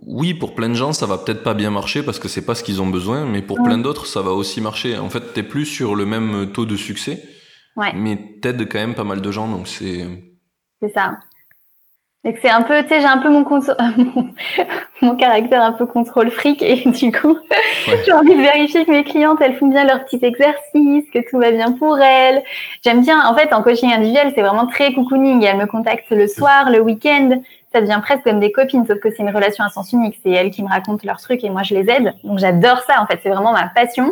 oui, 0.02 0.34
pour 0.34 0.56
plein 0.56 0.69
de 0.69 0.75
gens, 0.75 0.93
ça 0.93 1.08
va 1.08 1.17
peut-être 1.17 1.43
pas 1.43 1.56
bien 1.56 1.71
marcher 1.71 2.04
parce 2.04 2.19
que 2.19 2.30
c'est 2.30 2.45
pas 2.45 2.56
ce 2.56 2.63
qu'ils 2.63 2.82
ont 2.82 2.88
besoin, 2.88 3.25
mais 3.25 3.41
pour 3.41 3.62
plein 3.62 3.80
d'autres, 3.80 4.06
ça 4.06 4.21
va 4.21 4.32
aussi 4.32 4.62
marcher. 4.62 4.97
En 4.97 5.10
fait, 5.10 5.34
t'es 5.34 5.43
plus 5.43 5.65
sur 5.65 5.95
le 5.95 6.06
même 6.06 6.52
taux 6.54 6.65
de 6.65 6.78
succès. 6.78 7.21
Mais 7.95 8.17
t'aides 8.41 8.67
quand 8.69 8.79
même 8.79 8.95
pas 8.95 9.03
mal 9.03 9.21
de 9.21 9.31
gens, 9.31 9.47
donc 9.47 9.67
c'est. 9.67 10.05
C'est 10.81 10.93
ça. 10.93 11.19
Et 12.25 12.35
c'est 12.41 12.49
un 12.49 12.63
peu, 12.63 12.81
tu 12.83 12.89
sais, 12.89 12.99
j'ai 12.99 13.07
un 13.07 13.19
peu 13.19 13.29
mon, 13.31 13.45
mon, 15.01 15.15
caractère 15.15 15.63
un 15.63 15.71
peu 15.71 15.85
contrôle 15.85 16.29
fric 16.31 16.61
et 16.61 16.83
du 16.85 17.13
coup, 17.13 17.37
j'ai 18.05 18.11
envie 18.11 18.35
de 18.35 18.41
vérifier 18.41 18.83
que 18.85 18.91
mes 18.91 19.05
clientes, 19.05 19.39
elles 19.39 19.55
font 19.55 19.67
bien 19.67 19.85
leurs 19.85 20.03
petits 20.03 20.19
exercices, 20.21 21.09
que 21.13 21.29
tout 21.29 21.39
va 21.39 21.51
bien 21.51 21.71
pour 21.71 21.97
elles. 21.97 22.43
J'aime 22.83 23.03
bien, 23.03 23.25
en 23.25 23.33
fait, 23.35 23.53
en 23.53 23.63
coaching 23.63 23.93
individuel, 23.93 24.33
c'est 24.35 24.41
vraiment 24.41 24.67
très 24.67 24.93
cocooning. 24.93 25.41
Elles 25.45 25.55
me 25.55 25.65
contactent 25.65 26.11
le 26.11 26.27
soir, 26.27 26.69
le 26.69 26.81
week-end. 26.81 27.41
Ça 27.71 27.79
devient 27.79 28.01
presque 28.03 28.23
comme 28.25 28.41
des 28.41 28.51
copines, 28.51 28.85
sauf 28.85 28.99
que 28.99 29.09
c'est 29.11 29.23
une 29.23 29.33
relation 29.33 29.63
à 29.63 29.69
sens 29.69 29.93
unique. 29.93 30.19
C'est 30.21 30.31
elles 30.31 30.51
qui 30.51 30.61
me 30.61 30.67
racontent 30.67 31.05
leurs 31.05 31.21
trucs 31.21 31.45
et 31.45 31.49
moi, 31.49 31.63
je 31.63 31.73
les 31.73 31.89
aide. 31.89 32.13
Donc, 32.25 32.39
j'adore 32.39 32.81
ça, 32.81 33.01
en 33.01 33.05
fait. 33.05 33.21
C'est 33.23 33.29
vraiment 33.29 33.53
ma 33.53 33.67
passion 33.73 34.09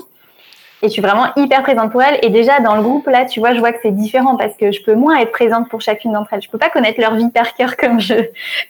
et 0.83 0.87
je 0.87 0.93
suis 0.93 1.01
vraiment 1.01 1.27
hyper 1.35 1.63
présente 1.63 1.91
pour 1.91 2.01
elles. 2.03 2.19
Et 2.21 2.29
déjà, 2.29 2.59
dans 2.59 2.75
le 2.75 2.83
groupe, 2.83 3.07
là, 3.07 3.25
tu 3.25 3.39
vois, 3.39 3.53
je 3.53 3.59
vois 3.59 3.71
que 3.71 3.79
c'est 3.81 3.95
différent 3.95 4.37
parce 4.37 4.55
que 4.55 4.71
je 4.71 4.83
peux 4.83 4.93
moins 4.93 5.17
être 5.17 5.31
présente 5.31 5.69
pour 5.69 5.81
chacune 5.81 6.13
d'entre 6.13 6.33
elles. 6.33 6.41
Je 6.41 6.49
peux 6.49 6.59
pas 6.59 6.69
connaître 6.69 7.01
leur 7.01 7.15
vie 7.15 7.29
par 7.29 7.55
cœur 7.55 7.77
comme 7.77 7.99
je, 7.99 8.13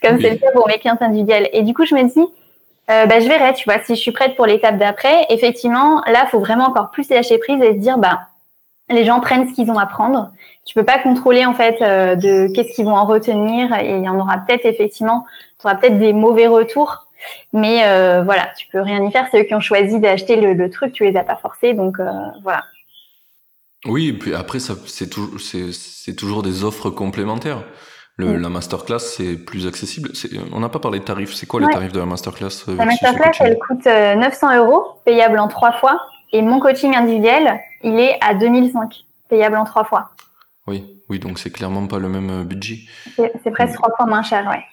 comme 0.02 0.22
c'est 0.22 0.32
le 0.32 0.38
cas 0.38 0.52
pour 0.54 0.67
mes 0.67 0.78
clientes 0.80 1.02
individuelles. 1.02 1.50
Et 1.52 1.63
du 1.63 1.74
coup, 1.74 1.86
je 1.86 1.96
me 1.96 2.04
dis, 2.04 2.34
euh, 2.89 3.06
bah, 3.06 3.20
je 3.20 3.28
verrai, 3.28 3.54
tu 3.54 3.65
vois, 3.65 3.80
si 3.84 3.96
je 3.96 4.00
suis 4.00 4.12
prête 4.12 4.36
pour 4.38 4.46
l'étape 4.46 4.78
d'après. 4.78 5.26
Effectivement, 5.30 6.02
là, 6.08 6.26
faut 6.28 6.39
vraiment 6.39 6.67
encore 6.67 6.91
plus 6.91 7.10
lâcher 7.10 7.38
prise 7.39 7.62
et 7.62 7.74
se 7.74 7.80
dire, 7.80 7.98
bah, 7.98 8.22
les 8.89 9.04
gens 9.04 9.20
prennent 9.20 9.50
ce 9.50 9.54
qu'ils 9.54 9.70
ont 9.70 9.78
à 9.78 9.86
prendre. 9.86 10.32
Tu 10.65 10.74
peux 10.74 10.86
pas 10.86 11.00
contrôler, 11.00 11.46
en 11.46 11.54
fait, 11.54 11.82
euh, 11.82 12.15
de 12.15 12.48
qu'est-ce 12.54 12.74
qu'ils 12.74 12.86
vont 12.86 12.96
en 12.96 13.06
retenir. 13.06 13.74
Et 13.80 13.98
il 13.98 14.04
y 14.04 14.10
en 14.10 14.17
aura 14.17 14.38
peut-être, 14.38 14.65
effectivement, 14.65 15.26
tu 15.60 15.67
auras 15.67 15.76
peut-être 15.76 16.00
des 16.00 16.13
mauvais 16.13 16.48
retours 16.48 17.07
mais 17.53 17.84
euh, 17.86 18.23
voilà, 18.23 18.49
tu 18.58 18.67
peux 18.71 18.82
rien 18.82 19.03
y 19.03 19.12
faire. 19.12 19.27
C'est 19.32 19.41
eux 19.41 19.43
qui 19.43 19.56
ont 19.56 19.60
choisi 19.60 19.99
d'acheter 19.99 20.36
le, 20.36 20.69
truc, 20.69 20.93
tu 20.93 21.03
les 21.03 21.15
as 21.17 21.23
pas 21.23 21.36
forcés, 21.36 21.73
donc 21.73 21.99
euh, 21.99 22.12
voilà. 22.43 22.63
Oui, 23.86 24.10
et 24.10 24.13
puis 24.13 24.34
après, 24.34 24.60
c'est 24.60 25.10
toujours, 26.15 26.43
des 26.43 26.63
offres 26.63 26.89
complémentaires. 26.89 27.63
Le, 28.19 28.36
La 28.38 28.49
masterclass, 28.49 28.99
c'est 28.99 29.38
plus 29.38 29.67
accessible. 29.67 30.10
On 30.51 30.60
n'a 30.60 30.69
pas 30.69 30.80
parlé 30.80 30.97
de 30.97 31.03
tarifs. 31.03 31.36
C'est 31.36 31.45
quoi 31.45 31.62
les 31.62 31.67
tarifs 31.67 31.91
de 31.91 31.99
la 31.99 32.08
masterclass 32.08 32.65
euh, 32.67 32.75
La 32.75 32.86
masterclass, 32.86 33.32
elle 33.41 33.60
coûte 33.60 33.86
900 33.86 34.58
euros, 34.58 34.99
payable 35.06 35.38
en 35.38 35.47
trois 35.47 35.73
fois. 35.73 36.01
Et 36.34 36.41
mon 36.41 36.60
coaching 36.60 36.95
individuel, 36.95 37.60
il 37.84 37.99
est 37.99 38.17
à 38.21 38.34
2005, 38.34 39.06
payable 39.30 39.56
en 39.56 39.65
trois 39.65 39.84
fois. 39.84 40.10
Oui, 40.65 40.99
oui, 41.10 41.19
donc 41.19 41.38
c'est 41.38 41.51
clairement 41.51 41.86
pas 41.86 41.99
le 41.99 42.10
même 42.10 42.43
budget. 42.43 42.80
C'est 43.15 43.51
presque 43.51 43.75
trois 43.75 43.95
fois 43.95 44.08
moins 44.08 44.23
cher, 44.23 44.47
ouais. 44.49 44.63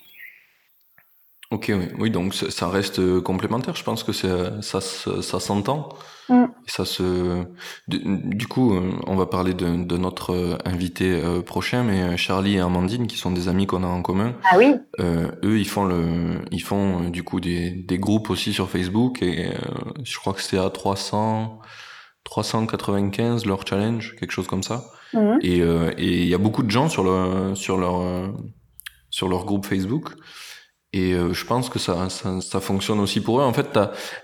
Ok, 1.54 1.66
oui, 1.68 1.86
oui 2.00 2.10
donc 2.10 2.34
ça 2.34 2.68
reste 2.68 2.98
euh, 2.98 3.20
complémentaire. 3.20 3.76
Je 3.76 3.84
pense 3.84 4.02
que 4.02 4.12
ça, 4.12 4.60
ça 4.60 5.40
s'entend. 5.40 5.88
Mm. 6.28 6.46
Ça 6.66 6.84
se. 6.84 7.44
Du, 7.86 8.48
coup, 8.48 8.74
euh, 8.74 8.90
on 9.06 9.14
va 9.14 9.26
parler 9.26 9.54
de, 9.54 9.84
de 9.84 9.96
notre 9.96 10.32
euh, 10.32 10.58
invité 10.64 11.22
prochain, 11.46 11.84
mais 11.84 12.16
Charlie 12.16 12.56
et 12.56 12.60
Amandine, 12.60 13.06
qui 13.06 13.16
sont 13.16 13.30
des 13.30 13.48
amis 13.48 13.68
qu'on 13.68 13.84
a 13.84 13.86
en 13.86 14.02
commun. 14.02 14.34
Ah 14.50 14.58
oui. 14.58 14.74
Euh, 14.98 15.30
eux, 15.44 15.60
ils 15.60 15.68
font 15.68 15.84
le, 15.84 16.40
ils 16.50 16.62
font 16.62 17.08
du 17.08 17.22
coup 17.22 17.38
des, 17.38 17.70
des 17.70 17.98
groupes 17.98 18.30
aussi 18.30 18.52
sur 18.52 18.68
Facebook 18.68 19.22
et 19.22 19.52
je 20.02 20.18
crois 20.18 20.32
que 20.32 20.42
c'est 20.42 20.58
à 20.58 20.70
300, 20.70 21.60
395 22.24 23.46
leur 23.46 23.64
challenge, 23.64 24.16
quelque 24.18 24.32
chose 24.32 24.48
comme 24.48 24.64
ça. 24.64 24.86
Mm. 25.12 25.38
Et 25.42 25.58
il 25.98 26.26
y 26.26 26.34
a 26.34 26.38
beaucoup 26.38 26.64
de 26.64 26.70
gens 26.70 26.88
sur 26.88 27.04
le, 27.04 27.54
sur 27.54 27.76
leur, 27.76 28.02
sur 29.08 29.28
leur 29.28 29.44
groupe 29.44 29.66
Facebook. 29.66 30.10
Et 30.96 31.12
euh, 31.12 31.34
je 31.34 31.44
pense 31.44 31.68
que 31.68 31.80
ça, 31.80 32.08
ça, 32.08 32.40
ça, 32.40 32.60
fonctionne 32.60 33.00
aussi 33.00 33.20
pour 33.20 33.40
eux. 33.40 33.42
En 33.42 33.52
fait, 33.52 33.76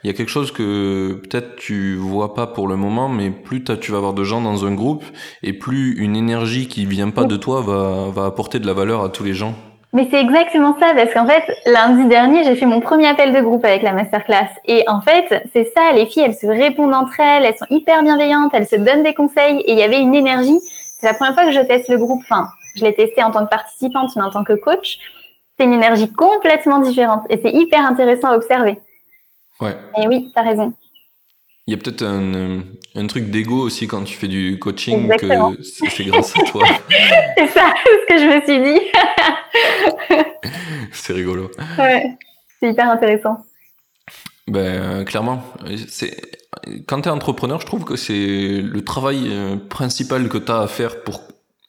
il 0.05 0.07
y 0.07 0.11
a 0.11 0.13
quelque 0.13 0.29
chose 0.29 0.53
que 0.53 1.21
peut-être 1.21 1.57
tu 1.57 1.97
vois 1.97 2.33
pas 2.33 2.47
pour 2.47 2.69
le 2.69 2.77
moment, 2.77 3.09
mais 3.09 3.31
plus 3.31 3.65
tu 3.65 3.91
vas 3.91 3.99
avoir 3.99 4.13
de 4.13 4.23
gens 4.23 4.41
dans 4.41 4.65
un 4.65 4.73
groupe, 4.73 5.03
et 5.43 5.53
plus 5.53 5.97
une 5.99 6.15
énergie 6.15 6.69
qui 6.69 6.87
vient 6.87 7.11
pas 7.11 7.25
de 7.25 7.37
toi 7.37 7.61
va, 7.61 8.11
va 8.15 8.25
apporter 8.25 8.61
de 8.61 8.69
la 8.69 8.73
valeur 8.73 9.03
à 9.03 9.09
tous 9.09 9.25
les 9.25 9.35
gens. 9.35 9.55
Mais 9.93 10.07
c'est 10.13 10.21
exactement 10.21 10.77
ça, 10.79 10.93
parce 10.95 11.13
qu'en 11.13 11.27
fait, 11.27 11.43
lundi 11.67 12.07
dernier, 12.07 12.45
j'ai 12.45 12.55
fait 12.55 12.67
mon 12.67 12.79
premier 12.79 13.09
appel 13.09 13.35
de 13.35 13.41
groupe 13.41 13.65
avec 13.65 13.83
la 13.83 13.93
masterclass. 13.93 14.51
Et 14.67 14.85
en 14.87 15.01
fait, 15.01 15.43
c'est 15.53 15.73
ça, 15.77 15.91
les 15.93 16.07
filles, 16.07 16.23
elles 16.27 16.37
se 16.37 16.47
répondent 16.47 16.95
entre 16.95 17.19
elles, 17.19 17.47
elles 17.47 17.57
sont 17.57 17.67
hyper 17.71 18.05
bienveillantes, 18.05 18.53
elles 18.55 18.69
se 18.69 18.77
donnent 18.77 19.03
des 19.03 19.15
conseils, 19.15 19.59
et 19.67 19.73
il 19.73 19.79
y 19.79 19.83
avait 19.83 20.01
une 20.01 20.15
énergie. 20.15 20.61
C'est 21.01 21.09
la 21.09 21.15
première 21.15 21.35
fois 21.35 21.47
que 21.47 21.53
je 21.53 21.61
teste 21.63 21.89
le 21.89 21.99
groupe. 21.99 22.21
Enfin, 22.23 22.47
je 22.77 22.85
l'ai 22.85 22.95
testé 22.95 23.25
en 23.25 23.33
tant 23.33 23.45
que 23.45 23.51
participante, 23.51 24.11
mais 24.15 24.23
en 24.23 24.31
tant 24.31 24.45
que 24.45 24.53
coach 24.53 25.01
c'est 25.61 25.67
une 25.67 25.75
énergie 25.75 26.11
complètement 26.11 26.79
différente 26.79 27.27
et 27.29 27.39
c'est 27.43 27.53
hyper 27.53 27.85
intéressant 27.85 28.29
à 28.29 28.37
observer. 28.37 28.79
Ouais. 29.61 29.77
Et 29.99 30.09
oui, 30.09 30.31
tu 30.33 30.41
as 30.41 30.43
raison. 30.43 30.73
Il 31.67 31.73
y 31.73 31.75
a 31.75 31.77
peut-être 31.77 32.03
un, 32.03 32.63
un, 32.95 33.07
truc 33.07 33.31
d'ego 33.31 33.59
aussi 33.59 33.87
quand 33.87 34.03
tu 34.05 34.17
fais 34.17 34.27
du 34.27 34.59
coaching 34.59 35.15
que 35.17 35.63
c'est 35.63 36.05
grâce 36.05 36.35
à 36.37 36.43
toi. 36.45 36.65
c'est 37.37 37.47
ça 37.49 37.75
ce 37.85 38.07
que 38.07 38.19
je 38.19 38.25
me 38.27 38.41
suis 38.41 38.73
dit. 38.73 40.25
c'est 40.93 41.13
rigolo. 41.13 41.51
Ouais, 41.79 42.17
c'est 42.59 42.71
hyper 42.71 42.89
intéressant. 42.89 43.45
Ben, 44.49 44.61
euh, 44.61 45.05
clairement, 45.05 45.43
c'est 45.89 46.17
quand 46.87 47.03
tu 47.03 47.09
es 47.09 47.13
entrepreneur, 47.13 47.61
je 47.61 47.67
trouve 47.67 47.85
que 47.85 47.97
c'est 47.97 48.63
le 48.63 48.83
travail 48.83 49.29
euh, 49.29 49.57
principal 49.57 50.29
que 50.29 50.39
tu 50.39 50.51
as 50.51 50.63
à 50.63 50.67
faire 50.67 51.03
pour 51.05 51.21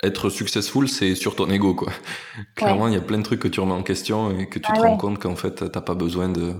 être 0.03 0.29
successful, 0.29 0.87
c'est 0.87 1.15
sur 1.15 1.35
ton 1.35 1.49
ego, 1.49 1.75
quoi. 1.75 1.91
Clairement, 2.55 2.87
il 2.87 2.93
y 2.93 2.97
a 2.97 3.01
plein 3.01 3.19
de 3.19 3.23
trucs 3.23 3.39
que 3.39 3.47
tu 3.47 3.59
remets 3.59 3.73
en 3.73 3.83
question 3.83 4.37
et 4.37 4.47
que 4.47 4.59
tu 4.59 4.69
ah 4.71 4.75
te 4.75 4.81
rends 4.81 4.97
compte 4.97 5.19
qu'en 5.19 5.35
fait, 5.35 5.71
t'as 5.71 5.81
pas 5.81 5.93
besoin 5.93 6.29
de. 6.29 6.55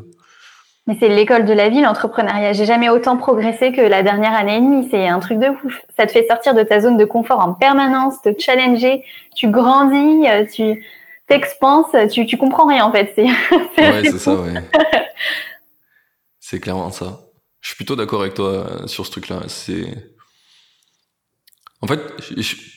Mais 0.88 0.97
c'est 0.99 1.10
l'école 1.10 1.45
de 1.45 1.54
la 1.54 1.69
vie, 1.69 1.82
l'entrepreneuriat. 1.82 2.54
J'ai 2.54 2.65
jamais 2.65 2.89
autant 2.89 3.17
progressé 3.17 3.71
que 3.71 3.82
la 3.82 4.04
dernière 4.04 4.34
année 4.34 4.58
et 4.58 4.62
demie. 4.62 4.88
C'est 4.89 5.08
un 5.08 5.19
truc 5.19 5.39
de 5.39 5.47
ouf. 5.47 5.82
Ça 5.97 6.06
te 6.06 6.12
fait 6.12 6.25
sortir 6.27 6.54
de 6.54 6.63
ta 6.63 6.80
zone 6.80 6.97
de 6.97 7.06
confort 7.06 7.39
en 7.39 7.54
permanence, 7.54 8.21
te 8.21 8.30
challenger. 8.38 9.04
Tu 9.36 9.49
grandis, 9.49 10.27
euh, 10.27 10.45
tu 10.45 10.84
t'expanses, 11.27 11.95
tu, 12.12 12.25
tu 12.25 12.38
comprends 12.38 12.67
rien 12.67 12.86
en 12.86 12.91
fait. 12.91 13.13
C'est 13.15 13.23
ouais, 13.77 14.04
c'est 14.04 14.19
ça, 14.19 14.36
ouais. 14.36 14.54
c'est 16.39 16.60
clairement 16.60 16.91
ça. 16.91 17.21
Je 17.62 17.67
suis 17.67 17.75
plutôt 17.75 17.95
d'accord 17.95 18.21
avec 18.21 18.34
toi 18.34 18.49
euh, 18.49 18.88
sur 18.88 19.06
ce 19.06 19.12
truc-là. 19.12 19.41
C'est 19.47 19.86
en 21.82 21.88
fait, 21.88 22.00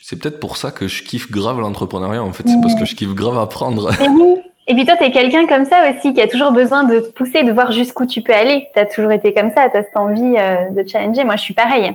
c'est 0.02 0.18
peut-être 0.18 0.40
pour 0.40 0.56
ça 0.56 0.70
que 0.70 0.88
je 0.88 1.02
kiffe 1.02 1.30
grave 1.30 1.60
l'entrepreneuriat. 1.60 2.22
En 2.22 2.32
fait, 2.32 2.44
c'est 2.46 2.60
parce 2.62 2.74
que 2.74 2.84
je 2.84 2.94
kiffe 2.94 3.14
grave 3.14 3.38
apprendre. 3.38 3.90
Et 4.00 4.08
oui. 4.08 4.36
Et 4.66 4.74
puis 4.74 4.86
toi, 4.86 4.96
t'es 4.96 5.10
quelqu'un 5.10 5.46
comme 5.46 5.66
ça 5.66 5.90
aussi 5.90 6.14
qui 6.14 6.22
a 6.22 6.26
toujours 6.26 6.52
besoin 6.52 6.84
de 6.84 7.00
te 7.00 7.10
pousser, 7.10 7.42
de 7.42 7.52
voir 7.52 7.70
jusqu'où 7.72 8.06
tu 8.06 8.22
peux 8.22 8.32
aller. 8.32 8.68
T'as 8.74 8.86
toujours 8.86 9.12
été 9.12 9.34
comme 9.34 9.50
ça, 9.50 9.68
t'as 9.70 9.82
cette 9.82 9.96
envie 9.96 10.36
euh, 10.38 10.70
de 10.70 10.88
challenger. 10.88 11.24
Moi, 11.24 11.36
je 11.36 11.42
suis 11.42 11.54
pareil. 11.54 11.92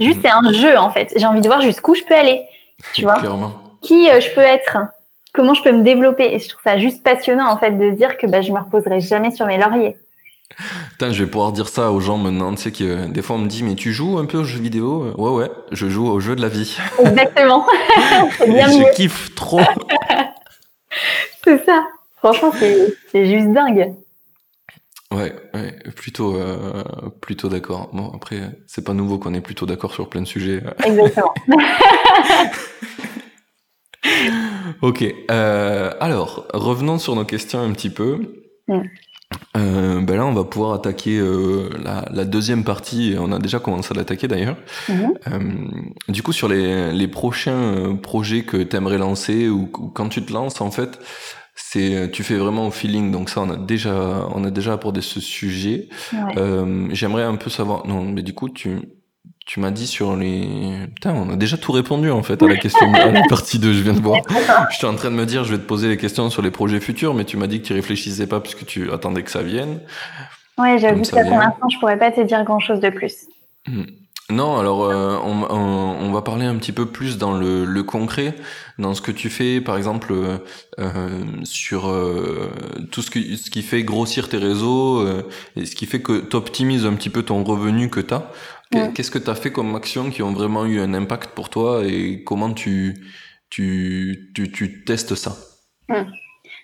Juste, 0.00 0.18
c'est 0.22 0.30
un 0.30 0.52
jeu 0.52 0.76
en 0.76 0.90
fait. 0.90 1.12
J'ai 1.16 1.26
envie 1.26 1.40
de 1.40 1.46
voir 1.46 1.60
jusqu'où 1.60 1.94
je 1.94 2.02
peux 2.02 2.14
aller. 2.16 2.42
Tu 2.94 3.02
vois? 3.02 3.14
Clairement. 3.14 3.52
Qui 3.80 4.10
euh, 4.10 4.20
je 4.20 4.34
peux 4.34 4.40
être? 4.40 4.78
Comment 5.32 5.54
je 5.54 5.62
peux 5.62 5.70
me 5.70 5.82
développer? 5.82 6.34
Et 6.34 6.40
je 6.40 6.48
trouve 6.48 6.62
ça 6.64 6.78
juste 6.78 7.04
passionnant 7.04 7.48
en 7.48 7.58
fait 7.58 7.72
de 7.72 7.90
dire 7.90 8.16
que 8.16 8.26
bah, 8.26 8.40
je 8.40 8.50
me 8.50 8.58
reposerai 8.58 9.00
jamais 9.00 9.30
sur 9.30 9.46
mes 9.46 9.58
lauriers. 9.58 9.96
Putain, 10.90 11.12
je 11.12 11.24
vais 11.24 11.30
pouvoir 11.30 11.52
dire 11.52 11.68
ça 11.68 11.90
aux 11.90 12.00
gens 12.00 12.18
maintenant. 12.18 12.54
Tu 12.54 12.62
sais 12.62 12.72
que 12.72 13.06
des 13.06 13.22
fois 13.22 13.36
on 13.36 13.40
me 13.40 13.48
dit, 13.48 13.62
mais 13.62 13.74
tu 13.74 13.92
joues 13.92 14.18
un 14.18 14.26
peu 14.26 14.38
aux 14.38 14.44
jeux 14.44 14.60
vidéo? 14.60 15.12
Ouais, 15.16 15.30
ouais, 15.30 15.50
je 15.72 15.88
joue 15.88 16.06
aux 16.06 16.20
jeux 16.20 16.36
de 16.36 16.42
la 16.42 16.48
vie. 16.48 16.76
Exactement. 16.98 17.66
bien 18.46 18.68
je 18.68 18.94
kiffe 18.94 19.34
trop. 19.34 19.60
c'est 21.44 21.64
ça. 21.64 21.84
Franchement, 22.16 22.52
c'est 23.12 23.26
juste 23.26 23.52
dingue. 23.52 23.94
Ouais, 25.12 25.32
ouais 25.52 25.72
plutôt, 25.94 26.36
euh, 26.36 26.82
plutôt 27.20 27.48
d'accord. 27.48 27.90
Bon, 27.92 28.10
après, 28.14 28.40
c'est 28.66 28.84
pas 28.84 28.94
nouveau 28.94 29.18
qu'on 29.18 29.34
est 29.34 29.40
plutôt 29.40 29.66
d'accord 29.66 29.92
sur 29.92 30.08
plein 30.08 30.22
de 30.22 30.26
sujets. 30.26 30.62
Exactement. 30.84 31.34
ok. 34.82 35.04
Euh, 35.30 35.92
alors, 36.00 36.46
revenons 36.52 36.98
sur 36.98 37.14
nos 37.14 37.24
questions 37.24 37.60
un 37.60 37.72
petit 37.72 37.90
peu. 37.90 38.42
Mm. 38.66 38.80
Euh, 39.56 40.00
ben 40.00 40.16
là, 40.16 40.26
on 40.26 40.32
va 40.32 40.44
pouvoir 40.44 40.72
attaquer 40.74 41.18
euh, 41.18 41.70
la, 41.82 42.04
la, 42.10 42.24
deuxième 42.24 42.64
partie. 42.64 43.14
On 43.18 43.30
a 43.32 43.38
déjà 43.38 43.58
commencé 43.58 43.92
à 43.92 43.96
l'attaquer 43.96 44.28
d'ailleurs. 44.28 44.56
Mhm. 44.88 45.14
Euh, 45.28 45.38
du 46.08 46.22
coup, 46.22 46.32
sur 46.32 46.48
les, 46.48 46.92
les 46.92 47.08
prochains 47.08 47.52
euh, 47.52 47.94
projets 47.94 48.42
que 48.42 48.56
tu 48.56 48.76
aimerais 48.76 48.98
lancer 48.98 49.48
ou, 49.48 49.66
quand 49.66 50.08
tu 50.08 50.24
te 50.24 50.32
lances, 50.32 50.60
en 50.60 50.70
fait, 50.70 50.98
c'est 51.54 52.10
tu 52.10 52.24
fais 52.24 52.36
vraiment 52.36 52.66
au 52.66 52.70
feeling. 52.70 53.12
Donc 53.12 53.30
ça, 53.30 53.42
on 53.42 53.50
a 53.50 53.56
déjà 53.56 54.26
on 54.34 54.44
a 54.44 54.50
déjà 54.50 54.72
abordé 54.72 55.00
ce 55.00 55.20
sujet. 55.20 55.88
J'aimerais 56.90 57.22
un 57.24 57.36
peu 57.36 57.50
savoir. 57.50 57.86
Non, 57.86 58.02
mais 58.02 58.22
du 58.22 58.34
coup, 58.34 58.48
tu 58.48 58.80
tu 59.46 59.60
m'as 59.60 59.70
dit 59.70 59.86
sur 59.86 60.16
les... 60.16 60.86
Putain, 60.94 61.12
on 61.12 61.30
a 61.30 61.36
déjà 61.36 61.56
tout 61.56 61.72
répondu 61.72 62.10
en 62.10 62.22
fait 62.22 62.42
à 62.42 62.46
la 62.46 62.56
question 62.56 62.90
de 62.90 62.96
la 62.96 63.22
partie 63.28 63.58
2, 63.58 63.72
je 63.72 63.82
viens 63.82 63.92
de 63.92 64.00
voir. 64.00 64.20
J'étais 64.70 64.86
en 64.86 64.94
train 64.94 65.10
de 65.10 65.16
me 65.16 65.26
dire, 65.26 65.44
je 65.44 65.52
vais 65.52 65.58
te 65.58 65.66
poser 65.66 65.88
les 65.88 65.96
questions 65.96 66.30
sur 66.30 66.40
les 66.40 66.50
projets 66.50 66.80
futurs, 66.80 67.14
mais 67.14 67.24
tu 67.24 67.36
m'as 67.36 67.46
dit 67.46 67.60
que 67.60 67.66
tu 67.66 67.74
réfléchissais 67.74 68.26
pas 68.26 68.40
puisque 68.40 68.64
tu 68.64 68.90
attendais 68.90 69.22
que 69.22 69.30
ça 69.30 69.42
vienne. 69.42 69.80
Ouais, 70.56 70.78
j'avoue 70.78 71.02
qu'à 71.02 71.24
pour 71.24 71.38
l'instant, 71.38 71.68
je 71.68 71.78
pourrais 71.78 71.98
pas 71.98 72.10
te 72.10 72.20
dire 72.20 72.42
grand 72.44 72.60
chose 72.60 72.80
de 72.80 72.90
plus. 72.90 73.26
Hmm. 73.66 73.84
Non, 74.30 74.58
alors 74.58 74.84
euh, 74.84 75.18
on, 75.22 75.42
on, 75.50 76.10
va 76.10 76.22
parler 76.22 76.46
un 76.46 76.56
petit 76.56 76.72
peu 76.72 76.86
plus 76.86 77.18
dans 77.18 77.36
le, 77.36 77.66
le 77.66 77.82
concret, 77.82 78.34
dans 78.78 78.94
ce 78.94 79.02
que 79.02 79.10
tu 79.10 79.28
fais, 79.28 79.60
par 79.60 79.76
exemple, 79.76 80.14
euh, 80.78 81.24
sur 81.42 81.90
euh, 81.90 82.50
tout 82.90 83.02
ce, 83.02 83.10
que, 83.10 83.20
ce 83.36 83.50
qui 83.50 83.60
fait 83.60 83.82
grossir 83.82 84.30
tes 84.30 84.38
réseaux 84.38 85.06
et 85.56 85.66
ce 85.66 85.76
qui 85.76 85.84
fait 85.84 86.00
que 86.00 86.20
tu 86.20 86.36
optimises 86.36 86.86
un 86.86 86.94
petit 86.94 87.10
peu 87.10 87.22
ton 87.22 87.44
revenu 87.44 87.90
que 87.90 88.00
tu 88.00 88.14
as. 88.14 88.30
Qu'est-ce 88.94 89.10
que 89.10 89.18
tu 89.18 89.30
as 89.30 89.34
fait 89.34 89.52
comme 89.52 89.76
actions 89.76 90.10
qui 90.10 90.22
ont 90.22 90.32
vraiment 90.32 90.64
eu 90.64 90.80
un 90.80 90.94
impact 90.94 91.32
pour 91.34 91.50
toi 91.50 91.82
et 91.84 92.24
comment 92.24 92.52
tu, 92.52 93.06
tu, 93.50 94.32
tu, 94.34 94.50
tu 94.50 94.84
testes 94.84 95.14
ça? 95.14 95.36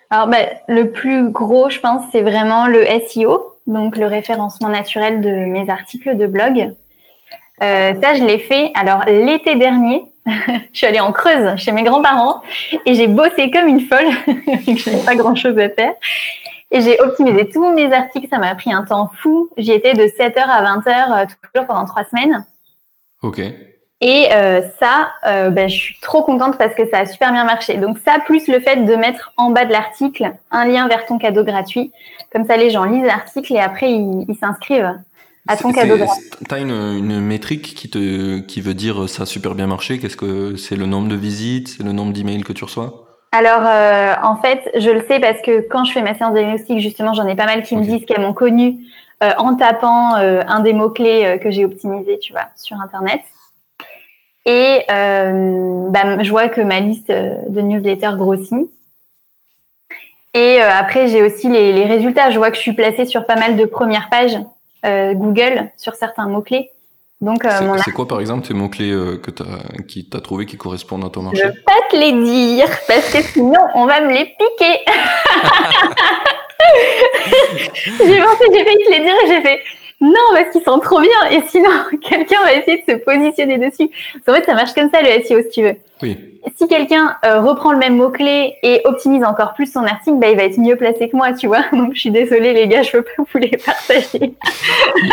Alors, 0.09 0.27
bah, 0.29 0.39
le 0.67 0.91
plus 0.91 1.31
gros, 1.31 1.69
je 1.69 1.79
pense, 1.79 2.05
c'est 2.11 2.23
vraiment 2.23 2.67
le 2.67 2.85
SEO, 3.07 3.59
donc 3.67 3.97
le 3.97 4.07
référencement 4.07 4.71
naturel 4.71 5.21
de 5.21 5.31
mes 5.31 5.69
articles 5.69 6.17
de 6.17 6.27
blog. 6.27 6.75
Euh, 7.63 7.95
ça, 8.03 8.15
je 8.15 8.25
l'ai 8.25 8.39
fait. 8.39 8.73
Alors, 8.75 9.05
l'été 9.07 9.57
dernier, 9.57 10.05
je 10.27 10.33
suis 10.73 10.87
allée 10.87 11.01
en 11.01 11.13
Creuse 11.13 11.57
chez 11.57 11.73
mes 11.73 11.83
grands-parents 11.83 12.43
et 12.87 12.95
j'ai 12.95 13.07
bossé 13.07 13.51
comme 13.51 13.69
une 13.69 13.81
folle, 13.81 14.09
vu 14.27 14.75
que 14.75 14.81
je 14.81 14.91
n'avais 14.91 15.05
pas 15.05 15.15
grand-chose 15.15 15.59
à 15.59 15.69
faire. 15.69 15.93
Et 16.73 16.81
j'ai 16.83 17.01
optimisé 17.01 17.49
tous 17.49 17.73
mes 17.73 17.93
articles, 17.93 18.29
ça 18.31 18.39
m'a 18.39 18.55
pris 18.55 18.73
un 18.73 18.85
temps 18.85 19.11
fou. 19.21 19.51
J'y 19.57 19.73
étais 19.73 19.95
de 19.95 20.05
7h 20.05 20.39
à 20.39 20.77
20h, 20.77 20.89
euh, 20.89 21.27
toujours 21.53 21.67
pendant 21.67 21.85
trois 21.85 22.05
semaines. 22.05 22.47
Ok. 23.23 23.41
Et 24.03 24.29
euh, 24.33 24.63
ça, 24.79 25.11
euh, 25.27 25.51
ben, 25.51 25.69
je 25.69 25.77
suis 25.77 26.01
trop 26.01 26.23
contente 26.23 26.57
parce 26.57 26.75
que 26.75 26.89
ça 26.89 27.01
a 27.01 27.07
super 27.07 27.33
bien 27.33 27.45
marché. 27.45 27.77
Donc 27.77 27.99
ça, 27.99 28.19
plus 28.25 28.49
le 28.49 28.61
fait 28.61 28.77
de 28.77 28.95
mettre 28.95 29.33
en 29.37 29.51
bas 29.51 29.67
de 29.67 29.73
l'article 29.73 30.33
un 30.51 30.65
lien 30.65 30.89
vers 30.89 31.05
ton 31.05 31.19
cadeau 31.19 31.45
gratuit. 31.45 31.93
Comme 32.33 32.47
ça, 32.47 32.57
les 32.57 32.71
gens 32.71 32.85
lisent 32.85 33.05
l'article 33.05 33.53
et 33.55 33.59
après, 33.59 33.91
ils 33.91 34.37
s'inscrivent 34.41 34.95
à 35.51 35.57
ton 35.57 35.73
cadeau 35.73 35.97
gratuit. 35.97 36.31
Tu 36.49 36.55
as 36.55 36.59
une, 36.59 36.71
une, 36.71 37.21
métrique 37.21 37.75
qui, 37.75 37.91
te, 37.91 38.41
qui 38.41 38.61
veut 38.61 38.75
dire 38.75 39.09
ça 39.09 39.25
a 39.25 39.27
super 39.27 39.55
bien 39.55 39.67
marché 39.67 39.99
Qu'est-ce 39.99 40.17
que 40.17 40.57
c'est 40.57 40.77
le 40.77 40.87
nombre 40.87 41.09
de 41.09 41.17
visites 41.17 41.69
C'est 41.69 41.83
le 41.83 41.93
nombre 41.93 42.13
d'emails 42.13 42.43
que 42.43 42.53
tu 42.53 42.65
reçois? 42.65 43.07
Alors, 43.33 43.63
euh, 43.65 44.15
en 44.23 44.37
fait, 44.37 44.71
je 44.77 44.91
le 44.91 45.05
sais 45.07 45.21
parce 45.21 45.41
que 45.43 45.61
quand 45.69 45.85
je 45.85 45.93
fais 45.93 46.03
ma 46.03 46.15
séance 46.15 46.33
de 46.33 46.39
diagnostic, 46.39 46.81
justement, 46.81 47.15
j'en 47.15 47.29
ai 47.29 47.37
pas 47.37 47.47
mal 47.47 47.63
qui 47.63 47.77
me 47.77 47.83
disent 47.83 48.05
qu'elles 48.05 48.21
m'ont 48.21 48.33
connu 48.33 48.87
euh, 49.23 49.31
en 49.39 49.55
tapant 49.55 50.17
euh, 50.17 50.43
un 50.49 50.61
des 50.61 50.73
mots-clés 50.73 51.39
que 51.41 51.51
j'ai 51.51 51.65
optimisé, 51.65 52.19
tu 52.19 52.33
vois, 52.33 52.49
sur 52.57 52.81
Internet. 52.81 53.21
Et 54.47 54.81
bah, 54.89 56.23
je 56.23 56.31
vois 56.31 56.49
que 56.49 56.61
ma 56.61 56.81
liste 56.81 57.11
de 57.11 57.61
newsletters 57.61 58.17
grossit. 58.17 58.69
Et 60.35 60.61
après, 60.61 61.09
j'ai 61.09 61.23
aussi 61.23 61.49
les, 61.49 61.73
les, 61.73 61.85
résultats. 61.85 62.31
Je 62.31 62.39
vois 62.39 62.51
que 62.51 62.57
je 62.57 62.63
suis 62.63 62.73
placée 62.73 63.05
sur 63.05 63.27
pas 63.27 63.37
mal 63.37 63.57
de 63.57 63.65
premières 63.65 64.09
pages 64.09 64.39
Google 64.85 65.71
sur 65.77 65.95
certains 65.95 66.27
mots-clés. 66.27 66.71
Donc, 67.21 67.45
euh, 67.45 67.77
c'est 67.85 67.93
quoi 67.93 68.09
par 68.09 68.21
exemple 68.21 68.47
tes 68.47 68.55
mots-clés 68.55 68.93
euh, 68.93 69.19
que 69.19 69.31
as, 69.43 69.83
qui 69.83 70.07
t'as 70.07 70.21
trouvé 70.21 70.47
qui 70.47 70.57
correspondent 70.57 71.05
à 71.05 71.11
ton 71.11 71.21
marché? 71.21 71.43
Je 71.43 71.49
vais 71.49 71.61
pas 71.67 71.75
te 71.91 71.97
les 71.97 72.13
dire 72.13 72.67
parce 72.89 73.13
que 73.13 73.21
sinon 73.21 73.61
on 73.75 73.85
va 73.85 74.01
me 74.01 74.11
les 74.11 74.25
piquer. 74.25 74.79
j'ai 77.99 78.23
pensé, 78.23 78.45
j'ai 78.55 78.65
failli 78.65 78.85
te 78.85 78.91
les 78.91 79.01
dire 79.01 79.15
et 79.23 79.29
j'ai 79.29 79.43
fait 79.43 79.61
non 80.01 80.15
parce 80.33 80.51
qu'ils 80.51 80.63
sont 80.63 80.79
trop 80.79 81.01
bien 81.01 81.31
et 81.31 81.43
sinon 81.49 81.71
quelqu'un 82.09 82.43
va 82.43 82.55
essayer 82.55 82.85
de 82.87 82.93
se 82.93 82.97
positionner 82.99 83.59
dessus. 83.59 83.91
En 84.27 84.33
fait 84.33 84.45
ça 84.45 84.55
marche 84.55 84.73
comme 84.73 84.91
ça 84.91 85.03
le 85.03 85.23
SEO 85.23 85.43
si 85.43 85.51
tu 85.51 85.63
veux. 85.63 85.77
Oui. 86.03 86.17
Si 86.57 86.69
quelqu'un 86.69 87.17
euh, 87.25 87.41
reprend 87.41 87.73
le 87.73 87.79
même 87.79 87.97
mot-clé 87.97 88.55
et 88.63 88.81
optimise 88.85 89.23
encore 89.25 89.53
plus 89.53 89.71
son 89.71 89.85
article, 89.85 90.19
bah, 90.19 90.31
il 90.31 90.37
va 90.37 90.45
être 90.45 90.59
mieux 90.59 90.77
placé 90.77 91.11
que 91.11 91.17
moi, 91.17 91.33
tu 91.35 91.47
vois. 91.47 91.65
Donc, 91.73 91.95
je 91.95 92.01
suis 92.01 92.11
désolée, 92.11 92.55
les 92.55 92.67
gars, 92.67 92.83
je 92.83 92.93
peux 92.93 93.03
pas 93.03 93.13
vous 93.19 93.39
les 93.39 93.57
partager. 93.59 94.35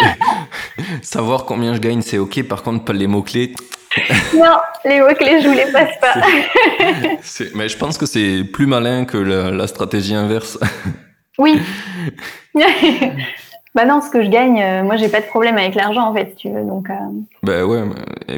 Savoir 1.02 1.46
combien 1.46 1.74
je 1.76 1.80
gagne, 1.80 2.02
c'est 2.02 2.18
ok. 2.18 2.44
Par 2.44 2.64
contre, 2.64 2.86
pas 2.86 2.94
les 2.94 3.08
mots-clés. 3.08 3.54
non, 4.36 4.58
les 4.86 5.02
mots-clés, 5.02 5.42
je 5.42 5.50
vous 5.50 5.56
les 5.56 5.72
passe 5.72 5.98
pas. 6.00 6.14
mais 7.56 7.68
je 7.68 7.78
pense 7.78 7.98
que 7.98 8.06
c'est 8.06 8.44
plus 8.46 8.68
malin 8.68 9.04
que 9.04 9.18
la, 9.18 9.68
stratégie 9.68 10.16
inverse. 10.16 10.58
Oui. 11.38 11.60
Bah 13.78 13.86
non, 13.86 14.02
ce 14.02 14.10
que 14.10 14.24
je 14.24 14.30
gagne, 14.30 14.60
euh, 14.60 14.82
moi 14.82 14.96
j'ai 14.96 15.08
pas 15.08 15.22
de 15.22 15.28
problème 15.28 15.56
avec 15.56 15.76
l'argent 15.76 16.10
en 16.10 16.12
fait, 16.12 16.32
si 16.32 16.36
tu 16.36 16.50
veux. 16.50 16.64
Donc. 16.64 16.90
Euh... 16.90 16.96
Bah 17.44 17.64
ouais, 17.64 17.84
eh 18.28 18.34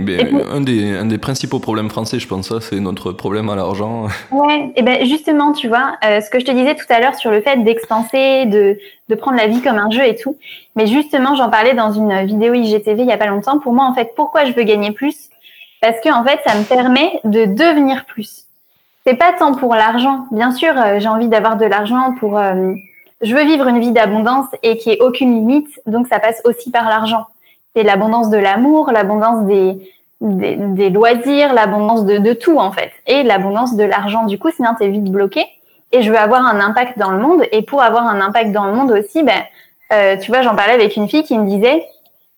un, 0.52 0.60
des, 0.60 0.98
un 0.98 1.06
des 1.06 1.18
principaux 1.18 1.60
problèmes 1.60 1.90
français, 1.90 2.20
je 2.20 2.28
pense 2.28 2.50
ça, 2.50 2.60
c'est 2.60 2.82
notre 2.82 3.14
problème 3.14 3.50
à 3.50 3.56
l'argent. 3.56 4.08
Ouais, 4.32 4.74
et 4.76 4.82
ben 4.82 5.06
justement, 5.06 5.54
tu 5.54 5.70
vois, 5.70 5.94
euh, 6.04 6.20
ce 6.20 6.30
que 6.30 6.42
je 6.42 6.46
te 6.46 6.52
disais 6.52 6.76
tout 6.76 6.84
à 6.90 7.00
l'heure 7.00 7.16
sur 7.16 7.32
le 7.32 7.40
fait 7.40 7.56
d'expanser, 7.64 8.48
de, 8.48 8.78
de 9.08 9.16
prendre 9.16 9.38
la 9.38 9.48
vie 9.48 9.62
comme 9.62 9.78
un 9.78 9.90
jeu 9.90 10.06
et 10.06 10.16
tout. 10.16 10.36
Mais 10.76 10.88
justement, 10.88 11.36
j'en 11.36 11.50
parlais 11.50 11.74
dans 11.74 11.94
une 11.94 12.26
vidéo 12.26 12.54
IGTV 12.54 13.04
il 13.04 13.08
y 13.08 13.14
a 13.14 13.18
pas 13.18 13.28
longtemps. 13.28 13.60
Pour 13.60 13.72
moi, 13.72 13.86
en 13.86 13.94
fait, 13.94 14.12
pourquoi 14.18 14.44
je 14.44 14.52
veux 14.52 14.64
gagner 14.64 14.92
plus? 14.92 15.30
Parce 15.80 16.02
que 16.02 16.10
en 16.14 16.26
fait, 16.26 16.42
ça 16.46 16.54
me 16.54 16.66
permet 16.66 17.22
de 17.24 17.46
devenir 17.46 18.04
plus. 18.04 18.44
C'est 19.08 19.16
pas 19.16 19.32
tant 19.32 19.56
pour 19.56 19.74
l'argent. 19.74 20.26
Bien 20.32 20.52
sûr, 20.52 20.74
euh, 20.76 21.00
j'ai 21.00 21.08
envie 21.08 21.30
d'avoir 21.30 21.56
de 21.56 21.66
l'argent 21.66 22.14
pour 22.20 22.38
je 23.22 23.36
veux 23.36 23.44
vivre 23.44 23.68
une 23.68 23.80
vie 23.80 23.92
d'abondance 23.92 24.48
et 24.64 24.78
qui 24.78 24.92
ait 24.92 25.02
aucune 25.02 25.34
limite, 25.34 25.82
donc 25.86 26.08
ça 26.08 26.20
passe 26.20 26.42
aussi 26.46 26.72
par 26.72 26.88
l'argent. 26.88 27.26
C'est 27.76 27.84
l'abondance 27.84 28.30
de 28.30 28.38
l'amour, 28.38 28.92
l'abondance 28.92 29.46
des, 29.46 30.90
loisirs, 30.90 31.54
l'abondance 31.54 32.06
de, 32.06 32.18
de, 32.18 32.34
tout 32.34 32.58
en 32.58 32.72
fait, 32.72 32.92
et 33.08 33.24
l'abondance 33.24 33.76
de 33.76 33.84
l'argent. 33.84 34.26
Du 34.26 34.40
coup, 34.40 34.50
sinon 34.52 34.70
t'es 34.78 34.88
vite 34.88 35.12
bloqué. 35.12 35.46
Et 35.92 36.04
je 36.04 36.12
veux 36.12 36.18
avoir 36.18 36.46
un 36.46 36.60
impact 36.60 36.98
dans 37.00 37.12
le 37.12 37.18
monde. 37.20 37.44
Et 37.52 37.64
pour 37.64 37.82
avoir 37.82 38.04
un 38.04 38.22
impact 38.22 38.52
dans 38.52 38.66
le 38.66 38.74
monde 38.74 38.92
aussi, 38.92 39.24
ben, 39.24 39.42
euh, 39.92 40.18
tu 40.18 40.32
vois, 40.32 40.42
j'en 40.42 40.56
parlais 40.56 40.74
avec 40.74 40.96
une 40.96 41.10
fille 41.10 41.24
qui 41.24 41.38
me 41.38 41.48
disait, 41.48 41.84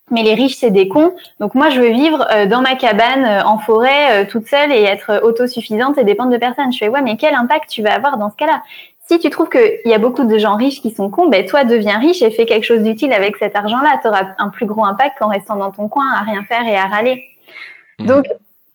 mais 0.09 0.23
les 0.23 0.34
riches 0.34 0.55
c'est 0.55 0.71
des 0.71 0.88
cons. 0.88 1.13
Donc 1.39 1.53
moi, 1.55 1.69
je 1.69 1.82
veux 1.82 1.89
vivre 1.89 2.25
euh, 2.32 2.45
dans 2.45 2.61
ma 2.61 2.75
cabane 2.75 3.25
euh, 3.25 3.43
en 3.43 3.57
forêt 3.57 4.25
toute 4.27 4.47
seule 4.47 4.71
et 4.71 4.84
être 4.84 5.21
autosuffisante 5.23 5.97
et 5.97 6.03
dépendre 6.03 6.32
de 6.32 6.38
personne. 6.38 6.71
Je 6.71 6.77
fais 6.77 6.88
ouais, 6.88 7.01
mais 7.01 7.17
quel 7.17 7.36
impact 7.36 7.69
tu 7.69 7.82
vas 7.82 7.93
avoir 7.93 8.17
dans 8.17 8.29
ce 8.29 8.36
cas-là? 8.36 8.61
Si 9.12 9.20
tu 9.20 9.30
trouves 9.30 9.49
qu'il 9.49 9.82
y 9.84 9.93
a 9.93 9.97
beaucoup 9.97 10.24
de 10.24 10.38
gens 10.38 10.55
riches 10.55 10.82
qui 10.82 10.91
sont 10.91 11.09
cons, 11.09 11.28
ben 11.28 11.45
toi 11.45 11.66
deviens 11.66 11.97
riche 11.97 12.22
et 12.22 12.32
fais 12.32 12.45
quelque 12.45 12.64
chose 12.64 12.80
d'utile 12.80 13.12
avec 13.12 13.36
cet 13.36 13.57
argent-là. 13.57 13.99
Tu 14.01 14.07
auras 14.07 14.28
un 14.38 14.47
plus 14.47 14.66
gros 14.66 14.86
impact 14.86 15.18
qu'en 15.20 15.28
restant 15.28 15.57
dans 15.57 15.72
ton 15.72 15.89
coin 15.89 16.05
à 16.14 16.22
rien 16.22 16.43
faire 16.43 16.66
et 16.66 16.78
à 16.78 16.86
râler. 16.86 17.22
Mmh. 17.99 18.05
Donc, 18.05 18.26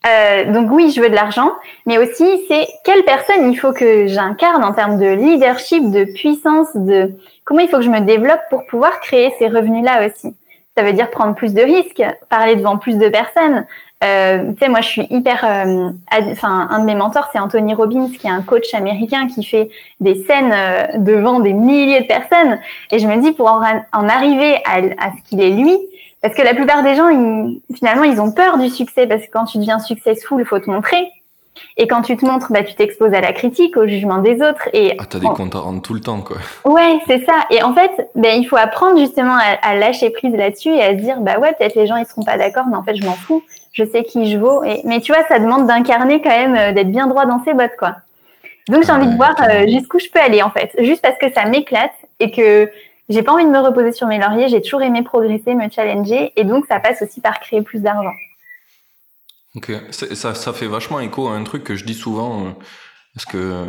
euh, 0.06 0.52
donc 0.52 0.70
oui, 0.70 0.92
je 0.94 1.00
veux 1.00 1.08
de 1.08 1.14
l'argent, 1.14 1.52
mais 1.86 1.96
aussi 1.96 2.44
c'est 2.48 2.66
quelle 2.84 3.02
personne 3.04 3.50
il 3.50 3.56
faut 3.56 3.72
que 3.72 4.08
j'incarne 4.08 4.62
en 4.62 4.74
termes 4.74 4.98
de 4.98 5.06
leadership, 5.06 5.90
de 5.90 6.04
puissance, 6.04 6.68
de 6.74 7.12
comment 7.44 7.60
il 7.60 7.68
faut 7.68 7.78
que 7.78 7.84
je 7.84 7.90
me 7.90 8.00
développe 8.00 8.40
pour 8.50 8.66
pouvoir 8.66 9.00
créer 9.00 9.32
ces 9.38 9.48
revenus-là 9.48 10.06
aussi. 10.06 10.36
Ça 10.76 10.84
veut 10.84 10.92
dire 10.92 11.10
prendre 11.10 11.34
plus 11.34 11.54
de 11.54 11.62
risques, 11.62 12.02
parler 12.28 12.56
devant 12.56 12.76
plus 12.76 12.98
de 12.98 13.08
personnes, 13.08 13.64
euh, 14.04 14.52
tu 14.52 14.58
sais, 14.58 14.68
moi, 14.68 14.80
je 14.82 14.88
suis 14.88 15.06
hyper. 15.10 15.42
Euh, 15.44 15.90
enfin, 16.30 16.68
un 16.70 16.80
de 16.80 16.84
mes 16.84 16.94
mentors, 16.94 17.28
c'est 17.32 17.38
Anthony 17.38 17.74
Robbins, 17.74 18.08
qui 18.10 18.26
est 18.26 18.30
un 18.30 18.42
coach 18.42 18.74
américain 18.74 19.26
qui 19.26 19.42
fait 19.42 19.70
des 20.00 20.22
scènes 20.24 20.52
euh, 20.52 20.98
devant 20.98 21.40
des 21.40 21.54
milliers 21.54 22.02
de 22.02 22.06
personnes. 22.06 22.58
Et 22.92 22.98
je 22.98 23.06
me 23.06 23.16
dis, 23.22 23.32
pour 23.32 23.46
en, 23.46 24.08
arriver 24.08 24.56
à, 24.66 24.76
à 24.98 25.12
ce 25.16 25.28
qu'il 25.28 25.40
est 25.40 25.50
lui, 25.50 25.76
parce 26.20 26.34
que 26.34 26.42
la 26.42 26.54
plupart 26.54 26.82
des 26.82 26.94
gens, 26.94 27.08
ils, 27.08 27.62
finalement, 27.74 28.04
ils 28.04 28.20
ont 28.20 28.32
peur 28.32 28.58
du 28.58 28.68
succès, 28.68 29.06
parce 29.06 29.22
que 29.22 29.30
quand 29.32 29.46
tu 29.46 29.58
deviens 29.58 29.78
successful, 29.78 30.40
il 30.40 30.46
faut 30.46 30.58
te 30.58 30.70
montrer. 30.70 31.10
Et 31.78 31.86
quand 31.86 32.02
tu 32.02 32.14
te 32.18 32.26
montres, 32.26 32.52
bah, 32.52 32.62
tu 32.62 32.74
t'exposes 32.74 33.14
à 33.14 33.22
la 33.22 33.32
critique, 33.32 33.78
au 33.78 33.86
jugement 33.86 34.18
des 34.18 34.42
autres. 34.42 34.68
Et 34.74 34.94
ah, 34.98 35.04
t'as 35.08 35.18
des 35.18 35.26
comptes 35.26 35.54
à 35.54 35.60
rendre 35.60 35.80
tout 35.80 35.94
le 35.94 36.00
temps, 36.00 36.20
quoi. 36.20 36.36
Ouais, 36.66 36.98
c'est 37.06 37.24
ça. 37.24 37.46
Et 37.50 37.62
en 37.62 37.72
fait, 37.72 38.10
ben, 38.14 38.38
il 38.38 38.44
faut 38.44 38.56
apprendre 38.56 38.98
justement 38.98 39.36
à, 39.36 39.66
à 39.66 39.74
lâcher 39.74 40.10
prise 40.10 40.34
là-dessus 40.34 40.68
et 40.68 40.82
à 40.82 40.90
se 40.90 41.00
dire, 41.00 41.20
bah 41.20 41.38
ouais, 41.38 41.54
peut-être 41.58 41.74
les 41.74 41.86
gens 41.86 41.96
ils 41.96 42.04
seront 42.04 42.24
pas 42.24 42.36
d'accord, 42.36 42.66
mais 42.68 42.76
en 42.76 42.82
fait, 42.82 42.94
je 42.94 43.06
m'en 43.06 43.14
fous 43.14 43.42
je 43.76 43.84
sais 43.84 44.04
qui 44.04 44.30
je 44.30 44.38
vaux. 44.38 44.64
Et, 44.64 44.80
mais 44.84 45.00
tu 45.00 45.12
vois, 45.12 45.22
ça 45.28 45.38
demande 45.38 45.66
d'incarner 45.66 46.22
quand 46.22 46.30
même, 46.30 46.56
euh, 46.56 46.72
d'être 46.72 46.90
bien 46.90 47.06
droit 47.06 47.26
dans 47.26 47.44
ses 47.44 47.52
bottes, 47.52 47.76
quoi. 47.78 47.96
Donc 48.68 48.84
j'ai 48.84 48.90
envie 48.90 49.08
de 49.08 49.16
voir 49.16 49.36
euh, 49.40 49.66
jusqu'où 49.68 49.98
je 49.98 50.08
peux 50.08 50.18
aller, 50.18 50.42
en 50.42 50.50
fait. 50.50 50.72
Juste 50.78 51.02
parce 51.02 51.18
que 51.18 51.30
ça 51.32 51.44
m'éclate 51.44 51.94
et 52.18 52.30
que 52.30 52.70
j'ai 53.08 53.22
pas 53.22 53.32
envie 53.32 53.44
de 53.44 53.50
me 53.50 53.60
reposer 53.60 53.92
sur 53.92 54.08
mes 54.08 54.18
lauriers. 54.18 54.48
J'ai 54.48 54.60
toujours 54.60 54.82
aimé 54.82 55.02
progresser, 55.02 55.54
me 55.54 55.70
challenger. 55.70 56.32
Et 56.36 56.44
donc, 56.44 56.66
ça 56.66 56.80
passe 56.80 57.02
aussi 57.02 57.20
par 57.20 57.38
créer 57.38 57.62
plus 57.62 57.80
d'argent. 57.80 58.14
Ok, 59.54 59.70
ça, 59.90 60.34
ça 60.34 60.52
fait 60.52 60.66
vachement 60.66 60.98
écho 60.98 61.28
à 61.28 61.32
un 61.32 61.44
truc 61.44 61.62
que 61.62 61.76
je 61.76 61.84
dis 61.84 61.94
souvent. 61.94 62.46
Euh, 62.46 62.50
parce 63.14 63.26
que 63.26 63.66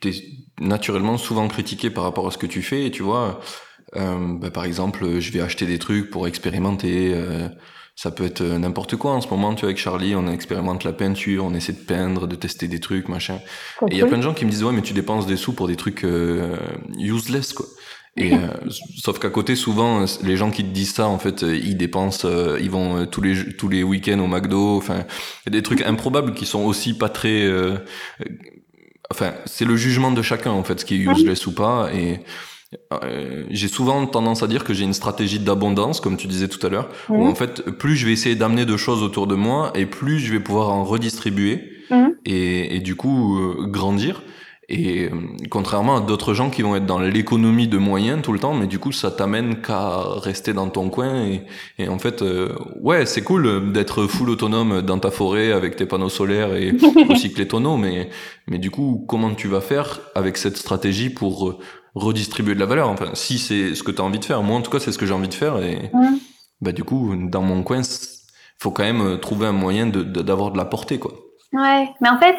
tu 0.00 0.08
es 0.10 0.12
naturellement 0.60 1.16
souvent 1.16 1.48
critiqué 1.48 1.90
par 1.90 2.04
rapport 2.04 2.28
à 2.28 2.30
ce 2.30 2.38
que 2.38 2.46
tu 2.46 2.62
fais. 2.62 2.86
Et 2.86 2.90
tu 2.92 3.02
vois, 3.02 3.40
bah, 3.92 4.50
par 4.52 4.64
exemple, 4.64 5.18
je 5.18 5.32
vais 5.32 5.40
acheter 5.40 5.66
des 5.66 5.80
trucs 5.80 6.10
pour 6.10 6.28
expérimenter 6.28 7.12
ça 7.98 8.12
peut 8.12 8.24
être 8.24 8.42
euh, 8.42 8.58
n'importe 8.58 8.94
quoi. 8.94 9.10
En 9.10 9.20
ce 9.20 9.26
moment 9.26 9.56
tu 9.56 9.62
vois 9.62 9.70
avec 9.70 9.78
Charlie 9.78 10.14
on 10.14 10.28
expérimente 10.28 10.84
la 10.84 10.92
peinture 10.92 11.44
on 11.44 11.52
essaie 11.52 11.72
de 11.72 11.78
peindre 11.78 12.28
de 12.28 12.36
tester 12.36 12.68
des 12.68 12.78
trucs 12.78 13.08
machin. 13.08 13.40
Et 13.90 13.94
il 13.94 13.98
y 13.98 14.02
a 14.02 14.06
plein 14.06 14.18
de 14.18 14.22
gens 14.22 14.34
qui 14.34 14.44
me 14.44 14.50
disent 14.50 14.62
ouais 14.62 14.72
mais 14.72 14.82
tu 14.82 14.92
dépenses 14.92 15.26
des 15.26 15.36
sous 15.36 15.52
pour 15.52 15.66
des 15.66 15.74
trucs 15.74 16.04
euh, 16.04 16.54
useless 16.96 17.52
quoi. 17.52 17.66
Et 18.16 18.34
euh, 18.34 18.38
sauf 18.96 19.18
qu'à 19.18 19.30
côté 19.30 19.56
souvent 19.56 20.04
les 20.22 20.36
gens 20.36 20.52
qui 20.52 20.62
te 20.62 20.68
disent 20.68 20.94
ça 20.94 21.08
en 21.08 21.18
fait 21.18 21.42
ils 21.42 21.76
dépensent 21.76 22.24
ils 22.60 22.70
vont 22.70 23.04
tous 23.06 23.20
les 23.20 23.56
tous 23.56 23.68
les 23.68 23.82
week-ends 23.82 24.20
au 24.20 24.28
McDo. 24.28 24.76
Enfin 24.76 25.04
des 25.48 25.64
trucs 25.64 25.82
improbables 25.82 26.34
qui 26.34 26.46
sont 26.46 26.62
aussi 26.64 26.96
pas 26.96 27.08
très 27.08 27.50
enfin 29.10 29.34
c'est 29.44 29.64
le 29.64 29.74
jugement 29.74 30.12
de 30.12 30.22
chacun 30.22 30.52
en 30.52 30.62
fait 30.62 30.78
ce 30.78 30.84
qui 30.84 30.94
est 30.94 30.98
useless 30.98 31.48
ou 31.48 31.52
pas. 31.52 31.90
Et 31.92 32.20
euh, 32.92 33.46
j'ai 33.48 33.68
souvent 33.68 34.06
tendance 34.06 34.42
à 34.42 34.46
dire 34.46 34.62
que 34.62 34.74
j'ai 34.74 34.84
une 34.84 34.92
stratégie 34.92 35.38
d'abondance, 35.38 36.00
comme 36.00 36.18
tu 36.18 36.26
disais 36.26 36.48
tout 36.48 36.64
à 36.66 36.68
l'heure, 36.68 36.90
où 37.08 37.16
mhm. 37.16 37.30
en 37.30 37.34
fait, 37.34 37.70
plus 37.70 37.96
je 37.96 38.06
vais 38.06 38.12
essayer 38.12 38.34
d'amener 38.34 38.66
de 38.66 38.76
choses 38.76 39.02
autour 39.02 39.26
de 39.26 39.34
moi, 39.34 39.72
et 39.74 39.86
plus 39.86 40.18
je 40.18 40.32
vais 40.32 40.40
pouvoir 40.40 40.70
en 40.70 40.84
redistribuer, 40.84 41.62
mhm. 41.90 42.14
et, 42.26 42.76
et, 42.76 42.80
du 42.80 42.94
coup 42.94 43.38
euh, 43.38 43.66
grandir. 43.66 44.22
Et 44.70 45.06
euh, 45.06 45.16
contrairement 45.50 45.96
à 45.96 46.00
d'autres 46.00 46.34
gens 46.34 46.50
qui 46.50 46.60
vont 46.60 46.76
être 46.76 46.84
dans 46.84 46.98
l'économie 46.98 47.68
de 47.68 47.78
moyens 47.78 48.20
tout 48.20 48.34
le 48.34 48.38
temps, 48.38 48.52
mais 48.52 48.66
du 48.66 48.78
coup 48.78 48.92
ça 48.92 49.10
t'amène 49.10 49.62
qu'à 49.62 50.02
rester 50.18 50.52
dans 50.52 50.68
ton 50.68 50.90
coin. 50.90 51.24
Et, 51.24 51.44
et 51.78 51.88
en 51.88 51.98
fait, 51.98 52.22
ouais, 52.82 53.06
c'est 53.06 53.22
cool 53.22 53.72
d'être 53.72 54.06
full 54.06 54.28
autonome 54.28 54.82
dans 54.82 54.98
ta 54.98 55.10
forêt 55.10 55.52
avec 55.52 55.76
tes 55.76 55.86
panneaux 55.86 56.10
solaires 56.10 56.54
et 56.54 56.72
recycler 57.08 57.48
ton 57.48 57.64
eau, 57.64 57.78
mais 57.78 58.10
mais 58.46 58.58
du 58.58 58.70
coup, 58.70 59.06
comment 59.08 59.34
tu 59.34 59.48
vas 59.48 59.62
faire 59.62 60.00
avec 60.14 60.36
cette 60.36 60.58
stratégie 60.58 61.08
pour 61.08 61.58
redistribuer 61.98 62.54
de 62.54 62.60
la 62.60 62.66
valeur. 62.66 62.88
Enfin, 62.88 63.10
si 63.14 63.38
c'est 63.38 63.74
ce 63.74 63.82
que 63.82 63.90
tu 63.90 64.00
as 64.00 64.04
envie 64.04 64.18
de 64.18 64.24
faire. 64.24 64.42
Moi, 64.42 64.56
en 64.56 64.62
tout 64.62 64.70
cas, 64.70 64.80
c'est 64.80 64.92
ce 64.92 64.98
que 64.98 65.06
j'ai 65.06 65.14
envie 65.14 65.28
de 65.28 65.34
faire. 65.34 65.62
Et 65.62 65.90
bah, 66.60 66.72
du 66.72 66.84
coup, 66.84 67.14
dans 67.16 67.42
mon 67.42 67.62
coin, 67.62 67.82
faut 68.58 68.70
quand 68.70 68.82
même 68.82 69.00
euh, 69.00 69.16
trouver 69.16 69.46
un 69.46 69.52
moyen 69.52 69.86
d'avoir 69.86 70.48
de, 70.48 70.54
de, 70.54 70.58
la 70.58 70.64
portée, 70.64 70.98
quoi. 70.98 71.12
Ouais, 71.52 71.88
mais 72.00 72.08
en 72.08 72.18
fait, 72.18 72.36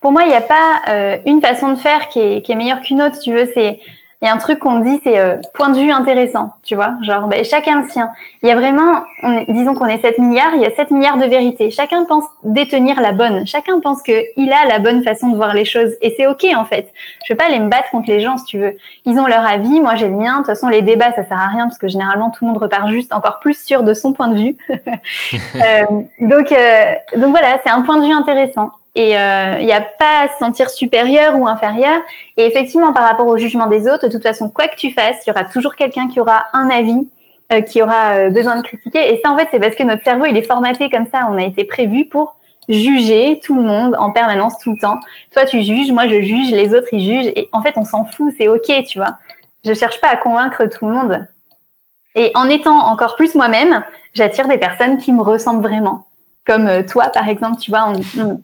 pour 0.00 0.12
moi, 0.12 0.22
il 0.24 0.28
n'y 0.28 0.34
a 0.34 0.40
pas 0.40 0.82
euh, 0.88 1.18
une 1.26 1.40
façon 1.40 1.72
de 1.72 1.76
faire 1.76 2.08
qui 2.08 2.20
est, 2.20 2.42
qui 2.42 2.52
est 2.52 2.56
meilleure 2.56 2.80
qu'une 2.80 3.02
autre, 3.02 3.16
si 3.16 3.30
tu 3.30 3.32
veux. 3.32 3.48
C'est 3.54 3.80
il 4.22 4.24
y 4.24 4.28
a 4.28 4.32
un 4.32 4.38
truc 4.38 4.60
qu'on 4.60 4.80
dit, 4.80 4.98
c'est 5.04 5.18
euh, 5.18 5.36
point 5.52 5.68
de 5.68 5.78
vue 5.78 5.90
intéressant, 5.90 6.54
tu 6.64 6.74
vois, 6.74 6.94
genre 7.02 7.26
ben, 7.26 7.44
chacun 7.44 7.82
le 7.82 7.88
sien. 7.88 8.10
Il 8.42 8.48
y 8.48 8.52
a 8.52 8.54
vraiment, 8.54 9.04
disons 9.48 9.74
qu'on 9.74 9.86
est 9.86 10.00
7 10.00 10.18
milliards, 10.18 10.54
il 10.54 10.62
y 10.62 10.66
a 10.66 10.74
7 10.74 10.90
milliards 10.90 11.18
de 11.18 11.26
vérités. 11.26 11.70
Chacun 11.70 12.04
pense 12.06 12.24
détenir 12.42 12.98
la 13.00 13.12
bonne, 13.12 13.46
chacun 13.46 13.78
pense 13.80 14.02
qu'il 14.02 14.52
a 14.52 14.66
la 14.68 14.78
bonne 14.78 15.02
façon 15.02 15.28
de 15.28 15.36
voir 15.36 15.52
les 15.52 15.66
choses, 15.66 15.92
et 16.00 16.14
c'est 16.16 16.26
ok 16.26 16.46
en 16.56 16.64
fait. 16.64 16.92
Je 17.26 17.34
veux 17.34 17.36
pas 17.36 17.44
aller 17.44 17.60
me 17.60 17.68
battre 17.68 17.90
contre 17.90 18.08
les 18.08 18.20
gens 18.20 18.38
si 18.38 18.46
tu 18.46 18.58
veux. 18.58 18.76
Ils 19.04 19.18
ont 19.18 19.26
leur 19.26 19.44
avis, 19.44 19.80
moi 19.80 19.96
j'ai 19.96 20.08
le 20.08 20.16
mien. 20.16 20.32
De 20.32 20.38
toute 20.38 20.46
façon, 20.46 20.68
les 20.68 20.80
débats 20.80 21.12
ça 21.12 21.24
sert 21.24 21.38
à 21.38 21.48
rien 21.48 21.66
parce 21.66 21.78
que 21.78 21.88
généralement 21.88 22.30
tout 22.30 22.44
le 22.44 22.52
monde 22.52 22.58
repart 22.58 22.88
juste 22.88 23.12
encore 23.12 23.38
plus 23.40 23.62
sûr 23.62 23.82
de 23.82 23.92
son 23.92 24.14
point 24.14 24.28
de 24.28 24.36
vue. 24.36 24.56
euh, 24.70 25.84
donc 26.20 26.52
euh, 26.52 26.94
donc 27.16 27.30
voilà, 27.30 27.60
c'est 27.64 27.70
un 27.70 27.82
point 27.82 27.98
de 27.98 28.06
vue 28.06 28.12
intéressant. 28.12 28.70
Et 28.96 29.10
il 29.10 29.14
euh, 29.14 29.62
n'y 29.62 29.72
a 29.72 29.82
pas 29.82 30.22
à 30.22 30.28
se 30.28 30.38
sentir 30.38 30.70
supérieur 30.70 31.38
ou 31.38 31.46
inférieur. 31.46 32.00
Et 32.38 32.46
effectivement, 32.46 32.94
par 32.94 33.06
rapport 33.06 33.26
au 33.26 33.36
jugement 33.36 33.66
des 33.66 33.86
autres, 33.86 34.06
de 34.06 34.10
toute 34.10 34.22
façon, 34.22 34.48
quoi 34.48 34.68
que 34.68 34.76
tu 34.76 34.90
fasses, 34.90 35.18
il 35.26 35.28
y 35.28 35.32
aura 35.32 35.44
toujours 35.44 35.76
quelqu'un 35.76 36.08
qui 36.08 36.18
aura 36.18 36.46
un 36.54 36.70
avis, 36.70 37.06
euh, 37.52 37.60
qui 37.60 37.82
aura 37.82 38.14
euh, 38.14 38.30
besoin 38.30 38.56
de 38.56 38.62
critiquer. 38.62 39.12
Et 39.12 39.20
ça, 39.22 39.30
en 39.30 39.36
fait, 39.36 39.48
c'est 39.50 39.60
parce 39.60 39.74
que 39.74 39.82
notre 39.82 40.02
cerveau, 40.02 40.24
il 40.24 40.34
est 40.34 40.42
formaté 40.42 40.88
comme 40.88 41.06
ça. 41.12 41.28
On 41.30 41.36
a 41.36 41.42
été 41.42 41.64
prévu 41.64 42.06
pour 42.06 42.36
juger 42.70 43.38
tout 43.44 43.54
le 43.54 43.62
monde 43.62 43.94
en 43.98 44.12
permanence, 44.12 44.58
tout 44.60 44.72
le 44.72 44.78
temps. 44.78 44.98
Toi, 45.34 45.44
tu 45.44 45.60
juges, 45.62 45.92
moi, 45.92 46.08
je 46.08 46.22
juge, 46.22 46.50
les 46.52 46.74
autres, 46.74 46.88
ils 46.92 47.04
jugent. 47.04 47.32
Et 47.36 47.50
en 47.52 47.60
fait, 47.60 47.74
on 47.76 47.84
s'en 47.84 48.06
fout, 48.06 48.32
c'est 48.38 48.48
OK, 48.48 48.72
tu 48.88 48.98
vois. 48.98 49.18
Je 49.62 49.74
cherche 49.74 50.00
pas 50.00 50.08
à 50.08 50.16
convaincre 50.16 50.64
tout 50.64 50.86
le 50.86 50.94
monde. 50.94 51.28
Et 52.14 52.32
en 52.34 52.48
étant 52.48 52.86
encore 52.86 53.16
plus 53.16 53.34
moi-même, 53.34 53.84
j'attire 54.14 54.48
des 54.48 54.56
personnes 54.56 54.96
qui 54.96 55.12
me 55.12 55.20
ressemblent 55.20 55.62
vraiment 55.62 56.05
comme 56.46 56.68
euh, 56.68 56.82
toi, 56.82 57.08
par 57.08 57.28
exemple, 57.28 57.60
tu 57.60 57.70
vois, 57.70 57.92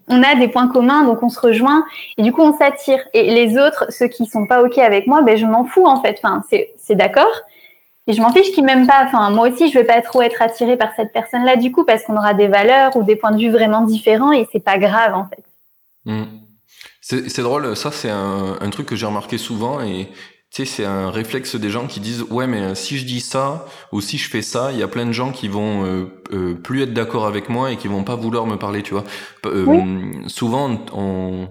on, 0.08 0.22
a 0.22 0.34
des 0.34 0.48
points 0.48 0.68
communs, 0.68 1.04
donc 1.04 1.22
on 1.22 1.28
se 1.28 1.40
rejoint, 1.40 1.84
et 2.18 2.22
du 2.22 2.32
coup, 2.32 2.42
on 2.42 2.56
s'attire. 2.56 2.98
Et 3.14 3.32
les 3.32 3.56
autres, 3.56 3.86
ceux 3.90 4.08
qui 4.08 4.26
sont 4.26 4.46
pas 4.46 4.62
OK 4.62 4.78
avec 4.78 5.06
moi, 5.06 5.22
ben, 5.22 5.36
je 5.36 5.46
m'en 5.46 5.64
fous, 5.64 5.86
en 5.86 6.02
fait. 6.02 6.18
Enfin, 6.22 6.42
c'est 6.50 6.96
d'accord. 6.96 7.32
Et 8.08 8.12
je 8.12 8.20
m'en 8.20 8.32
fiche 8.32 8.50
qu'ils 8.50 8.64
m'aiment 8.64 8.88
pas. 8.88 9.04
Enfin, 9.04 9.30
moi 9.30 9.48
aussi, 9.48 9.68
je 9.68 9.78
vais 9.78 9.84
pas 9.84 10.02
trop 10.02 10.20
être 10.22 10.42
attirée 10.42 10.76
par 10.76 10.92
cette 10.96 11.12
personne-là, 11.12 11.56
du 11.56 11.70
coup, 11.70 11.84
parce 11.84 12.02
qu'on 12.02 12.16
aura 12.16 12.34
des 12.34 12.48
valeurs 12.48 12.96
ou 12.96 13.04
des 13.04 13.14
points 13.14 13.30
de 13.30 13.38
vue 13.38 13.50
vraiment 13.50 13.82
différents, 13.82 14.32
et 14.32 14.48
c'est 14.50 14.64
pas 14.64 14.78
grave, 14.78 15.14
en 15.14 15.26
fait. 15.26 15.44
Mmh. 16.04 16.24
C'est 17.00 17.42
drôle, 17.42 17.76
ça, 17.76 17.90
c'est 17.92 18.10
un, 18.10 18.56
un, 18.60 18.70
truc 18.70 18.86
que 18.86 18.96
j'ai 18.96 19.06
remarqué 19.06 19.36
souvent, 19.36 19.80
et 19.80 20.08
tu 20.52 20.66
sais, 20.66 20.70
c'est 20.70 20.84
un 20.84 21.10
réflexe 21.10 21.56
des 21.56 21.70
gens 21.70 21.86
qui 21.86 22.00
disent 22.00 22.24
ouais, 22.30 22.46
mais 22.46 22.74
si 22.74 22.98
je 22.98 23.06
dis 23.06 23.20
ça 23.20 23.64
ou 23.90 24.02
si 24.02 24.18
je 24.18 24.28
fais 24.28 24.42
ça, 24.42 24.70
il 24.70 24.78
y 24.78 24.82
a 24.82 24.88
plein 24.88 25.06
de 25.06 25.12
gens 25.12 25.32
qui 25.32 25.48
vont 25.48 25.84
euh, 25.84 26.04
euh, 26.32 26.54
plus 26.54 26.82
être 26.82 26.92
d'accord 26.92 27.26
avec 27.26 27.48
moi 27.48 27.72
et 27.72 27.76
qui 27.76 27.88
vont 27.88 28.04
pas 28.04 28.16
vouloir 28.16 28.46
me 28.46 28.56
parler, 28.56 28.82
tu 28.82 28.92
vois. 28.92 29.04
Euh, 29.46 30.02
souvent, 30.26 30.78
on, 30.92 31.48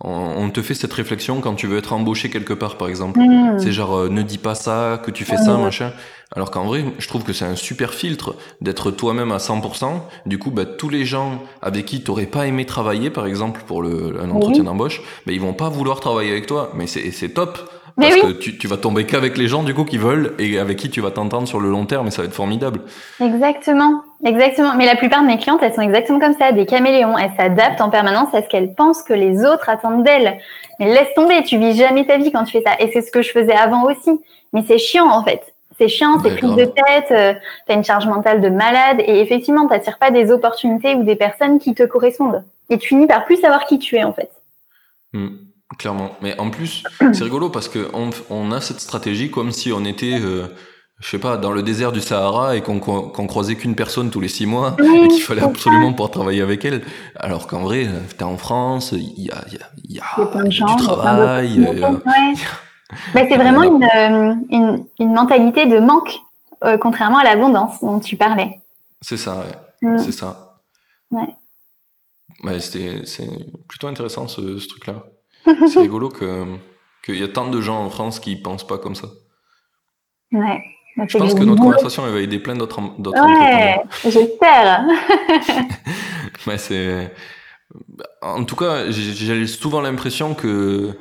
on, 0.00 0.50
te 0.50 0.60
fait 0.62 0.74
cette 0.74 0.92
réflexion 0.92 1.40
quand 1.40 1.54
tu 1.54 1.66
veux 1.66 1.78
être 1.78 1.92
embauché 1.92 2.28
quelque 2.28 2.52
part, 2.52 2.76
par 2.76 2.88
exemple. 2.88 3.20
Hmm. 3.20 3.58
C'est 3.58 3.72
genre, 3.72 3.94
euh, 3.94 4.08
ne 4.08 4.22
dis 4.22 4.38
pas 4.38 4.54
ça, 4.54 5.00
que 5.02 5.10
tu 5.10 5.24
fais 5.24 5.36
ça, 5.36 5.56
machin. 5.56 5.92
Alors 6.34 6.50
qu'en 6.50 6.64
vrai, 6.64 6.84
je 6.98 7.08
trouve 7.08 7.22
que 7.22 7.32
c'est 7.32 7.44
un 7.44 7.56
super 7.56 7.94
filtre 7.94 8.34
d'être 8.60 8.90
toi-même 8.90 9.32
à 9.32 9.38
100%. 9.38 10.02
Du 10.26 10.38
coup, 10.38 10.50
bah, 10.50 10.64
tous 10.64 10.88
les 10.88 11.04
gens 11.04 11.42
avec 11.62 11.86
qui 11.86 12.02
t'aurais 12.02 12.26
pas 12.26 12.46
aimé 12.46 12.66
travailler, 12.66 13.10
par 13.10 13.26
exemple, 13.26 13.62
pour 13.66 13.82
le, 13.82 14.20
un 14.20 14.30
entretien 14.30 14.64
d'embauche, 14.64 15.00
bah, 15.26 15.32
ils 15.32 15.40
vont 15.40 15.54
pas 15.54 15.68
vouloir 15.68 16.00
travailler 16.00 16.32
avec 16.32 16.46
toi. 16.46 16.72
Mais 16.74 16.86
c'est 16.86 17.28
top. 17.30 17.70
Parce 17.96 18.14
que 18.16 18.32
tu, 18.32 18.58
tu 18.58 18.66
vas 18.66 18.76
tomber 18.76 19.06
qu'avec 19.06 19.38
les 19.38 19.46
gens 19.46 19.62
du 19.62 19.72
coup 19.72 19.84
qui 19.84 19.98
veulent 19.98 20.34
et 20.40 20.58
avec 20.58 20.78
qui 20.78 20.90
tu 20.90 21.00
vas 21.00 21.12
t'entendre 21.12 21.46
sur 21.46 21.60
le 21.60 21.70
long 21.70 21.86
terme 21.86 22.08
et 22.08 22.10
ça 22.10 22.22
va 22.22 22.26
être 22.26 22.34
formidable. 22.34 22.80
Exactement, 23.20 24.02
exactement. 24.24 24.74
Mais 24.76 24.86
la 24.86 24.96
plupart 24.96 25.22
de 25.22 25.26
mes 25.26 25.38
clientes, 25.38 25.60
elles 25.62 25.74
sont 25.74 25.82
exactement 25.82 26.18
comme 26.18 26.34
ça, 26.34 26.50
des 26.50 26.66
caméléons. 26.66 27.16
Elles 27.16 27.30
s'adaptent 27.36 27.80
en 27.80 27.90
permanence 27.90 28.34
à 28.34 28.42
ce 28.42 28.48
qu'elles 28.48 28.74
pensent 28.74 29.02
que 29.02 29.14
les 29.14 29.44
autres 29.44 29.68
attendent 29.68 30.02
d'elles. 30.02 30.38
Mais 30.80 30.86
laisse 30.86 31.14
tomber, 31.14 31.44
tu 31.44 31.58
vis 31.58 31.76
jamais 31.76 32.04
ta 32.04 32.18
vie 32.18 32.32
quand 32.32 32.44
tu 32.44 32.52
fais 32.52 32.64
ça. 32.64 32.72
Et 32.80 32.90
c'est 32.92 33.02
ce 33.02 33.12
que 33.12 33.22
je 33.22 33.30
faisais 33.30 33.54
avant 33.54 33.84
aussi. 33.84 34.20
Mais 34.52 34.64
c'est 34.66 34.78
chiant 34.78 35.08
en 35.08 35.22
fait. 35.22 35.54
C'est 35.78 35.88
chiant, 35.88 36.20
c'est 36.22 36.36
prise 36.36 36.54
de 36.54 36.64
tête, 36.66 37.10
euh, 37.10 37.34
t'as 37.66 37.74
une 37.74 37.82
charge 37.82 38.06
mentale 38.06 38.40
de 38.40 38.48
malade 38.48 38.98
et 39.00 39.20
effectivement, 39.20 39.66
t'attires 39.66 39.98
pas 39.98 40.12
des 40.12 40.30
opportunités 40.30 40.94
ou 40.94 41.02
des 41.02 41.16
personnes 41.16 41.58
qui 41.58 41.74
te 41.74 41.82
correspondent. 41.82 42.44
Et 42.70 42.78
tu 42.78 42.88
finis 42.88 43.08
par 43.08 43.24
plus 43.24 43.36
savoir 43.36 43.66
qui 43.66 43.80
tu 43.80 43.96
es 43.96 44.04
en 44.04 44.12
fait. 44.12 44.30
Hmm. 45.12 45.30
Clairement. 45.78 46.12
Mais 46.20 46.38
en 46.38 46.50
plus, 46.50 46.84
c'est 47.12 47.24
rigolo 47.24 47.50
parce 47.50 47.68
que 47.68 47.90
on, 48.30 48.52
a 48.52 48.60
cette 48.60 48.80
stratégie 48.80 49.30
comme 49.30 49.50
si 49.50 49.72
on 49.72 49.84
était, 49.84 50.20
euh, 50.20 50.46
je 51.00 51.08
sais 51.08 51.18
pas, 51.18 51.36
dans 51.36 51.50
le 51.52 51.62
désert 51.62 51.90
du 51.90 52.00
Sahara 52.00 52.56
et 52.56 52.62
qu'on 52.62 52.78
croisait 52.78 53.56
qu'une 53.56 53.74
personne 53.74 54.10
tous 54.10 54.20
les 54.20 54.28
six 54.28 54.46
mois 54.46 54.76
et 54.78 55.08
qu'il 55.08 55.22
fallait 55.22 55.42
absolument 55.42 55.90
pouvoir 55.92 56.10
travailler 56.10 56.42
avec 56.42 56.64
elle. 56.64 56.82
Alors 57.16 57.46
qu'en 57.46 57.62
vrai, 57.62 57.88
t'es 58.16 58.24
en 58.24 58.36
France, 58.36 58.92
il 58.92 59.24
y 59.24 59.30
a, 59.30 59.44
y 59.88 59.98
a, 59.98 60.44
du 60.44 60.76
travail. 60.76 61.58
Mais 63.14 63.26
c'est 63.28 63.36
vraiment 63.38 63.62
une, 63.62 63.82
euh, 63.82 64.34
une, 64.50 64.84
une, 65.00 65.12
mentalité 65.12 65.66
de 65.66 65.80
manque, 65.80 66.20
euh, 66.62 66.76
contrairement 66.78 67.18
à 67.18 67.24
l'abondance 67.24 67.80
dont 67.80 67.98
tu 67.98 68.16
parlais. 68.16 68.60
C'est 69.00 69.16
ça, 69.16 69.38
ouais. 69.38 69.90
Mm. 69.90 69.98
C'est 69.98 70.12
ça. 70.12 70.58
Ouais. 71.10 71.34
Ouais, 72.44 72.60
c'est 72.60 73.28
plutôt 73.68 73.88
intéressant 73.88 74.28
ce, 74.28 74.58
ce 74.58 74.68
truc-là. 74.68 75.02
C'est 75.68 75.80
rigolo 75.80 76.08
qu'il 76.08 77.16
y 77.16 77.22
a 77.22 77.28
tant 77.28 77.48
de 77.48 77.60
gens 77.60 77.84
en 77.84 77.90
France 77.90 78.20
qui 78.20 78.36
pensent 78.36 78.66
pas 78.66 78.78
comme 78.78 78.94
ça. 78.94 79.08
Ouais. 80.32 80.62
Je 80.96 81.18
pense 81.18 81.34
que 81.34 81.42
notre 81.42 81.60
conversation 81.60 82.06
va 82.06 82.20
aider 82.20 82.38
plein 82.38 82.54
d'autres 82.54 82.80
Ouais, 82.80 83.82
j'espère. 84.04 84.84
ouais, 86.46 86.58
c'est. 86.58 87.12
En 88.22 88.44
tout 88.44 88.56
cas, 88.56 88.90
j'ai 88.90 89.46
souvent 89.46 89.80
l'impression 89.80 90.34
que. 90.34 90.96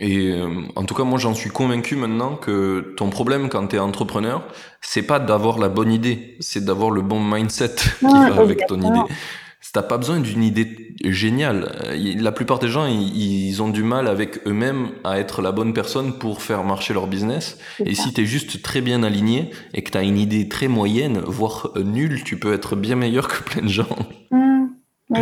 Et 0.00 0.32
euh, 0.32 0.62
en 0.74 0.84
tout 0.84 0.94
cas, 0.94 1.04
moi, 1.04 1.18
j'en 1.18 1.34
suis 1.34 1.50
convaincu 1.50 1.94
maintenant 1.94 2.34
que 2.34 2.94
ton 2.96 3.10
problème 3.10 3.48
quand 3.48 3.68
tu 3.68 3.76
es 3.76 3.78
entrepreneur, 3.78 4.44
c'est 4.80 5.06
pas 5.06 5.20
d'avoir 5.20 5.58
la 5.58 5.68
bonne 5.68 5.92
idée, 5.92 6.36
c'est 6.40 6.64
d'avoir 6.64 6.90
le 6.90 7.00
bon 7.00 7.20
mindset 7.20 7.76
qui 8.00 8.04
va 8.06 8.40
avec 8.40 8.66
ton 8.66 8.80
idée. 8.80 9.14
T'as 9.72 9.82
pas 9.82 9.98
besoin 9.98 10.20
d'une 10.20 10.42
idée 10.42 10.94
géniale. 11.04 11.72
Euh, 11.84 12.14
la 12.16 12.32
plupart 12.32 12.58
des 12.58 12.68
gens, 12.68 12.86
ils, 12.86 13.62
ont 13.62 13.68
du 13.68 13.82
mal 13.82 14.06
avec 14.06 14.46
eux-mêmes 14.46 14.90
à 15.04 15.18
être 15.18 15.42
la 15.42 15.52
bonne 15.52 15.72
personne 15.72 16.18
pour 16.18 16.42
faire 16.42 16.64
marcher 16.64 16.94
leur 16.94 17.06
business. 17.06 17.58
Et 17.84 17.94
si 17.94 18.12
tu 18.12 18.22
es 18.22 18.24
juste 18.24 18.62
très 18.62 18.80
bien 18.80 19.02
aligné 19.02 19.50
et 19.72 19.82
que 19.82 19.90
tu 19.90 19.98
as 19.98 20.02
une 20.02 20.18
idée 20.18 20.48
très 20.48 20.68
moyenne, 20.68 21.20
voire 21.26 21.70
nulle, 21.76 22.22
tu 22.24 22.38
peux 22.38 22.52
être 22.52 22.76
bien 22.76 22.94
meilleur 22.94 23.26
que 23.26 23.42
plein 23.42 23.62
de 23.62 23.68
gens. 23.68 23.88
Mmh. 24.30 24.66
Oui. 25.10 25.20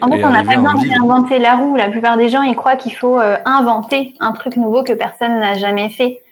en 0.00 0.10
fait, 0.10 0.24
on 0.24 0.30
n'a 0.30 0.44
pas 0.44 0.56
besoin 0.56 0.74
d'inventer 0.74 1.38
la 1.38 1.56
roue. 1.56 1.76
La 1.76 1.88
plupart 1.88 2.16
des 2.16 2.28
gens, 2.28 2.42
ils 2.42 2.56
croient 2.56 2.76
qu'il 2.76 2.94
faut 2.94 3.20
euh, 3.20 3.36
inventer 3.44 4.14
un 4.20 4.32
truc 4.32 4.56
nouveau 4.56 4.82
que 4.82 4.92
personne 4.92 5.40
n'a 5.40 5.54
jamais 5.54 5.88
fait. 5.90 6.22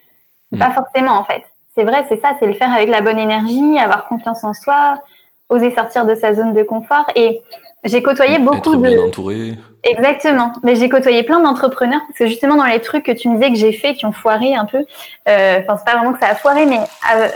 Pas 0.59 0.68
mmh. 0.68 0.72
forcément, 0.72 1.18
en 1.18 1.24
fait. 1.24 1.43
C'est 1.74 1.84
vrai, 1.84 2.05
c'est 2.09 2.20
ça, 2.20 2.32
c'est 2.38 2.47
le 2.47 2.55
faire 2.55 2.72
avec 2.72 2.88
la 2.88 3.01
bonne 3.01 3.18
énergie, 3.18 3.78
avoir 3.78 4.07
confiance 4.07 4.45
en 4.45 4.53
soi, 4.53 4.99
oser 5.53 5.74
sortir 5.74 6.07
de 6.07 6.14
sa 6.14 6.34
zone 6.34 6.53
de 6.55 6.62
confort. 6.62 7.07
Et 7.14 7.42
j'ai 7.84 8.03
côtoyé 8.03 8.38
beaucoup 8.38 8.74
Être 8.74 8.76
de. 8.76 8.88
Bien 8.88 9.03
entouré. 9.03 9.59
Exactement. 9.84 10.53
Mais 10.62 10.76
j'ai 10.76 10.88
côtoyé 10.88 11.22
plein 11.24 11.40
d'entrepreneurs 11.40 12.00
parce 12.07 12.18
que 12.18 12.26
justement 12.26 12.57
dans 12.57 12.64
les 12.64 12.80
trucs 12.80 13.05
que 13.05 13.12
tu 13.12 13.28
me 13.28 13.34
disais 13.34 13.50
que 13.50 13.59
j'ai 13.59 13.72
fait 13.72 13.94
qui 13.94 14.07
ont 14.07 14.12
foiré 14.12 14.55
un 14.55 14.64
peu. 14.64 14.84
Euh, 15.28 15.59
enfin, 15.61 15.76
c'est 15.76 15.84
pas 15.84 15.98
vraiment 15.98 16.12
que 16.12 16.20
ça 16.20 16.28
a 16.28 16.34
foiré, 16.34 16.66
mais 16.66 16.78
euh, 16.78 17.28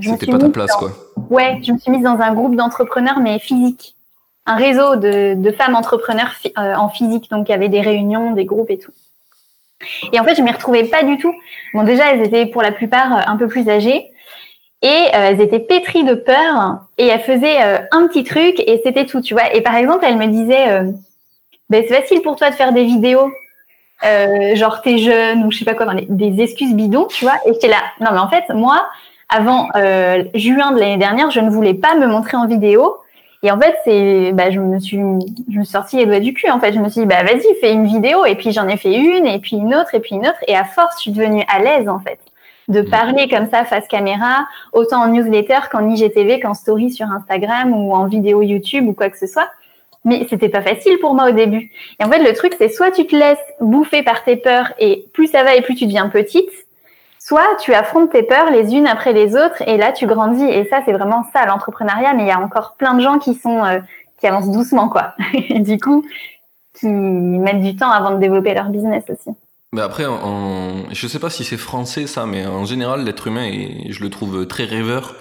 j'ai. 0.00 0.10
C'était 0.10 0.32
pas 0.32 0.38
ta 0.38 0.48
place, 0.50 0.72
quoi. 0.72 0.90
Ouais, 1.30 1.58
je 1.62 1.72
me 1.72 1.78
suis 1.78 1.90
mise 1.90 2.02
dans 2.02 2.20
un 2.20 2.34
groupe 2.34 2.56
d'entrepreneurs 2.56 3.20
mais 3.20 3.38
physique, 3.38 3.96
un 4.44 4.56
réseau 4.56 4.96
de, 4.96 5.34
de 5.34 5.50
femmes 5.50 5.74
entrepreneurs 5.74 6.32
euh, 6.58 6.74
en 6.74 6.88
physique. 6.88 7.30
Donc 7.30 7.48
il 7.48 7.52
y 7.52 7.54
avait 7.54 7.70
des 7.70 7.80
réunions, 7.80 8.32
des 8.32 8.44
groupes 8.44 8.70
et 8.70 8.78
tout. 8.78 8.92
Et 10.12 10.20
en 10.20 10.24
fait, 10.24 10.34
je 10.34 10.42
m'y 10.42 10.50
retrouvais 10.50 10.84
pas 10.84 11.02
du 11.02 11.18
tout. 11.18 11.34
Bon, 11.74 11.82
déjà, 11.82 12.12
elles 12.12 12.22
étaient 12.22 12.46
pour 12.46 12.62
la 12.62 12.72
plupart 12.72 13.12
euh, 13.12 13.20
un 13.26 13.36
peu 13.36 13.46
plus 13.46 13.68
âgées. 13.68 14.10
Et 14.86 14.88
euh, 14.88 15.30
elles 15.30 15.40
étaient 15.40 15.58
pétries 15.58 16.04
de 16.04 16.14
peur 16.14 16.78
et 16.96 17.08
elles 17.08 17.20
faisaient 17.20 17.60
euh, 17.60 17.78
un 17.90 18.06
petit 18.06 18.22
truc 18.22 18.60
et 18.60 18.80
c'était 18.84 19.04
tout, 19.04 19.20
tu 19.20 19.34
vois. 19.34 19.52
Et 19.52 19.60
par 19.60 19.74
exemple, 19.74 20.04
elle 20.06 20.16
me 20.16 20.28
disait, 20.28 20.68
euh, 20.68 20.92
ben, 21.68 21.82
c'est 21.88 22.02
facile 22.02 22.22
pour 22.22 22.36
toi 22.36 22.50
de 22.50 22.54
faire 22.54 22.72
des 22.72 22.84
vidéos, 22.84 23.28
genre 24.54 24.82
t'es 24.82 24.98
jeune 24.98 25.44
ou 25.44 25.50
je 25.50 25.58
sais 25.58 25.64
pas 25.64 25.74
quoi, 25.74 25.86
des 26.08 26.40
excuses 26.40 26.72
bidons, 26.72 27.06
tu 27.06 27.24
vois. 27.24 27.34
Et 27.46 27.52
j'étais 27.52 27.66
là, 27.66 27.82
non 28.00 28.12
mais 28.12 28.20
en 28.20 28.28
fait, 28.28 28.44
moi, 28.54 28.86
avant 29.28 29.68
juin 30.34 30.70
de 30.70 30.78
l'année 30.78 30.98
dernière, 30.98 31.32
je 31.32 31.40
ne 31.40 31.50
voulais 31.50 31.74
pas 31.74 31.96
me 31.96 32.06
montrer 32.06 32.36
en 32.36 32.46
vidéo. 32.46 32.98
Et 33.42 33.50
en 33.50 33.58
fait, 33.58 33.74
c'est, 33.84 34.30
bah, 34.34 34.52
je 34.52 34.60
me 34.60 34.78
suis, 34.78 34.98
je 34.98 35.58
me 35.58 35.64
suis 35.64 35.72
sortie 35.72 35.96
les 35.96 36.06
doigts 36.06 36.20
du 36.20 36.32
cul. 36.32 36.48
En 36.48 36.60
fait, 36.60 36.72
je 36.72 36.78
me 36.78 36.88
suis 36.88 37.00
dit, 37.00 37.06
bah, 37.06 37.24
vas-y, 37.24 37.54
fais 37.60 37.72
une 37.72 37.86
vidéo. 37.86 38.24
Et 38.24 38.36
puis 38.36 38.52
j'en 38.52 38.68
ai 38.68 38.76
fait 38.76 38.94
une, 38.94 39.26
et 39.26 39.40
puis 39.40 39.56
une 39.56 39.74
autre, 39.74 39.94
et 39.94 40.00
puis 40.00 40.14
une 40.14 40.26
autre. 40.28 40.38
Et 40.46 40.56
à 40.56 40.64
force, 40.64 40.94
je 40.98 41.02
suis 41.02 41.10
devenue 41.10 41.44
à 41.52 41.58
l'aise, 41.58 41.88
en 41.88 41.98
fait 41.98 42.20
de 42.68 42.80
mm. 42.80 42.90
parler 42.90 43.28
comme 43.28 43.48
ça 43.48 43.64
face 43.64 43.86
caméra, 43.88 44.46
autant 44.72 45.02
en 45.02 45.08
newsletter 45.08 45.60
qu'en 45.70 45.88
IGTV, 45.88 46.40
qu'en 46.40 46.54
story 46.54 46.90
sur 46.90 47.06
Instagram 47.06 47.72
ou 47.72 47.92
en 47.92 48.06
vidéo 48.06 48.42
YouTube 48.42 48.86
ou 48.88 48.92
quoi 48.92 49.10
que 49.10 49.18
ce 49.18 49.26
soit. 49.26 49.48
Mais 50.04 50.26
c'était 50.30 50.48
pas 50.48 50.62
facile 50.62 50.98
pour 51.00 51.14
moi 51.14 51.30
au 51.30 51.32
début. 51.32 51.70
Et 51.98 52.04
en 52.04 52.08
fait, 52.08 52.22
le 52.22 52.32
truc, 52.32 52.54
c'est 52.56 52.68
soit 52.68 52.92
tu 52.92 53.06
te 53.06 53.16
laisses 53.16 53.38
bouffer 53.60 54.02
par 54.02 54.22
tes 54.22 54.36
peurs 54.36 54.72
et 54.78 55.04
plus 55.12 55.26
ça 55.26 55.42
va 55.42 55.56
et 55.56 55.62
plus 55.62 55.74
tu 55.74 55.86
deviens 55.86 56.08
petite, 56.08 56.50
soit 57.18 57.56
tu 57.60 57.74
affrontes 57.74 58.12
tes 58.12 58.22
peurs 58.22 58.50
les 58.50 58.72
unes 58.74 58.86
après 58.86 59.12
les 59.12 59.34
autres 59.34 59.62
et 59.66 59.76
là 59.76 59.90
tu 59.90 60.06
grandis. 60.06 60.44
Et 60.44 60.64
ça, 60.66 60.80
c'est 60.84 60.92
vraiment 60.92 61.24
ça 61.32 61.44
l'entrepreneuriat. 61.46 62.14
Mais 62.14 62.22
il 62.22 62.28
y 62.28 62.32
a 62.32 62.40
encore 62.40 62.76
plein 62.78 62.94
de 62.94 63.00
gens 63.00 63.18
qui 63.18 63.34
sont 63.34 63.64
euh, 63.64 63.80
qui 64.20 64.26
avancent 64.26 64.50
doucement, 64.50 64.88
quoi. 64.88 65.14
et 65.34 65.58
du 65.58 65.78
coup, 65.78 66.04
qui 66.78 66.86
mettent 66.86 67.62
du 67.62 67.76
temps 67.76 67.90
avant 67.90 68.12
de 68.12 68.18
développer 68.18 68.54
leur 68.54 68.68
business 68.68 69.04
aussi. 69.08 69.36
Mais 69.76 69.82
après, 69.82 70.06
en, 70.06 70.88
je 70.90 71.06
sais 71.06 71.18
pas 71.18 71.28
si 71.28 71.44
c'est 71.44 71.58
français 71.58 72.06
ça, 72.06 72.24
mais 72.24 72.46
en 72.46 72.64
général, 72.64 73.04
l'être 73.04 73.26
humain, 73.26 73.44
et 73.44 73.92
je 73.92 74.02
le 74.02 74.08
trouve 74.08 74.46
très 74.46 74.64
rêveur. 74.64 75.14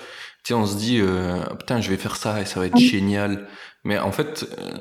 Tu 0.46 0.50
sais, 0.50 0.54
on 0.54 0.66
se 0.66 0.78
dit, 0.78 1.00
euh, 1.02 1.44
putain, 1.60 1.82
je 1.82 1.90
vais 1.90 1.98
faire 1.98 2.16
ça 2.16 2.40
et 2.40 2.46
ça 2.46 2.62
va 2.62 2.68
être 2.68 2.78
génial. 2.78 3.50
Mais 3.84 4.00
en 4.00 4.14
fait, 4.14 4.48
euh, 4.58 4.78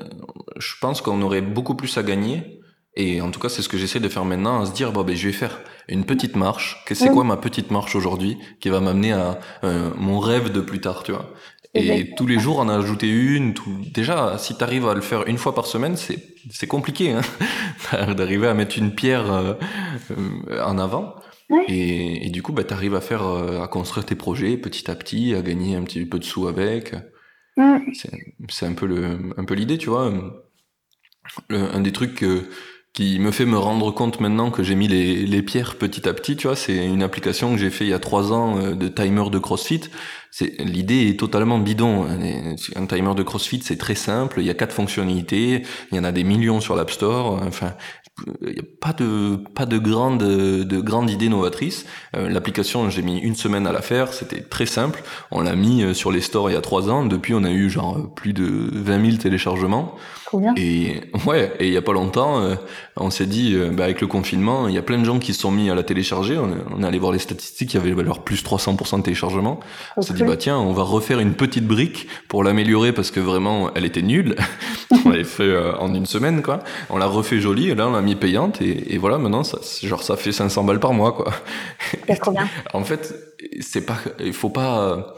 je 0.55 0.75
pense 0.79 1.01
qu'on 1.01 1.21
aurait 1.21 1.41
beaucoup 1.41 1.75
plus 1.75 1.97
à 1.97 2.03
gagner. 2.03 2.61
Et 2.95 3.19
en 3.19 3.31
tout 3.31 3.41
cas, 3.41 3.49
c'est 3.49 3.61
ce 3.61 3.67
que 3.67 3.77
j'essaie 3.77 3.99
de 3.99 4.07
faire 4.07 4.23
maintenant, 4.23 4.61
à 4.61 4.65
se 4.65 4.71
dire, 4.71 4.93
bon, 4.93 5.03
ben, 5.03 5.13
je 5.13 5.27
vais 5.27 5.33
faire 5.33 5.59
une 5.89 6.05
petite 6.05 6.37
marche. 6.37 6.81
Que 6.85 6.95
c'est 6.95 7.09
quoi 7.09 7.25
ma 7.25 7.35
petite 7.35 7.69
marche 7.69 7.97
aujourd'hui 7.97 8.37
qui 8.61 8.69
va 8.69 8.79
m'amener 8.79 9.11
à 9.11 9.41
euh, 9.65 9.89
mon 9.97 10.19
rêve 10.19 10.53
de 10.53 10.61
plus 10.61 10.79
tard, 10.79 11.03
tu 11.03 11.11
vois. 11.11 11.33
Et 11.75 12.15
tous 12.15 12.25
les 12.25 12.39
jours, 12.39 12.59
on 12.59 12.69
a 12.69 12.77
ajouté 12.77 13.09
une. 13.09 13.53
Tout... 13.53 13.77
Déjà, 13.93 14.37
si 14.37 14.57
tu 14.57 14.63
arrives 14.63 14.87
à 14.87 14.93
le 14.93 15.01
faire 15.01 15.27
une 15.27 15.37
fois 15.37 15.53
par 15.53 15.65
semaine, 15.65 15.97
c'est 15.97 16.35
c'est 16.51 16.67
compliqué 16.67 17.11
hein 17.11 18.13
d'arriver 18.13 18.47
à 18.47 18.53
mettre 18.53 18.77
une 18.77 18.93
pierre 18.93 19.31
euh, 19.31 19.53
euh, 20.11 20.63
en 20.63 20.77
avant. 20.77 21.15
Et, 21.67 22.25
et, 22.25 22.29
du 22.31 22.41
coup, 22.41 22.53
bah, 22.53 22.63
tu 22.63 22.73
arrives 22.73 22.95
à 22.95 23.01
faire, 23.01 23.27
euh, 23.27 23.61
à 23.61 23.67
construire 23.67 24.05
tes 24.05 24.15
projets 24.15 24.57
petit 24.57 24.89
à 24.89 24.95
petit, 24.95 25.35
à 25.35 25.41
gagner 25.41 25.75
un 25.75 25.83
petit 25.83 26.05
peu 26.05 26.17
de 26.17 26.23
sous 26.23 26.47
avec. 26.47 26.95
Mm. 27.57 27.77
C'est 28.49 28.65
un 28.65 28.73
peu 28.73 28.87
le, 28.87 29.19
un 29.37 29.45
peu 29.45 29.53
l'idée, 29.53 29.77
tu 29.77 29.89
vois. 29.89 30.11
un 31.49 31.81
des 31.81 31.91
trucs 31.91 32.15
que, 32.15 32.49
qui 32.95 33.19
me 33.19 33.31
fait 33.31 33.45
me 33.45 33.57
rendre 33.57 33.91
compte 33.91 34.21
maintenant 34.21 34.51
que 34.51 34.63
j'ai 34.63 34.75
mis 34.75 34.87
les, 34.87 35.25
les, 35.25 35.41
pierres 35.41 35.75
petit 35.75 36.07
à 36.07 36.13
petit, 36.13 36.37
tu 36.37 36.47
vois, 36.47 36.55
c'est 36.55 36.85
une 36.85 37.03
application 37.03 37.51
que 37.51 37.57
j'ai 37.57 37.69
fait 37.69 37.83
il 37.83 37.89
y 37.89 37.93
a 37.93 37.99
trois 37.99 38.31
ans 38.31 38.57
euh, 38.57 38.73
de 38.73 38.87
timer 38.87 39.29
de 39.29 39.37
CrossFit. 39.37 39.81
C'est 40.31 40.55
l'idée 40.59 41.09
est 41.09 41.19
totalement 41.19 41.59
bidon. 41.59 42.05
Un 42.75 42.85
timer 42.87 43.15
de 43.15 43.23
CrossFit, 43.23 43.61
c'est 43.63 43.77
très 43.77 43.95
simple. 43.95 44.41
Il 44.41 44.45
y 44.45 44.49
a 44.49 44.53
quatre 44.53 44.73
fonctionnalités. 44.73 45.63
Il 45.91 45.97
y 45.97 45.99
en 45.99 46.03
a 46.03 46.11
des 46.11 46.25
millions 46.25 46.59
sur 46.59 46.75
l'App 46.75 46.91
Store. 46.91 47.41
Enfin, 47.45 47.73
il 48.41 48.53
n'y 48.53 48.59
a 48.59 48.63
pas 48.81 48.91
de 48.91 49.37
pas 49.55 49.65
de 49.65 49.77
grande 49.77 50.19
de 50.19 50.81
grande 50.81 51.09
idée 51.09 51.29
novatrice. 51.29 51.85
Euh, 52.15 52.27
l'application, 52.29 52.89
j'ai 52.89 53.01
mis 53.01 53.17
une 53.19 53.35
semaine 53.35 53.65
à 53.65 53.71
la 53.71 53.81
faire. 53.81 54.11
C'était 54.13 54.41
très 54.41 54.65
simple. 54.65 55.03
On 55.31 55.41
l'a 55.41 55.55
mis 55.55 55.83
euh, 55.83 55.93
sur 55.93 56.11
les 56.11 56.21
stores 56.21 56.49
il 56.49 56.53
y 56.53 56.57
a 56.57 56.61
trois 56.61 56.89
ans. 56.89 57.05
Depuis, 57.05 57.33
on 57.33 57.43
a 57.45 57.51
eu 57.51 57.69
genre 57.69 58.13
plus 58.13 58.33
de 58.33 58.69
20 58.73 59.05
000 59.05 59.17
téléchargements. 59.17 59.95
Et 60.57 61.01
ouais, 61.25 61.53
et 61.59 61.67
il 61.67 61.73
y 61.73 61.77
a 61.77 61.81
pas 61.81 61.93
longtemps, 61.93 62.39
euh, 62.41 62.55
on 62.95 63.09
s'est 63.09 63.25
dit, 63.25 63.55
bah, 63.73 63.85
avec 63.85 64.01
le 64.01 64.07
confinement, 64.07 64.67
il 64.67 64.75
y 64.75 64.77
a 64.77 64.81
plein 64.81 64.97
de 64.97 65.05
gens 65.05 65.19
qui 65.19 65.33
se 65.33 65.41
sont 65.41 65.51
mis 65.51 65.69
à 65.69 65.75
la 65.75 65.83
télécharger. 65.83 66.37
On, 66.37 66.81
est 66.81 66.85
allé 66.85 66.99
voir 66.99 67.11
les 67.11 67.19
statistiques, 67.19 67.73
il 67.73 67.77
y 67.77 67.79
avait 67.79 67.99
alors 67.99 68.23
plus 68.23 68.43
300% 68.43 68.97
de 68.97 69.03
téléchargements. 69.03 69.59
On 69.97 70.01
s'est 70.01 70.13
dit, 70.13 70.23
bah 70.23 70.37
tiens, 70.37 70.57
on 70.57 70.73
va 70.73 70.83
refaire 70.83 71.19
une 71.19 71.33
petite 71.33 71.65
brique 71.65 72.07
pour 72.27 72.43
l'améliorer 72.43 72.93
parce 72.93 73.11
que 73.11 73.19
vraiment, 73.19 73.71
elle 73.75 73.85
était 73.85 74.01
nulle. 74.01 74.35
on 75.05 75.09
l'avait 75.09 75.23
fait 75.23 75.57
en 75.79 75.93
une 75.93 76.05
semaine, 76.05 76.41
quoi. 76.41 76.59
On 76.89 76.97
l'a 76.97 77.07
refait 77.07 77.39
jolie 77.39 77.69
et 77.69 77.75
là, 77.75 77.87
on 77.87 77.91
l'a 77.91 78.01
mis 78.01 78.15
payante 78.15 78.61
et, 78.61 78.97
voilà, 78.97 79.17
maintenant, 79.17 79.43
ça, 79.43 79.59
genre, 79.83 80.03
ça 80.03 80.15
fait 80.15 80.31
500 80.31 80.63
balles 80.63 80.79
par 80.79 80.93
mois, 80.93 81.13
quoi. 81.13 81.31
C'est 82.07 82.15
trop 82.15 82.31
bien. 82.31 82.47
en 82.73 82.83
fait, 82.83 83.13
c'est 83.61 83.85
pas, 83.85 83.97
il 84.19 84.33
faut 84.33 84.49
pas, 84.49 85.15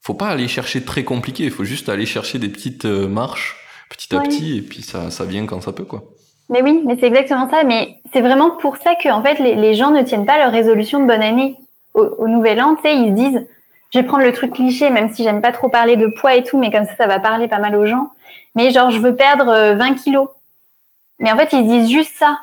faut 0.00 0.14
pas 0.14 0.28
aller 0.28 0.48
chercher 0.48 0.82
très 0.82 1.04
compliqué. 1.04 1.44
Il 1.44 1.50
faut 1.50 1.64
juste 1.64 1.88
aller 1.88 2.06
chercher 2.06 2.38
des 2.38 2.48
petites 2.48 2.86
euh, 2.86 3.06
marches, 3.06 3.56
petit 3.90 4.14
à 4.16 4.20
petit, 4.20 4.58
et 4.58 4.62
puis 4.62 4.82
ça, 4.82 5.10
ça 5.10 5.24
vient 5.24 5.44
quand 5.44 5.60
ça 5.60 5.72
peut, 5.72 5.84
quoi. 5.84 6.02
Mais 6.48 6.62
oui, 6.62 6.82
mais 6.84 6.96
c'est 6.98 7.06
exactement 7.06 7.48
ça. 7.48 7.62
Mais 7.64 7.96
c'est 8.12 8.20
vraiment 8.20 8.50
pour 8.50 8.76
ça 8.76 8.94
que, 8.96 9.08
en 9.08 9.22
fait, 9.22 9.38
les, 9.38 9.74
gens 9.74 9.90
ne 9.90 10.02
tiennent 10.02 10.26
pas 10.26 10.38
leur 10.38 10.50
résolution 10.50 11.00
de 11.00 11.06
bonne 11.06 11.22
année 11.22 11.56
au, 11.94 12.26
nouvel 12.28 12.60
an. 12.60 12.74
Tu 12.76 12.82
sais, 12.82 12.96
ils 12.96 13.10
se 13.10 13.14
disent, 13.14 13.46
je 13.94 13.98
vais 13.98 14.04
prendre 14.04 14.24
le 14.24 14.32
truc 14.32 14.54
cliché, 14.54 14.90
même 14.90 15.12
si 15.14 15.22
j'aime 15.22 15.40
pas 15.40 15.52
trop 15.52 15.68
parler 15.68 15.96
de 15.96 16.08
poids 16.08 16.34
et 16.34 16.42
tout, 16.42 16.58
mais 16.58 16.70
comme 16.70 16.84
ça, 16.84 16.96
ça 16.96 17.06
va 17.06 17.20
parler 17.20 17.46
pas 17.46 17.58
mal 17.58 17.76
aux 17.76 17.86
gens. 17.86 18.10
Mais 18.56 18.72
genre, 18.72 18.90
je 18.90 18.98
veux 18.98 19.14
perdre 19.14 19.44
20 19.44 19.52
euh, 19.52 19.94
kilos. 19.94 20.28
Mais 21.20 21.30
en 21.30 21.36
fait, 21.36 21.52
ils 21.52 21.66
disent 21.66 21.90
juste 21.90 22.16
ça. 22.16 22.40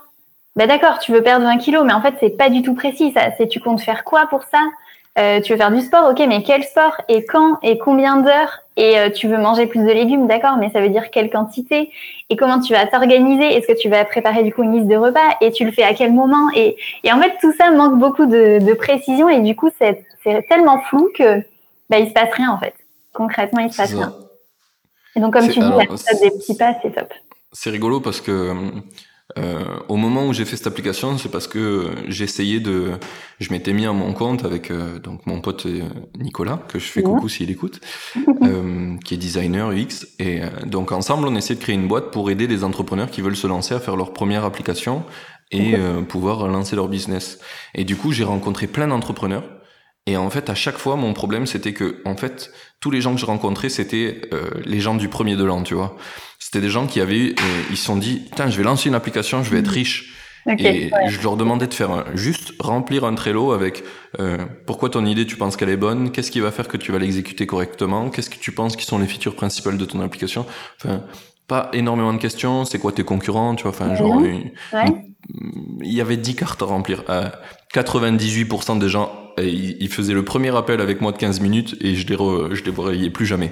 Ben 0.55 0.67
d'accord, 0.67 0.99
tu 0.99 1.11
veux 1.11 1.21
perdre 1.21 1.45
20 1.45 1.57
kilos, 1.57 1.83
mais 1.85 1.93
en 1.93 2.01
fait, 2.01 2.15
c'est 2.19 2.37
pas 2.37 2.49
du 2.49 2.61
tout 2.61 2.73
précis. 2.73 3.11
Ça, 3.11 3.29
c'est 3.37 3.47
tu 3.47 3.59
comptes 3.59 3.81
faire 3.81 4.03
quoi 4.03 4.27
pour 4.27 4.43
ça? 4.43 4.59
Euh, 5.18 5.41
Tu 5.41 5.51
veux 5.51 5.57
faire 5.57 5.72
du 5.72 5.82
sport, 5.82 6.09
ok, 6.09 6.24
mais 6.28 6.43
quel 6.43 6.63
sport 6.63 6.95
et 7.07 7.26
quand 7.26 7.59
et 7.63 7.78
combien 7.78 8.18
d'heures 8.18 8.59
Et 8.76 8.97
euh, 8.99 9.09
tu 9.09 9.28
veux 9.28 9.38
manger 9.38 9.68
plus 9.68 9.80
de 9.80 9.91
légumes, 9.91 10.28
d'accord, 10.28 10.57
mais 10.57 10.70
ça 10.72 10.82
veut 10.82 10.89
dire 10.89 11.09
quelle 11.11 11.30
quantité 11.30 11.91
Et 12.30 12.36
comment 12.36 12.59
tu 12.59 12.74
vas 12.74 12.86
t'organiser? 12.88 13.55
Est-ce 13.55 13.68
que 13.68 13.80
tu 13.80 13.89
vas 13.89 14.05
préparer 14.05 14.43
du 14.43 14.53
coup 14.53 14.63
une 14.63 14.74
liste 14.74 14.88
de 14.88 14.95
repas 14.95 15.38
Et 15.41 15.51
tu 15.51 15.65
le 15.65 15.72
fais 15.72 15.84
à 15.84 15.93
quel 15.93 16.13
moment? 16.13 16.49
Et, 16.55 16.78
et 17.03 17.11
en 17.11 17.20
fait, 17.22 17.34
tout 17.41 17.53
ça 17.53 17.72
manque 17.72 17.97
beaucoup 17.97 18.26
de, 18.26 18.59
de 18.59 18.74
précision 18.74 19.30
et 19.30 19.41
du 19.41 19.55
coup, 19.55 19.70
c'est, 19.78 20.05
c'est 20.24 20.45
tellement 20.47 20.80
flou 20.82 21.09
que 21.15 21.39
bah, 21.89 21.99
il 21.99 22.07
se 22.07 22.13
passe 22.13 22.34
rien 22.34 22.51
en 22.51 22.59
fait. 22.59 22.74
Concrètement, 23.13 23.61
il 23.61 23.72
se 23.72 23.78
passe 23.78 23.93
rien. 23.93 24.13
Et 25.15 25.20
donc, 25.20 25.34
comme 25.34 25.47
tu 25.47 25.59
dis, 25.59 25.70
la 25.70 26.20
des 26.20 26.32
petits 26.32 26.55
pas, 26.55 26.76
c'est 26.82 26.93
top 26.93 27.11
c'est 27.51 27.70
rigolo 27.70 27.99
parce 27.99 28.22
que 28.22 28.53
euh, 29.38 29.80
au 29.89 29.97
moment 29.97 30.25
où 30.25 30.34
j'ai 30.34 30.45
fait 30.45 30.55
cette 30.55 30.67
application, 30.67 31.17
c'est 31.17 31.30
parce 31.30 31.47
que 31.47 31.91
j'essayais 32.07 32.61
de, 32.61 32.93
je 33.39 33.51
m'étais 33.51 33.73
mis 33.73 33.86
à 33.86 33.91
mon 33.91 34.13
compte 34.13 34.45
avec 34.45 34.71
euh, 34.71 34.99
donc 34.99 35.25
mon 35.25 35.41
pote 35.41 35.65
euh, 35.65 35.84
Nicolas 36.17 36.61
que 36.69 36.80
je 36.80 36.86
fais 36.86 37.03
coucou 37.03 37.28
s'il 37.28 37.51
écoute, 37.51 37.82
qui 39.03 39.13
est 39.13 39.17
designer 39.17 39.71
UX 39.71 40.07
et 40.19 40.41
donc 40.65 40.91
ensemble 40.91 41.28
on 41.28 41.36
essaie 41.36 41.55
de 41.55 41.59
créer 41.59 41.75
une 41.75 41.88
boîte 41.88 42.11
pour 42.11 42.32
aider 42.32 42.47
des 42.47 42.63
entrepreneurs 42.63 43.11
qui 43.11 43.21
veulent 43.21 43.36
se 43.36 43.47
lancer 43.47 43.75
à 43.75 43.80
faire 43.80 43.97
leur 43.97 44.13
première 44.13 44.45
application 44.45 45.03
et 45.51 45.75
pouvoir 46.07 46.47
lancer 46.47 46.75
leur 46.75 46.88
business. 46.88 47.39
Et 47.75 47.84
du 47.84 47.95
coup 47.95 48.11
j'ai 48.11 48.23
rencontré 48.23 48.67
plein 48.67 48.88
d'entrepreneurs 48.88 49.43
et 50.07 50.15
en 50.15 50.29
fait, 50.29 50.49
à 50.49 50.55
chaque 50.55 50.77
fois, 50.77 50.95
mon 50.95 51.13
problème, 51.13 51.45
c'était 51.45 51.73
que, 51.73 52.01
en 52.05 52.15
fait, 52.15 52.51
tous 52.79 52.89
les 52.89 53.01
gens 53.01 53.13
que 53.13 53.19
je 53.19 53.25
rencontrais, 53.25 53.67
c'était 53.67 54.21
euh, 54.33 54.49
les 54.65 54.79
gens 54.79 54.95
du 54.95 55.09
premier 55.09 55.35
de 55.35 55.43
l'an, 55.43 55.63
tu 55.63 55.73
vois. 55.73 55.97
C'était 56.39 56.61
des 56.61 56.69
gens 56.69 56.87
qui 56.87 57.01
avaient, 57.01 57.35
euh, 57.37 57.61
ils 57.69 57.75
se 57.75 57.83
sont 57.83 57.97
dit, 57.97 58.23
tiens, 58.33 58.49
je 58.49 58.57
vais 58.57 58.63
lancer 58.63 58.87
une 58.87 58.95
application, 58.95 59.43
je 59.43 59.51
vais 59.51 59.59
être 59.59 59.67
riche. 59.67 60.13
et 60.47 60.89
je 61.09 61.21
leur 61.21 61.35
demandais 61.35 61.67
de 61.67 61.73
faire 61.73 62.05
juste 62.15 62.53
remplir 62.61 63.03
un 63.03 63.15
Trello 63.15 63.51
avec 63.51 63.83
euh, 64.21 64.37
pourquoi 64.65 64.89
ton 64.89 65.05
idée 65.05 65.25
tu 65.25 65.35
penses 65.35 65.57
qu'elle 65.57 65.67
est 65.67 65.75
bonne, 65.75 66.09
qu'est-ce 66.09 66.31
qui 66.31 66.39
va 66.39 66.51
faire 66.51 66.69
que 66.69 66.77
tu 66.77 66.93
vas 66.93 66.99
l'exécuter 66.99 67.45
correctement, 67.45 68.09
qu'est-ce 68.09 68.29
que 68.29 68.39
tu 68.39 68.53
penses 68.53 68.77
qui 68.77 68.85
sont 68.85 68.97
les 68.97 69.07
features 69.07 69.35
principales 69.35 69.77
de 69.77 69.83
ton 69.83 69.99
application. 69.99 70.45
Enfin, 70.81 71.03
pas 71.47 71.69
énormément 71.73 72.13
de 72.13 72.17
questions, 72.17 72.63
c'est 72.63 72.79
quoi 72.79 72.93
tes 72.93 73.03
concurrents, 73.03 73.55
tu 73.55 73.63
vois, 73.63 73.71
enfin, 73.71 73.93
genre, 73.95 74.21
il 74.23 75.93
y 75.93 75.99
avait 75.99 76.15
10 76.15 76.35
cartes 76.37 76.61
à 76.61 76.65
remplir. 76.65 77.03
98% 77.73 78.79
des 78.79 78.87
gens 78.87 79.26
il, 79.43 79.88
faisait 79.89 80.13
le 80.13 80.23
premier 80.23 80.55
appel 80.55 80.81
avec 80.81 81.01
moi 81.01 81.11
de 81.11 81.17
15 81.17 81.41
minutes 81.41 81.75
et 81.81 81.95
je 81.95 82.11
ne 82.11 82.55
je 82.55 82.63
les 82.63 82.71
voyais 82.71 83.09
plus 83.09 83.25
jamais. 83.25 83.51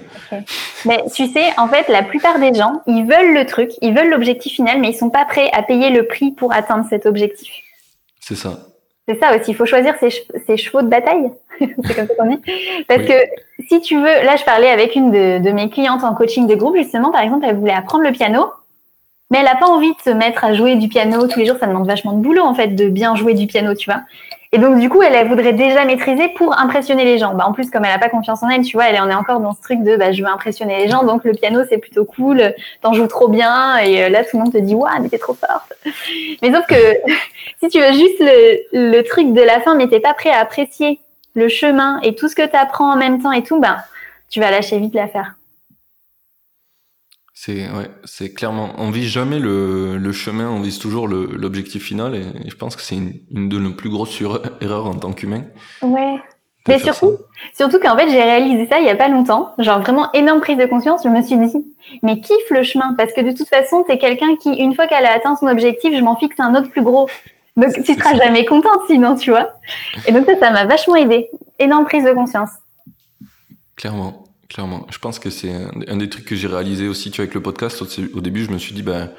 Mais 0.85 1.03
tu 1.13 1.27
sais, 1.27 1.45
en 1.57 1.67
fait, 1.67 1.87
la 1.89 2.03
plupart 2.03 2.39
des 2.39 2.53
gens, 2.53 2.81
ils 2.87 3.03
veulent 3.03 3.33
le 3.33 3.45
truc, 3.45 3.71
ils 3.81 3.93
veulent 3.93 4.09
l'objectif 4.09 4.53
final, 4.53 4.79
mais 4.79 4.89
ils 4.89 4.95
sont 4.95 5.09
pas 5.09 5.25
prêts 5.25 5.49
à 5.53 5.61
payer 5.61 5.89
le 5.89 6.07
prix 6.07 6.31
pour 6.31 6.53
atteindre 6.53 6.85
cet 6.89 7.05
objectif. 7.05 7.51
C'est 8.19 8.35
ça. 8.35 8.59
C'est 9.07 9.19
ça 9.19 9.35
aussi, 9.35 9.51
il 9.51 9.55
faut 9.55 9.67
choisir 9.67 9.93
ses, 9.99 10.57
chevaux 10.57 10.81
de 10.81 10.87
bataille. 10.87 11.31
c'est 11.59 11.95
comme 11.95 12.07
ça 12.07 12.15
qu'on 12.15 12.29
dit. 12.29 12.41
Parce 12.87 13.03
que 13.03 13.13
si 13.67 13.79
tu 13.81 13.95
veux, 13.97 14.03
là 14.03 14.35
je 14.35 14.43
parlais 14.43 14.69
avec 14.69 14.95
une 14.95 15.11
de, 15.11 15.37
de, 15.37 15.51
mes 15.51 15.69
clientes 15.69 16.03
en 16.03 16.15
coaching 16.15 16.47
de 16.47 16.55
groupe, 16.55 16.75
justement, 16.75 17.11
par 17.11 17.21
exemple, 17.21 17.45
elle 17.47 17.55
voulait 17.55 17.73
apprendre 17.73 18.03
le 18.03 18.11
piano, 18.11 18.45
mais 19.29 19.39
elle 19.39 19.45
n'a 19.45 19.55
pas 19.55 19.67
envie 19.67 19.91
de 19.91 20.01
se 20.03 20.09
mettre 20.09 20.43
à 20.43 20.53
jouer 20.53 20.75
du 20.75 20.87
piano 20.87 21.27
tous 21.27 21.39
les 21.39 21.45
jours, 21.45 21.57
ça 21.59 21.67
demande 21.67 21.87
vachement 21.87 22.13
de 22.13 22.21
boulot 22.21 22.43
en 22.43 22.55
fait 22.55 22.69
de 22.69 22.89
bien 22.89 23.15
jouer 23.15 23.33
du 23.35 23.47
piano, 23.47 23.75
tu 23.75 23.89
vois. 23.89 24.01
Et 24.55 24.57
donc, 24.57 24.79
du 24.79 24.87
coup, 24.87 25.01
elle, 25.01 25.13
elle 25.13 25.27
voudrait 25.27 25.51
déjà 25.51 25.83
maîtriser 25.83 26.29
pour 26.29 26.57
impressionner 26.57 27.03
les 27.03 27.17
gens. 27.17 27.33
Bah, 27.33 27.43
en 27.45 27.51
plus, 27.51 27.69
comme 27.69 27.83
elle 27.83 27.91
n'a 27.91 27.99
pas 27.99 28.07
confiance 28.07 28.41
en 28.41 28.47
elle, 28.47 28.61
tu 28.61 28.77
vois, 28.77 28.85
elle 28.85 28.97
en 29.01 29.09
est 29.09 29.13
encore 29.13 29.41
dans 29.41 29.53
ce 29.53 29.61
truc 29.61 29.83
de 29.83 29.97
bah, 29.97 30.13
je 30.13 30.23
veux 30.23 30.29
impressionner 30.29 30.77
les 30.77 30.89
gens, 30.89 31.03
donc 31.03 31.25
le 31.25 31.33
piano, 31.33 31.59
c'est 31.67 31.77
plutôt 31.77 32.05
cool, 32.05 32.53
t'en 32.81 32.93
joues 32.93 33.07
trop 33.07 33.27
bien, 33.27 33.79
et 33.79 34.05
euh, 34.05 34.07
là, 34.07 34.23
tout 34.23 34.37
le 34.37 34.43
monde 34.43 34.53
te 34.53 34.57
dit, 34.57 34.73
waouh, 34.73 35.01
mais 35.01 35.09
t'es 35.09 35.17
trop 35.17 35.33
forte. 35.33 35.73
Mais 36.41 36.53
sauf 36.53 36.65
que 36.67 36.75
si 37.61 37.67
tu 37.67 37.81
veux 37.81 37.91
juste 37.91 38.23
le, 38.71 39.01
truc 39.01 39.33
de 39.33 39.41
la 39.41 39.59
fin, 39.59 39.75
mais 39.75 39.89
t'es 39.89 39.99
pas 39.99 40.13
prêt 40.13 40.29
à 40.29 40.39
apprécier 40.39 41.01
le 41.33 41.49
chemin 41.49 41.99
et 42.01 42.15
tout 42.15 42.29
ce 42.29 42.35
que 42.35 42.47
tu 42.47 42.55
apprends 42.55 42.93
en 42.93 42.95
même 42.95 43.21
temps 43.21 43.33
et 43.33 43.43
tout, 43.43 43.59
ben, 43.59 43.75
tu 44.29 44.39
vas 44.39 44.51
lâcher 44.51 44.79
vite 44.79 44.95
l'affaire. 44.95 45.35
C'est 47.37 47.69
ouais, 47.69 47.91
c'est 48.05 48.33
clairement. 48.33 48.71
On 48.77 48.91
vise 48.91 49.09
jamais 49.09 49.39
le, 49.39 49.97
le 49.97 50.11
chemin, 50.13 50.49
on 50.49 50.61
vise 50.61 50.79
toujours 50.79 51.07
l'objectif 51.09 51.83
final, 51.83 52.15
et, 52.15 52.49
je 52.49 52.55
pense 52.55 52.77
que 52.77 52.81
c'est 52.81 52.95
une, 52.95 53.13
une, 53.29 53.49
de 53.49 53.59
nos 53.59 53.73
plus 53.73 53.89
grosses 53.89 54.19
erreurs 54.61 54.87
en 54.87 54.95
tant 54.95 55.11
qu'humain. 55.11 55.43
Ouais. 55.81 56.15
Mais 56.67 56.79
surtout, 56.79 57.17
surtout 57.53 57.79
qu'en 57.79 57.95
fait, 57.95 58.09
j'ai 58.09 58.23
réalisé 58.23 58.67
ça 58.67 58.79
il 58.79 58.85
y 58.85 58.89
a 58.89 58.95
pas 58.95 59.09
longtemps. 59.09 59.53
Genre 59.59 59.81
vraiment 59.81 60.11
énorme 60.13 60.39
prise 60.39 60.57
de 60.57 60.65
conscience. 60.65 61.03
Je 61.03 61.09
me 61.09 61.21
suis 61.21 61.37
dit, 61.37 61.75
mais 62.01 62.19
kiffe 62.21 62.49
le 62.49 62.63
chemin 62.63 62.95
parce 62.97 63.13
que 63.13 63.21
de 63.21 63.37
toute 63.37 63.49
façon, 63.49 63.83
t'es 63.85 63.99
quelqu'un 63.99 64.35
qui, 64.37 64.53
une 64.53 64.73
fois 64.73 64.87
qu'elle 64.87 65.05
a 65.05 65.13
atteint 65.13 65.35
son 65.35 65.47
objectif, 65.47 65.95
je 65.95 66.01
m'en 66.01 66.15
fixe 66.15 66.39
un 66.39 66.55
autre 66.55 66.71
plus 66.71 66.81
gros. 66.81 67.07
Donc 67.57 67.73
tu 67.83 67.93
seras 67.93 68.15
jamais 68.15 68.45
contente 68.45 68.81
sinon, 68.87 69.15
tu 69.15 69.29
vois. 69.29 69.49
Et 70.07 70.11
donc 70.11 70.25
ça, 70.25 70.39
ça 70.39 70.51
m'a 70.51 70.65
vachement 70.65 70.95
aidé. 70.95 71.29
Énorme 71.59 71.85
prise 71.85 72.03
de 72.03 72.13
conscience. 72.13 72.49
Clairement. 73.75 74.24
Clairement. 74.49 74.85
Je 74.91 74.99
pense 74.99 75.17
que 75.17 75.29
c'est 75.29 75.51
un, 75.87 75.97
des 75.97 76.09
trucs 76.09 76.25
que 76.25 76.35
j'ai 76.35 76.47
réalisé 76.47 76.87
aussi, 76.87 77.09
tu 77.09 77.17
vois, 77.17 77.23
avec 77.23 77.33
le 77.33 77.41
podcast. 77.41 77.81
Au, 77.81 78.21
début, 78.21 78.45
je 78.45 78.51
me 78.51 78.59
suis 78.59 78.75
dit, 78.75 78.83
ben, 78.83 79.11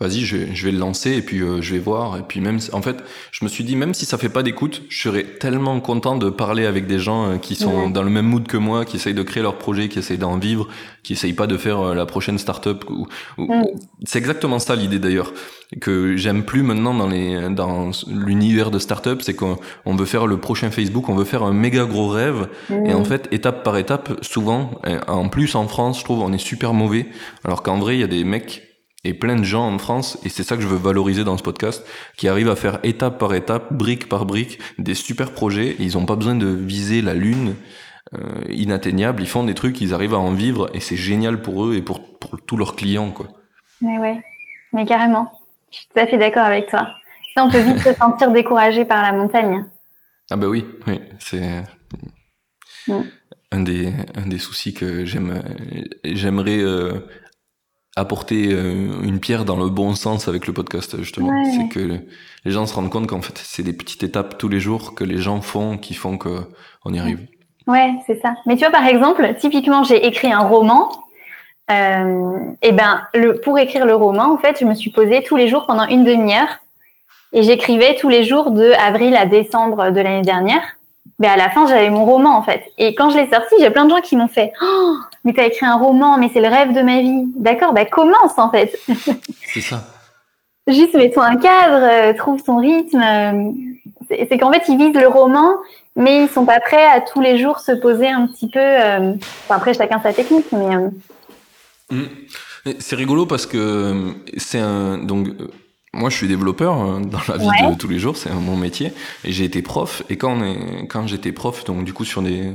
vas-y, 0.00 0.20
je, 0.22 0.36
vais 0.36 0.72
le 0.72 0.78
lancer 0.78 1.12
et 1.12 1.22
puis 1.22 1.40
euh, 1.40 1.62
je 1.62 1.72
vais 1.72 1.78
voir. 1.78 2.18
Et 2.18 2.22
puis 2.22 2.40
même, 2.40 2.58
en 2.72 2.82
fait, 2.82 2.96
je 3.30 3.44
me 3.44 3.48
suis 3.48 3.62
dit, 3.62 3.76
même 3.76 3.94
si 3.94 4.06
ça 4.06 4.18
fait 4.18 4.28
pas 4.28 4.42
d'écoute, 4.42 4.82
je 4.88 5.02
serais 5.02 5.22
tellement 5.22 5.80
content 5.80 6.16
de 6.16 6.30
parler 6.30 6.66
avec 6.66 6.86
des 6.86 6.98
gens 6.98 7.30
euh, 7.30 7.36
qui 7.38 7.54
sont 7.54 7.88
dans 7.90 8.02
le 8.02 8.10
même 8.10 8.26
mood 8.26 8.46
que 8.46 8.56
moi, 8.56 8.84
qui 8.84 8.96
essayent 8.96 9.14
de 9.14 9.22
créer 9.22 9.42
leur 9.42 9.56
projet, 9.56 9.88
qui 9.88 10.00
essayent 10.00 10.18
d'en 10.18 10.36
vivre, 10.36 10.66
qui 11.04 11.12
essayent 11.12 11.32
pas 11.32 11.46
de 11.46 11.56
faire 11.56 11.80
euh, 11.80 11.94
la 11.94 12.06
prochaine 12.06 12.38
startup. 12.38 12.84
Ou, 12.90 13.06
C'est 14.04 14.18
exactement 14.18 14.58
ça 14.58 14.74
l'idée 14.74 14.98
d'ailleurs 14.98 15.32
que 15.80 16.16
j'aime 16.16 16.44
plus 16.44 16.62
maintenant 16.62 16.94
dans 16.94 17.08
les 17.08 17.48
dans 17.50 17.90
l'univers 18.06 18.70
de 18.70 18.78
startup, 18.78 19.22
c'est 19.22 19.34
qu'on 19.34 19.58
veut 19.86 20.04
faire 20.04 20.26
le 20.26 20.38
prochain 20.38 20.70
Facebook, 20.70 21.08
on 21.08 21.16
veut 21.16 21.24
faire 21.24 21.42
un 21.42 21.52
méga 21.52 21.84
gros 21.84 22.08
rêve, 22.08 22.48
et 22.70 22.92
en 22.92 23.04
fait 23.04 23.26
étape 23.32 23.64
par 23.64 23.76
étape, 23.76 24.12
souvent, 24.22 24.70
en 25.08 25.28
plus 25.28 25.56
en 25.56 25.66
France, 25.66 25.98
je 25.98 26.04
trouve, 26.04 26.20
on 26.20 26.32
est 26.32 26.38
super 26.38 26.74
mauvais, 26.74 27.06
alors 27.44 27.64
qu'en 27.64 27.78
vrai 27.78 27.96
il 27.96 28.00
y 28.00 28.04
a 28.04 28.08
des 28.08 28.22
mecs 28.22 28.73
et 29.04 29.14
plein 29.14 29.36
de 29.36 29.44
gens 29.44 29.68
en 29.68 29.78
France, 29.78 30.18
et 30.24 30.28
c'est 30.28 30.42
ça 30.42 30.56
que 30.56 30.62
je 30.62 30.66
veux 30.66 30.76
valoriser 30.76 31.24
dans 31.24 31.36
ce 31.36 31.42
podcast, 31.42 31.86
qui 32.16 32.28
arrivent 32.28 32.50
à 32.50 32.56
faire 32.56 32.78
étape 32.82 33.18
par 33.18 33.34
étape, 33.34 33.72
brique 33.72 34.08
par 34.08 34.24
brique, 34.24 34.58
des 34.78 34.94
super 34.94 35.32
projets, 35.32 35.68
et 35.70 35.82
ils 35.82 35.98
ont 35.98 36.06
pas 36.06 36.16
besoin 36.16 36.34
de 36.34 36.46
viser 36.46 37.02
la 37.02 37.14
lune. 37.14 37.54
Euh, 38.14 38.44
inatteignable, 38.48 39.22
ils 39.22 39.28
font 39.28 39.44
des 39.44 39.54
trucs, 39.54 39.80
ils 39.80 39.94
arrivent 39.94 40.14
à 40.14 40.18
en 40.18 40.32
vivre 40.32 40.70
et 40.74 40.80
c'est 40.80 40.96
génial 40.96 41.40
pour 41.40 41.66
eux 41.66 41.74
et 41.74 41.82
pour, 41.82 42.18
pour 42.18 42.38
tous 42.40 42.56
leurs 42.56 42.76
clients 42.76 43.10
quoi. 43.10 43.28
Mais 43.80 43.98
ouais, 43.98 44.22
mais 44.72 44.84
carrément. 44.84 45.32
Je 45.72 45.78
suis 45.78 45.88
tout 45.92 45.98
à 45.98 46.06
fait 46.06 46.18
d'accord 46.18 46.44
avec 46.44 46.68
toi. 46.68 46.86
Ça, 47.34 47.44
on 47.44 47.50
peut 47.50 47.60
vite 47.60 47.78
se 47.78 47.92
sentir 47.94 48.30
découragé 48.30 48.84
par 48.84 49.02
la 49.02 49.12
montagne. 49.12 49.64
Ah 50.30 50.36
bah 50.36 50.46
oui, 50.46 50.64
oui, 50.86 51.00
c'est 51.18 51.64
mm. 52.86 53.00
un, 53.50 53.60
des, 53.60 53.92
un 54.14 54.26
des 54.26 54.38
soucis 54.38 54.74
que 54.74 55.04
j'aime, 55.04 55.42
j'aimerais 56.04 56.58
euh, 56.58 57.00
apporter 57.96 58.48
euh, 58.52 59.02
une 59.02 59.20
pierre 59.20 59.44
dans 59.44 59.56
le 59.56 59.68
bon 59.68 59.94
sens 59.94 60.28
avec 60.28 60.46
le 60.46 60.52
podcast 60.52 60.96
justement. 60.98 61.30
C'est 61.52 61.68
que 61.68 62.00
les 62.44 62.50
gens 62.50 62.66
se 62.66 62.74
rendent 62.74 62.90
compte 62.90 63.06
qu'en 63.06 63.22
fait 63.22 63.38
c'est 63.38 63.62
des 63.62 63.72
petites 63.72 64.02
étapes 64.02 64.36
tous 64.38 64.48
les 64.48 64.60
jours 64.60 64.94
que 64.94 65.04
les 65.04 65.18
gens 65.18 65.40
font 65.40 65.78
qui 65.78 65.94
font 65.94 66.18
qu'on 66.18 66.92
y 66.92 66.98
arrive. 66.98 67.20
Ouais, 67.66 67.94
c'est 68.06 68.20
ça. 68.20 68.34
Mais 68.46 68.56
tu 68.56 68.60
vois 68.60 68.72
par 68.72 68.86
exemple, 68.86 69.34
typiquement 69.38 69.84
j'ai 69.84 70.06
écrit 70.06 70.32
un 70.32 70.40
roman 70.40 70.90
Euh, 71.70 72.52
et 72.60 72.72
ben, 72.72 73.00
le, 73.14 73.40
pour 73.40 73.58
écrire 73.58 73.86
le 73.86 73.94
roman, 73.94 74.34
en 74.34 74.36
fait, 74.36 74.58
je 74.60 74.66
me 74.66 74.74
suis 74.74 74.90
posée 74.90 75.22
tous 75.22 75.36
les 75.36 75.48
jours 75.48 75.64
pendant 75.66 75.86
une 75.88 76.04
demi-heure 76.04 76.58
et 77.32 77.42
j'écrivais 77.42 77.96
tous 77.96 78.10
les 78.10 78.22
jours 78.24 78.50
de 78.50 78.72
avril 78.72 79.16
à 79.16 79.24
décembre 79.24 79.90
de 79.90 80.00
l'année 80.00 80.22
dernière. 80.22 80.62
Mais 81.18 81.28
à 81.28 81.36
la 81.36 81.48
fin, 81.48 81.66
j'avais 81.66 81.88
mon 81.88 82.04
roman 82.04 82.36
en 82.36 82.42
fait. 82.42 82.62
Et 82.76 82.94
quand 82.94 83.08
je 83.10 83.16
l'ai 83.16 83.30
sorti, 83.30 83.54
j'ai 83.60 83.70
plein 83.70 83.86
de 83.86 83.90
gens 83.90 84.02
qui 84.02 84.14
m'ont 84.16 84.28
fait 84.28 84.52
oh, 84.62 84.96
mais 85.24 85.32
t'as 85.32 85.46
écrit 85.46 85.66
un 85.66 85.76
roman, 85.76 86.18
mais 86.18 86.30
c'est 86.32 86.40
le 86.40 86.48
rêve 86.48 86.74
de 86.74 86.82
ma 86.82 87.00
vie. 87.00 87.24
D'accord, 87.36 87.72
bah 87.72 87.84
commence 87.84 88.38
en 88.38 88.50
fait. 88.50 88.78
C'est 89.52 89.60
ça. 89.60 89.84
Juste 90.66 90.94
mets-toi 90.94 91.24
un 91.24 91.36
cadre, 91.36 91.86
euh, 91.90 92.14
trouve 92.14 92.42
ton 92.42 92.58
rythme. 92.58 93.00
Euh, 93.02 93.52
c'est 94.08 94.38
qu'en 94.38 94.50
fait, 94.52 94.62
ils 94.68 94.78
visent 94.78 94.96
le 94.96 95.08
roman, 95.08 95.56
mais 95.94 96.24
ils 96.24 96.28
sont 96.28 96.46
pas 96.46 96.60
prêts 96.60 96.86
à 96.86 97.00
tous 97.00 97.20
les 97.20 97.38
jours 97.38 97.60
se 97.60 97.72
poser 97.72 98.08
un 98.08 98.26
petit 98.26 98.48
peu. 98.48 98.60
Euh, 98.60 99.12
après, 99.50 99.74
chacun 99.74 100.00
sa 100.00 100.12
technique, 100.12 100.46
mais. 100.52 100.76
Mmh. 101.90 102.04
C'est 102.78 102.96
rigolo 102.96 103.26
parce 103.26 103.44
que 103.44 104.14
c'est 104.38 104.58
un 104.58 104.96
donc 104.96 105.28
moi, 105.92 106.10
je 106.10 106.16
suis 106.16 106.26
développeur 106.26 107.00
dans 107.00 107.20
la 107.28 107.36
vie 107.36 107.72
de 107.72 107.78
tous 107.78 107.88
les 107.88 107.98
jours, 107.98 108.16
c'est 108.16 108.32
mon 108.32 108.56
métier. 108.56 108.92
Et 109.22 109.32
j'ai 109.32 109.44
été 109.44 109.62
prof. 109.62 110.02
Et 110.08 110.16
quand, 110.16 110.32
on 110.32 110.42
est, 110.42 110.86
quand 110.88 111.06
j'étais 111.06 111.30
prof, 111.30 111.64
donc 111.64 111.84
du 111.84 111.92
coup 111.92 112.04
sur 112.04 112.20
des, 112.20 112.52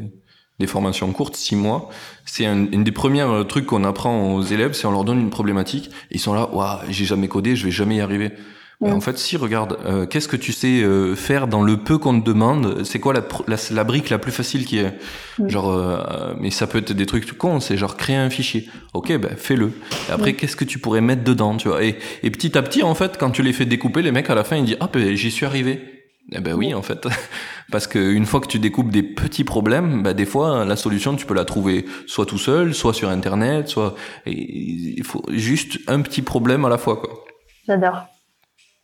des 0.60 0.68
formations 0.68 1.12
courtes, 1.12 1.36
six 1.36 1.56
mois, 1.56 1.90
c'est 2.26 2.46
un, 2.46 2.66
une 2.72 2.84
des 2.84 2.92
premières 2.92 3.46
trucs 3.48 3.66
qu'on 3.66 3.84
apprend 3.84 4.34
aux 4.34 4.42
élèves, 4.42 4.74
c'est 4.74 4.86
on 4.88 4.92
leur 4.92 5.04
donne 5.04 5.20
une 5.20 5.30
problématique. 5.30 5.90
Et 6.12 6.16
ils 6.16 6.20
sont 6.20 6.34
là, 6.34 6.50
waouh, 6.52 6.80
j'ai 6.90 7.06
jamais 7.06 7.28
codé, 7.28 7.56
je 7.56 7.66
vais 7.66 7.72
jamais 7.72 7.98
y 7.98 8.02
arriver. 8.02 8.32
En 8.82 9.02
fait, 9.02 9.18
si 9.18 9.36
regarde, 9.36 9.78
euh, 9.86 10.06
qu'est-ce 10.06 10.30
que 10.30 10.38
tu 10.38 10.54
sais 10.54 10.82
euh, 10.82 11.14
faire 11.14 11.48
dans 11.48 11.62
le 11.62 11.76
peu 11.76 11.98
qu'on 11.98 12.22
te 12.22 12.26
demande 12.26 12.86
C'est 12.86 13.00
quoi 13.00 13.14
la, 13.14 13.22
la, 13.48 13.58
la, 13.72 13.84
brique 13.84 14.10
la 14.10 14.20
plus 14.20 14.32
facile 14.32 14.66
qui 14.66 14.78
est? 14.78 14.94
Genre, 15.48 15.70
euh, 15.70 16.34
mais 16.40 16.50
ça 16.50 16.66
peut 16.66 16.78
être 16.78 16.94
des 16.94 17.06
trucs 17.06 17.38
cons, 17.38 17.60
c'est 17.60 17.76
genre 17.76 17.98
créer 17.98 18.16
un 18.16 18.30
fichier. 18.30 18.70
Ok, 18.94 19.12
ben 19.18 19.36
fais-le. 19.36 19.74
après, 20.10 20.32
qu'est-ce 20.32 20.56
que 20.56 20.64
tu 20.64 20.80
pourrais 20.80 21.02
mettre 21.02 21.26
dedans, 21.26 21.58
tu 21.58 21.68
vois? 21.68 21.84
Et, 21.84 21.98
et, 22.24 22.32
petit 22.32 22.58
à 22.58 22.62
petit, 22.62 22.82
en 22.82 22.96
fait, 22.96 23.18
quand 23.20 23.32
tu 23.32 23.44
les 23.44 23.52
fais 23.52 23.66
découper, 23.66 24.02
les 24.02 24.14
mecs 24.14 24.30
à 24.30 24.36
la 24.36 24.46
fin 24.46 24.56
ils 24.56 24.64
disent 24.64 24.78
ah 24.80 24.90
ben 24.92 25.14
j'y 25.14 25.30
suis 25.30 25.46
arrivé. 25.46 25.99
Eh 26.32 26.40
ben 26.40 26.54
oui, 26.54 26.74
en 26.74 26.82
fait, 26.82 27.08
parce 27.72 27.88
qu'une 27.88 28.26
fois 28.26 28.40
que 28.40 28.48
tu 28.48 28.60
découpes 28.60 28.92
des 28.92 29.04
petits 29.04 29.44
problèmes, 29.44 30.04
ben 30.04 30.14
des 30.14 30.26
fois 30.26 30.66
la 30.66 30.76
solution 30.76 31.16
tu 31.16 31.26
peux 31.26 31.34
la 31.34 31.46
trouver 31.46 31.86
soit 32.06 32.26
tout 32.26 32.38
seul, 32.38 32.74
soit 32.74 32.94
sur 32.94 33.10
internet, 33.10 33.68
soit 33.68 33.96
il 34.26 35.04
faut 35.04 35.24
juste 35.30 35.80
un 35.88 36.02
petit 36.02 36.22
problème 36.22 36.66
à 36.66 36.70
la 36.70 36.78
fois 36.78 36.98
quoi. 36.98 37.10
J'adore. 37.68 38.06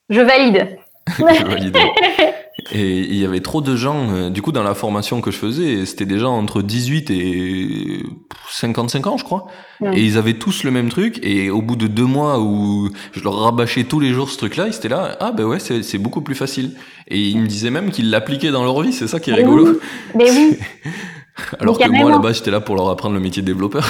Je 0.10 0.22
valide. 0.22 0.78
je 1.18 1.46
valide. 1.46 1.78
Et 2.72 3.00
il 3.00 3.16
y 3.16 3.26
avait 3.26 3.42
trop 3.42 3.62
de 3.62 3.76
gens, 3.76 4.10
euh, 4.10 4.30
du 4.32 4.42
coup, 4.42 4.52
dans 4.52 4.64
la 4.64 4.74
formation 4.74 5.22
que 5.22 5.30
je 5.30 5.38
faisais, 5.38 5.86
c'était 5.86 6.08
des 6.08 6.18
gens 6.18 6.36
entre 6.36 6.64
18 6.64 7.12
et 7.12 8.04
55 8.50 9.06
ans, 9.06 9.18
je 9.18 9.24
crois. 9.24 9.46
Et 9.94 10.02
ils 10.02 10.18
avaient 10.18 10.34
tous 10.34 10.64
le 10.64 10.72
même 10.72 10.90
truc. 10.90 11.20
Et 11.22 11.52
au 11.52 11.62
bout 11.62 11.76
de 11.76 11.86
deux 11.86 12.06
mois 12.06 12.40
où 12.40 12.90
je 13.12 13.24
leur 13.24 13.40
rabâchais 13.40 13.84
tous 13.84 14.00
les 14.00 14.14
jours 14.14 14.30
ce 14.30 14.38
truc-là, 14.38 14.66
ils 14.68 14.76
étaient 14.76 14.90
là, 14.90 15.16
ah 15.20 15.32
ben 15.32 15.44
ouais, 15.44 15.60
c'est 15.60 15.98
beaucoup 16.00 16.22
plus 16.22 16.34
facile. 16.34 16.72
Et 17.08 17.20
ils 17.20 17.40
me 17.40 17.46
disaient 17.46 17.70
même 17.70 17.92
qu'ils 17.92 18.10
l'appliquaient 18.10 18.52
dans 18.52 18.64
leur 18.64 18.82
vie, 18.82 18.94
c'est 18.94 19.08
ça 19.08 19.20
qui 19.20 19.30
est 19.30 19.36
rigolo. 19.36 19.80
Mais 20.16 20.32
oui. 20.32 20.58
Alors 21.60 21.78
que 21.78 21.90
moi, 21.90 22.10
là-bas, 22.10 22.32
j'étais 22.32 22.52
là 22.52 22.62
pour 22.62 22.76
leur 22.76 22.90
apprendre 22.90 23.14
le 23.14 23.22
métier 23.22 23.44
de 23.44 23.48
développeur. 23.48 23.86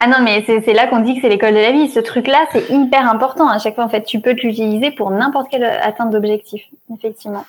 Ah 0.00 0.06
non, 0.06 0.16
mais 0.22 0.44
c'est 0.46 0.72
là 0.72 0.86
qu'on 0.86 1.00
dit 1.00 1.14
que 1.14 1.20
c'est 1.20 1.28
l'école 1.28 1.52
de 1.52 1.58
la 1.58 1.72
vie. 1.72 1.88
Ce 1.88 2.00
truc-là, 2.00 2.46
c'est 2.52 2.70
hyper 2.70 3.08
important. 3.08 3.48
À 3.48 3.58
chaque 3.58 3.74
fois, 3.74 3.84
en 3.84 3.88
fait, 3.88 4.02
tu 4.02 4.20
peux 4.20 4.32
l'utiliser 4.32 4.90
pour 4.90 5.10
n'importe 5.10 5.48
quelle 5.50 5.64
atteinte 5.64 6.10
d'objectif, 6.10 6.62
effectivement. 6.94 7.44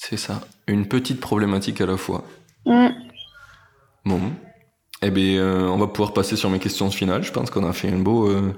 C'est 0.00 0.16
ça. 0.16 0.40
Une 0.68 0.86
petite 0.86 1.18
problématique 1.20 1.80
à 1.80 1.86
la 1.86 1.96
fois. 1.96 2.22
Mm. 2.64 2.86
Bon. 4.04 4.20
Eh 5.02 5.10
bien, 5.10 5.40
euh, 5.40 5.66
on 5.66 5.76
va 5.76 5.88
pouvoir 5.88 6.12
passer 6.12 6.36
sur 6.36 6.50
mes 6.50 6.60
questions 6.60 6.88
finales. 6.92 7.24
Je 7.24 7.32
pense 7.32 7.50
qu'on 7.50 7.68
a 7.68 7.72
fait 7.72 7.88
un 7.88 7.98
beau, 7.98 8.28
euh, 8.28 8.54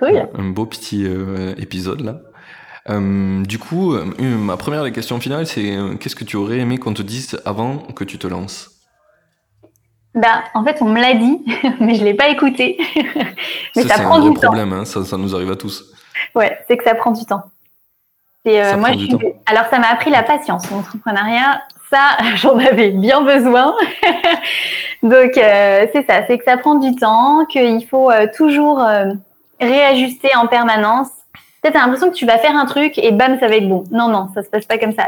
un 0.00 0.50
beau 0.50 0.64
petit 0.64 1.04
euh, 1.04 1.52
épisode 1.58 2.00
là. 2.00 2.20
du 3.44 3.58
coup, 3.58 3.92
ma 4.20 4.56
première 4.56 4.84
des 4.84 4.92
questions 4.92 5.18
finales, 5.18 5.48
c'est 5.48 5.76
qu'est-ce 5.98 6.16
que 6.16 6.24
tu 6.24 6.36
aurais 6.36 6.60
aimé 6.60 6.78
qu'on 6.78 6.94
te 6.94 7.02
dise 7.02 7.40
avant 7.44 7.78
que 7.78 8.04
tu 8.04 8.18
te 8.18 8.28
lances? 8.28 8.70
Bah, 10.14 10.44
en 10.54 10.62
fait, 10.62 10.80
on 10.80 10.90
me 10.90 11.00
l'a 11.00 11.14
dit, 11.14 11.44
mais 11.80 11.96
je 11.96 12.04
l'ai 12.04 12.14
pas 12.14 12.28
écouté. 12.28 12.78
mais 13.76 13.82
ça, 13.82 14.00
prend 14.00 14.20
un 14.20 14.30
du 14.30 14.32
problème, 14.32 14.72
hein, 14.72 14.84
ça, 14.84 15.04
ça, 15.04 15.16
nous 15.16 15.34
arrive 15.34 15.50
à 15.50 15.56
tous. 15.56 15.92
Ouais, 16.36 16.56
c'est 16.68 16.76
que 16.76 16.84
ça 16.84 16.94
prend 16.94 17.10
du 17.10 17.24
temps. 17.26 17.42
Et 18.44 18.60
euh, 18.60 18.76
moi, 18.76 18.90
je 18.92 19.16
Alors, 19.46 19.66
ça 19.70 19.78
m'a 19.78 19.88
appris 19.88 20.10
la 20.10 20.22
patience, 20.22 20.68
l'entrepreneuriat. 20.70 21.62
Ça, 21.90 22.16
j'en 22.36 22.58
avais 22.58 22.90
bien 22.90 23.20
besoin. 23.22 23.76
Donc, 25.02 25.36
euh, 25.36 25.86
c'est 25.92 26.06
ça, 26.06 26.26
c'est 26.26 26.38
que 26.38 26.44
ça 26.44 26.56
prend 26.56 26.74
du 26.76 26.94
temps, 26.96 27.44
qu'il 27.46 27.86
faut 27.86 28.10
euh, 28.10 28.26
toujours 28.36 28.84
réajuster 29.60 30.34
en 30.36 30.46
permanence. 30.46 31.08
Peut-être 31.62 31.76
as 31.76 31.80
l'impression 31.80 32.10
que 32.10 32.16
tu 32.16 32.26
vas 32.26 32.38
faire 32.38 32.56
un 32.56 32.66
truc 32.66 32.98
et 32.98 33.12
bam, 33.12 33.38
ça 33.38 33.46
va 33.46 33.56
être 33.56 33.68
bon. 33.68 33.84
Non, 33.92 34.08
non, 34.08 34.28
ça 34.34 34.42
se 34.42 34.48
passe 34.48 34.66
pas 34.66 34.78
comme 34.78 34.92
ça. 34.92 35.06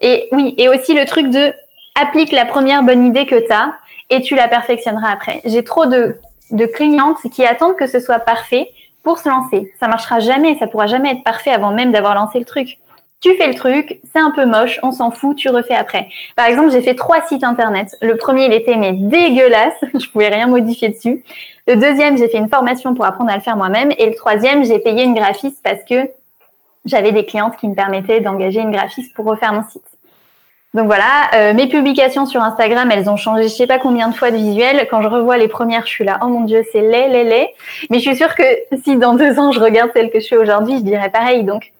Et 0.00 0.28
oui, 0.32 0.54
et 0.58 0.68
aussi 0.68 0.94
le 0.94 1.04
truc 1.06 1.30
de 1.30 1.52
applique 1.94 2.32
la 2.32 2.44
première 2.44 2.82
bonne 2.82 3.06
idée 3.06 3.26
que 3.26 3.46
tu 3.46 3.52
as 3.52 3.72
et 4.10 4.20
tu 4.20 4.34
la 4.34 4.48
perfectionneras 4.48 5.10
après. 5.10 5.40
J'ai 5.44 5.62
trop 5.62 5.86
de, 5.86 6.16
de 6.50 6.66
clientes 6.66 7.18
qui 7.32 7.44
attendent 7.44 7.76
que 7.76 7.86
ce 7.86 8.00
soit 8.00 8.18
parfait 8.18 8.70
pour 9.06 9.20
se 9.20 9.28
lancer. 9.28 9.72
Ça 9.78 9.86
marchera 9.86 10.18
jamais, 10.18 10.58
ça 10.58 10.66
pourra 10.66 10.88
jamais 10.88 11.12
être 11.12 11.22
parfait 11.22 11.52
avant 11.52 11.70
même 11.70 11.92
d'avoir 11.92 12.16
lancé 12.16 12.40
le 12.40 12.44
truc. 12.44 12.78
Tu 13.20 13.36
fais 13.36 13.46
le 13.46 13.54
truc, 13.54 14.00
c'est 14.12 14.18
un 14.18 14.32
peu 14.32 14.44
moche, 14.46 14.80
on 14.82 14.90
s'en 14.90 15.12
fout, 15.12 15.36
tu 15.36 15.48
refais 15.48 15.76
après. 15.76 16.08
Par 16.34 16.46
exemple, 16.46 16.72
j'ai 16.72 16.82
fait 16.82 16.96
trois 16.96 17.24
sites 17.28 17.44
internet. 17.44 17.96
Le 18.02 18.16
premier, 18.16 18.46
il 18.46 18.52
était 18.52 18.74
mais 18.74 18.94
dégueulasse, 18.94 19.76
je 19.94 20.10
pouvais 20.10 20.26
rien 20.26 20.48
modifier 20.48 20.88
dessus. 20.88 21.24
Le 21.68 21.76
deuxième, 21.76 22.18
j'ai 22.18 22.28
fait 22.28 22.38
une 22.38 22.48
formation 22.48 22.94
pour 22.96 23.04
apprendre 23.04 23.30
à 23.30 23.36
le 23.36 23.42
faire 23.42 23.56
moi-même. 23.56 23.92
Et 23.96 24.06
le 24.06 24.16
troisième, 24.16 24.64
j'ai 24.64 24.80
payé 24.80 25.04
une 25.04 25.14
graphiste 25.14 25.60
parce 25.62 25.84
que 25.88 26.10
j'avais 26.84 27.12
des 27.12 27.24
clientes 27.24 27.56
qui 27.58 27.68
me 27.68 27.76
permettaient 27.76 28.20
d'engager 28.20 28.60
une 28.60 28.72
graphiste 28.72 29.14
pour 29.14 29.26
refaire 29.26 29.52
mon 29.52 29.62
site. 29.68 29.84
Donc 30.76 30.88
voilà, 30.88 31.30
euh, 31.34 31.54
mes 31.54 31.68
publications 31.68 32.26
sur 32.26 32.42
Instagram, 32.42 32.90
elles 32.90 33.08
ont 33.08 33.16
changé 33.16 33.44
je 33.44 33.48
sais 33.48 33.66
pas 33.66 33.78
combien 33.78 34.10
de 34.10 34.14
fois 34.14 34.30
de 34.30 34.36
visuel. 34.36 34.86
Quand 34.90 35.00
je 35.00 35.08
revois 35.08 35.38
les 35.38 35.48
premières, 35.48 35.86
je 35.86 35.90
suis 35.90 36.04
là, 36.04 36.18
oh 36.22 36.26
mon 36.26 36.42
dieu, 36.42 36.62
c'est 36.70 36.82
laid, 36.82 37.08
laid, 37.08 37.24
laid. 37.24 37.48
Mais 37.88 37.98
je 37.98 38.10
suis 38.10 38.16
sûre 38.16 38.34
que 38.34 38.42
si 38.84 38.98
dans 38.98 39.14
deux 39.14 39.38
ans 39.38 39.52
je 39.52 39.58
regarde 39.58 39.90
celle 39.94 40.10
que 40.10 40.20
je 40.20 40.26
fais 40.26 40.36
aujourd'hui, 40.36 40.76
je 40.76 40.82
dirais 40.82 41.08
pareil. 41.08 41.44
Donc 41.44 41.72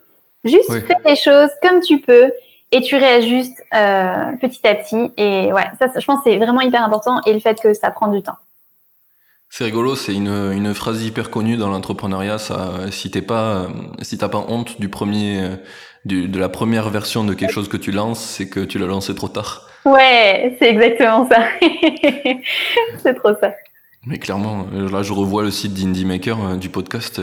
juste 0.44 0.72
fais 0.72 0.97
les 1.05 1.14
choses 1.14 1.51
comme 1.61 1.80
tu 1.80 2.01
peux 2.01 2.32
et 2.72 2.80
tu 2.80 2.97
réajustes 2.97 3.62
euh, 3.74 4.32
petit 4.40 4.66
à 4.66 4.74
petit. 4.74 5.12
Et 5.18 5.53
ouais, 5.53 5.66
ça, 5.78 5.88
je 5.94 6.07
pense, 6.07 6.20
c'est 6.24 6.38
vraiment 6.38 6.62
hyper 6.62 6.82
important 6.82 7.20
et 7.26 7.34
le 7.34 7.40
fait 7.40 7.61
que 7.61 7.74
ça 7.74 7.90
prend 7.90 8.09
du 8.09 8.22
temps. 8.22 8.38
C'est 9.51 9.64
rigolo, 9.64 9.94
c'est 9.94 10.14
une, 10.14 10.53
une 10.55 10.72
phrase 10.72 11.05
hyper 11.05 11.30
connue 11.30 11.59
dans 11.59 11.68
l'entrepreneuriat. 11.68 12.38
Ça, 12.38 12.90
si 12.90 13.11
t'es 13.11 13.20
pas, 13.20 13.66
si 14.01 14.16
t'as 14.16 14.30
pas 14.30 14.42
honte 14.49 14.80
du 14.80 14.88
premier 14.88 15.51
de 16.07 16.39
la 16.39 16.49
première 16.49 16.91
version 16.91 17.25
de 17.25 17.35
quelque 17.35 17.53
chose 17.53 17.69
que 17.69 17.77
tu 17.77 17.93
lances, 17.93 18.21
c'est 18.21 18.49
que 18.49 18.61
tu 18.61 18.79
l'as 18.79 18.87
lancé 18.87 19.15
trop 19.15 19.29
tard. 19.29 19.69
Ouais, 19.85 20.57
c'est 20.59 20.71
exactement 20.71 21.29
ça. 21.29 21.45
c'est 23.03 23.15
trop 23.15 23.35
ça. 23.41 23.53
Mais 24.05 24.19
clairement, 24.19 24.67
euh, 24.75 24.91
là, 24.91 25.03
je 25.03 25.13
revois 25.13 25.43
le 25.43 25.51
site 25.51 25.75
d'Indie 25.75 26.05
Maker 26.05 26.39
euh, 26.45 26.57
du 26.57 26.69
podcast. 26.69 27.21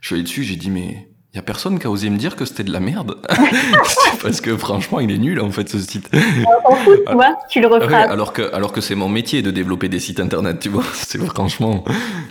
Je 0.00 0.06
suis 0.06 0.14
allé 0.14 0.22
dessus, 0.22 0.42
j'ai 0.42 0.56
dit, 0.56 0.70
mais 0.70 1.08
il 1.32 1.36
y 1.36 1.38
a 1.38 1.42
personne 1.42 1.78
qui 1.78 1.86
a 1.86 1.90
osé 1.90 2.08
me 2.08 2.16
dire 2.16 2.36
que 2.36 2.46
c'était 2.46 2.64
de 2.64 2.72
la 2.72 2.80
merde. 2.80 3.16
parce 4.22 4.40
que 4.40 4.56
franchement, 4.56 5.00
il 5.00 5.10
est 5.10 5.18
nul 5.18 5.40
en 5.40 5.50
fait 5.50 5.68
ce 5.68 5.78
site. 5.78 6.10
On 6.14 6.70
s'en 6.70 6.76
fout, 6.76 7.04
tu 7.06 7.12
vois, 7.12 7.36
tu 7.50 7.60
le 7.60 7.66
referas. 7.66 8.10
alors 8.10 8.32
que 8.32 8.54
alors 8.54 8.72
que 8.72 8.80
c'est 8.80 8.94
mon 8.94 9.10
métier 9.10 9.42
de 9.42 9.50
développer 9.50 9.90
des 9.90 10.00
sites 10.00 10.20
internet, 10.20 10.58
tu 10.60 10.70
vois. 10.70 10.84
C'est 10.94 11.22
franchement. 11.22 11.84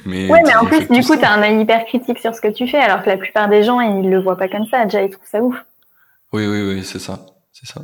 Mais 0.06 0.32
ouais, 0.32 0.42
mais 0.46 0.56
en 0.56 0.66
plus, 0.66 0.88
du 0.88 1.02
coup, 1.04 1.16
tu 1.16 1.24
as 1.24 1.32
un 1.32 1.44
œil 1.44 1.62
hyper 1.62 1.86
critique 1.86 2.18
sur 2.20 2.34
ce 2.34 2.42
que 2.42 2.48
tu 2.48 2.68
fais, 2.68 2.80
alors 2.80 3.04
que 3.04 3.10
la 3.10 3.18
plupart 3.18 3.50
des 3.50 3.64
gens, 3.64 3.80
ils 3.80 4.10
le 4.10 4.20
voient 4.20 4.38
pas 4.38 4.48
comme 4.48 4.66
ça. 4.66 4.86
Déjà, 4.86 5.04
ils 5.04 5.12
trouvent 5.12 5.28
ça 5.32 5.42
ouf. 5.42 5.56
Oui, 6.36 6.48
oui, 6.48 6.62
oui, 6.68 6.84
c'est 6.84 7.00
ça. 7.00 7.26
C'est 7.54 7.66
ça. 7.66 7.80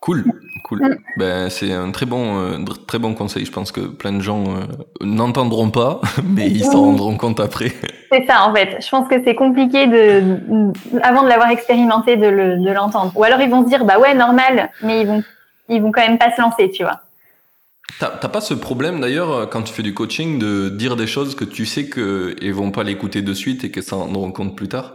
Cool, 0.00 0.24
cool. 0.64 0.80
Mm. 0.80 0.96
Ben, 1.18 1.50
c'est 1.50 1.70
un 1.70 1.90
très 1.90 2.06
bon, 2.06 2.40
euh, 2.40 2.64
très 2.86 2.98
bon 2.98 3.12
conseil. 3.12 3.44
Je 3.44 3.52
pense 3.52 3.72
que 3.72 3.82
plein 3.82 4.12
de 4.12 4.22
gens 4.22 4.42
euh, 4.44 4.62
n'entendront 5.02 5.68
pas, 5.68 6.00
mais 6.24 6.48
ils 6.48 6.64
s'en 6.64 6.80
rendront 6.80 7.18
compte 7.18 7.38
après. 7.38 7.72
C'est 8.10 8.24
ça, 8.26 8.48
en 8.48 8.54
fait. 8.54 8.78
Je 8.82 8.88
pense 8.88 9.06
que 9.06 9.22
c'est 9.22 9.34
compliqué 9.34 9.86
de, 9.86 10.72
avant 11.02 11.22
de 11.22 11.28
l'avoir 11.28 11.50
expérimenté, 11.50 12.16
de 12.16 12.72
l'entendre. 12.72 13.12
Ou 13.14 13.22
alors 13.22 13.42
ils 13.42 13.50
vont 13.50 13.64
se 13.64 13.68
dire, 13.68 13.84
bah 13.84 13.98
ouais, 13.98 14.14
normal, 14.14 14.70
mais 14.82 15.02
ils 15.02 15.06
vont, 15.06 15.22
ils 15.68 15.82
vont 15.82 15.92
quand 15.92 16.00
même 16.00 16.16
pas 16.16 16.34
se 16.34 16.40
lancer, 16.40 16.70
tu 16.70 16.84
vois. 16.84 17.00
T'as 17.98 18.08
pas 18.28 18.40
ce 18.40 18.54
problème 18.54 19.00
d'ailleurs 19.00 19.50
quand 19.50 19.62
tu 19.62 19.74
fais 19.74 19.82
du 19.82 19.92
coaching 19.92 20.38
de 20.38 20.70
dire 20.70 20.96
des 20.96 21.06
choses 21.06 21.34
que 21.34 21.44
tu 21.44 21.66
sais 21.66 21.90
qu'ils 21.90 22.54
vont 22.54 22.70
pas 22.70 22.82
l'écouter 22.82 23.20
de 23.20 23.34
suite 23.34 23.64
et 23.64 23.70
qu'ils 23.70 23.82
s'en 23.82 24.04
rendront 24.04 24.32
compte 24.32 24.56
plus 24.56 24.68
tard? 24.68 24.94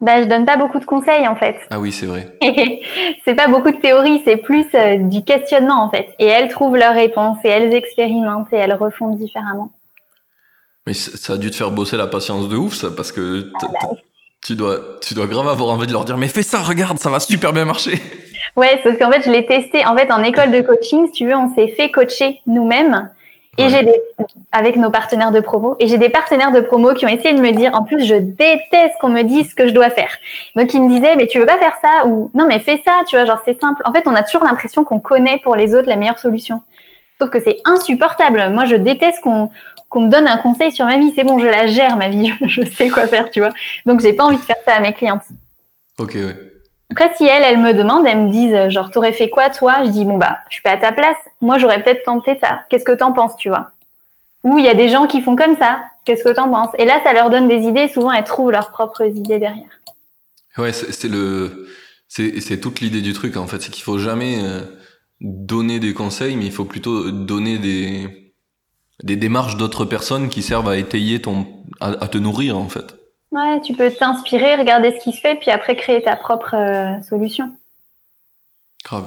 Bah, 0.00 0.22
je 0.22 0.28
donne 0.28 0.46
pas 0.46 0.56
beaucoup 0.56 0.78
de 0.78 0.84
conseils 0.84 1.28
en 1.28 1.36
fait. 1.36 1.56
Ah 1.70 1.78
oui, 1.78 1.92
c'est 1.92 2.06
vrai. 2.06 2.36
c'est 3.24 3.34
pas 3.34 3.48
beaucoup 3.48 3.70
de 3.70 3.76
théorie, 3.76 4.22
c'est 4.24 4.38
plus 4.38 4.66
euh, 4.74 4.96
du 4.96 5.22
questionnement 5.22 5.82
en 5.82 5.90
fait. 5.90 6.14
Et 6.18 6.26
elles 6.26 6.48
trouvent 6.48 6.76
leurs 6.76 6.94
réponses 6.94 7.38
et 7.44 7.48
elles 7.48 7.74
expérimentent 7.74 8.52
et 8.52 8.56
elles 8.56 8.74
refont 8.74 9.14
différemment. 9.14 9.70
Mais 10.86 10.94
ça 10.94 11.34
a 11.34 11.36
dû 11.36 11.50
te 11.50 11.56
faire 11.56 11.70
bosser 11.70 11.96
la 11.96 12.06
patience 12.06 12.48
de 12.48 12.56
ouf, 12.56 12.74
ça, 12.74 12.88
parce 12.90 13.12
que 13.12 13.50
ah 13.62 13.66
bah 13.72 13.90
tu 14.44 14.54
dois, 14.54 14.80
tu 15.02 15.14
dois 15.14 15.26
grave 15.26 15.48
avoir 15.48 15.68
envie 15.68 15.86
de 15.86 15.92
leur 15.92 16.04
dire, 16.04 16.16
mais 16.16 16.28
fais 16.28 16.42
ça, 16.42 16.60
regarde, 16.60 16.98
ça 16.98 17.10
va 17.10 17.20
super 17.20 17.52
bien 17.52 17.66
marcher. 17.66 18.00
Ouais, 18.56 18.80
sauf 18.82 18.98
qu'en 18.98 19.10
fait, 19.10 19.22
je 19.24 19.30
l'ai 19.30 19.46
testé. 19.46 19.84
En 19.86 19.96
fait, 19.96 20.10
en 20.10 20.22
école 20.22 20.50
de 20.50 20.60
coaching, 20.62 21.06
si 21.06 21.12
tu 21.12 21.26
veux, 21.26 21.36
on 21.36 21.54
s'est 21.54 21.68
fait 21.68 21.90
coacher 21.90 22.40
nous-mêmes. 22.46 23.10
Et 23.58 23.68
j'ai 23.68 23.82
des, 23.82 24.00
avec 24.52 24.76
nos 24.76 24.90
partenaires 24.90 25.32
de 25.32 25.40
promo, 25.40 25.76
et 25.80 25.88
j'ai 25.88 25.98
des 25.98 26.08
partenaires 26.08 26.52
de 26.52 26.60
promo 26.60 26.94
qui 26.94 27.04
ont 27.04 27.08
essayé 27.08 27.34
de 27.34 27.40
me 27.40 27.50
dire, 27.50 27.74
en 27.74 27.82
plus, 27.82 28.04
je 28.04 28.14
déteste 28.14 28.94
qu'on 29.00 29.08
me 29.08 29.22
dise 29.22 29.50
ce 29.50 29.54
que 29.54 29.66
je 29.66 29.72
dois 29.72 29.90
faire. 29.90 30.10
Donc, 30.56 30.72
ils 30.72 30.80
me 30.82 30.88
disaient, 30.88 31.16
mais 31.16 31.26
tu 31.26 31.38
veux 31.38 31.46
pas 31.46 31.58
faire 31.58 31.76
ça, 31.82 32.06
ou 32.06 32.30
non, 32.32 32.46
mais 32.46 32.60
fais 32.60 32.80
ça, 32.84 33.02
tu 33.08 33.16
vois, 33.16 33.26
genre, 33.26 33.40
c'est 33.44 33.60
simple. 33.60 33.82
En 33.84 33.92
fait, 33.92 34.04
on 34.06 34.14
a 34.14 34.22
toujours 34.22 34.44
l'impression 34.44 34.84
qu'on 34.84 35.00
connaît 35.00 35.40
pour 35.42 35.56
les 35.56 35.74
autres 35.74 35.88
la 35.88 35.96
meilleure 35.96 36.18
solution. 36.18 36.62
Sauf 37.20 37.28
que 37.28 37.40
c'est 37.40 37.58
insupportable. 37.64 38.48
Moi, 38.50 38.64
je 38.64 38.76
déteste 38.76 39.20
qu'on, 39.20 39.50
qu'on 39.88 40.02
me 40.02 40.08
donne 40.08 40.26
un 40.26 40.38
conseil 40.38 40.72
sur 40.72 40.86
ma 40.86 40.96
vie. 40.96 41.12
C'est 41.14 41.24
bon, 41.24 41.38
je 41.38 41.46
la 41.46 41.66
gère, 41.66 41.96
ma 41.96 42.08
vie. 42.08 42.32
je 42.46 42.62
sais 42.62 42.88
quoi 42.88 43.06
faire, 43.06 43.30
tu 43.30 43.40
vois. 43.40 43.50
Donc, 43.84 44.00
j'ai 44.00 44.14
pas 44.14 44.24
envie 44.24 44.38
de 44.38 44.42
faire 44.42 44.56
ça 44.64 44.74
à 44.74 44.80
mes 44.80 44.94
clientes. 44.94 45.24
Ok, 45.98 46.14
ouais. 46.14 46.49
Après, 46.90 47.14
si 47.16 47.24
elles, 47.24 47.44
elles 47.44 47.58
me 47.60 47.72
demandent, 47.72 48.06
elles 48.06 48.18
me 48.18 48.30
disent, 48.30 48.68
genre, 48.70 48.90
t'aurais 48.90 49.12
fait 49.12 49.30
quoi, 49.30 49.48
toi? 49.48 49.84
Je 49.84 49.90
dis, 49.90 50.04
bon, 50.04 50.18
bah, 50.18 50.38
je 50.48 50.54
suis 50.54 50.62
pas 50.62 50.72
à 50.72 50.76
ta 50.76 50.90
place. 50.90 51.16
Moi, 51.40 51.56
j'aurais 51.58 51.82
peut-être 51.82 52.02
tenté 52.02 52.36
ça. 52.40 52.62
Qu'est-ce 52.68 52.84
que 52.84 52.92
t'en 52.92 53.12
penses, 53.12 53.36
tu 53.36 53.48
vois? 53.48 53.70
Ou 54.42 54.58
il 54.58 54.64
y 54.64 54.68
a 54.68 54.74
des 54.74 54.88
gens 54.88 55.06
qui 55.06 55.20
font 55.22 55.36
comme 55.36 55.56
ça. 55.56 55.82
Qu'est-ce 56.04 56.24
que 56.24 56.34
t'en 56.34 56.48
penses? 56.48 56.70
Et 56.78 56.84
là, 56.84 57.00
ça 57.04 57.12
leur 57.12 57.30
donne 57.30 57.46
des 57.46 57.62
idées. 57.62 57.88
Souvent, 57.88 58.10
elles 58.10 58.24
trouvent 58.24 58.50
leurs 58.50 58.70
propres 58.70 59.04
idées 59.04 59.38
derrière. 59.38 59.70
Ouais, 60.58 60.72
c'est 60.72 61.08
le, 61.08 61.68
c'est 62.08 62.60
toute 62.60 62.80
l'idée 62.80 63.02
du 63.02 63.12
truc, 63.12 63.36
en 63.36 63.46
fait. 63.46 63.62
C'est 63.62 63.70
qu'il 63.70 63.84
faut 63.84 63.98
jamais 63.98 64.42
euh, 64.42 64.62
donner 65.20 65.78
des 65.78 65.94
conseils, 65.94 66.34
mais 66.34 66.46
il 66.46 66.52
faut 66.52 66.64
plutôt 66.64 67.12
donner 67.12 67.58
des, 67.58 68.34
des 69.04 69.16
démarches 69.16 69.56
d'autres 69.56 69.84
personnes 69.84 70.28
qui 70.28 70.42
servent 70.42 70.68
à 70.68 70.76
étayer 70.76 71.22
ton, 71.22 71.46
à 71.80 72.08
te 72.08 72.18
nourrir, 72.18 72.58
en 72.58 72.68
fait. 72.68 72.96
Ouais, 73.32 73.60
tu 73.60 73.74
peux 73.74 73.90
t'inspirer, 73.90 74.56
regarder 74.56 74.92
ce 74.98 75.04
qui 75.04 75.12
se 75.12 75.20
fait, 75.20 75.36
puis 75.36 75.50
après 75.50 75.76
créer 75.76 76.02
ta 76.02 76.16
propre 76.16 76.54
euh, 76.54 77.00
solution. 77.02 77.52
Grave. 78.84 79.06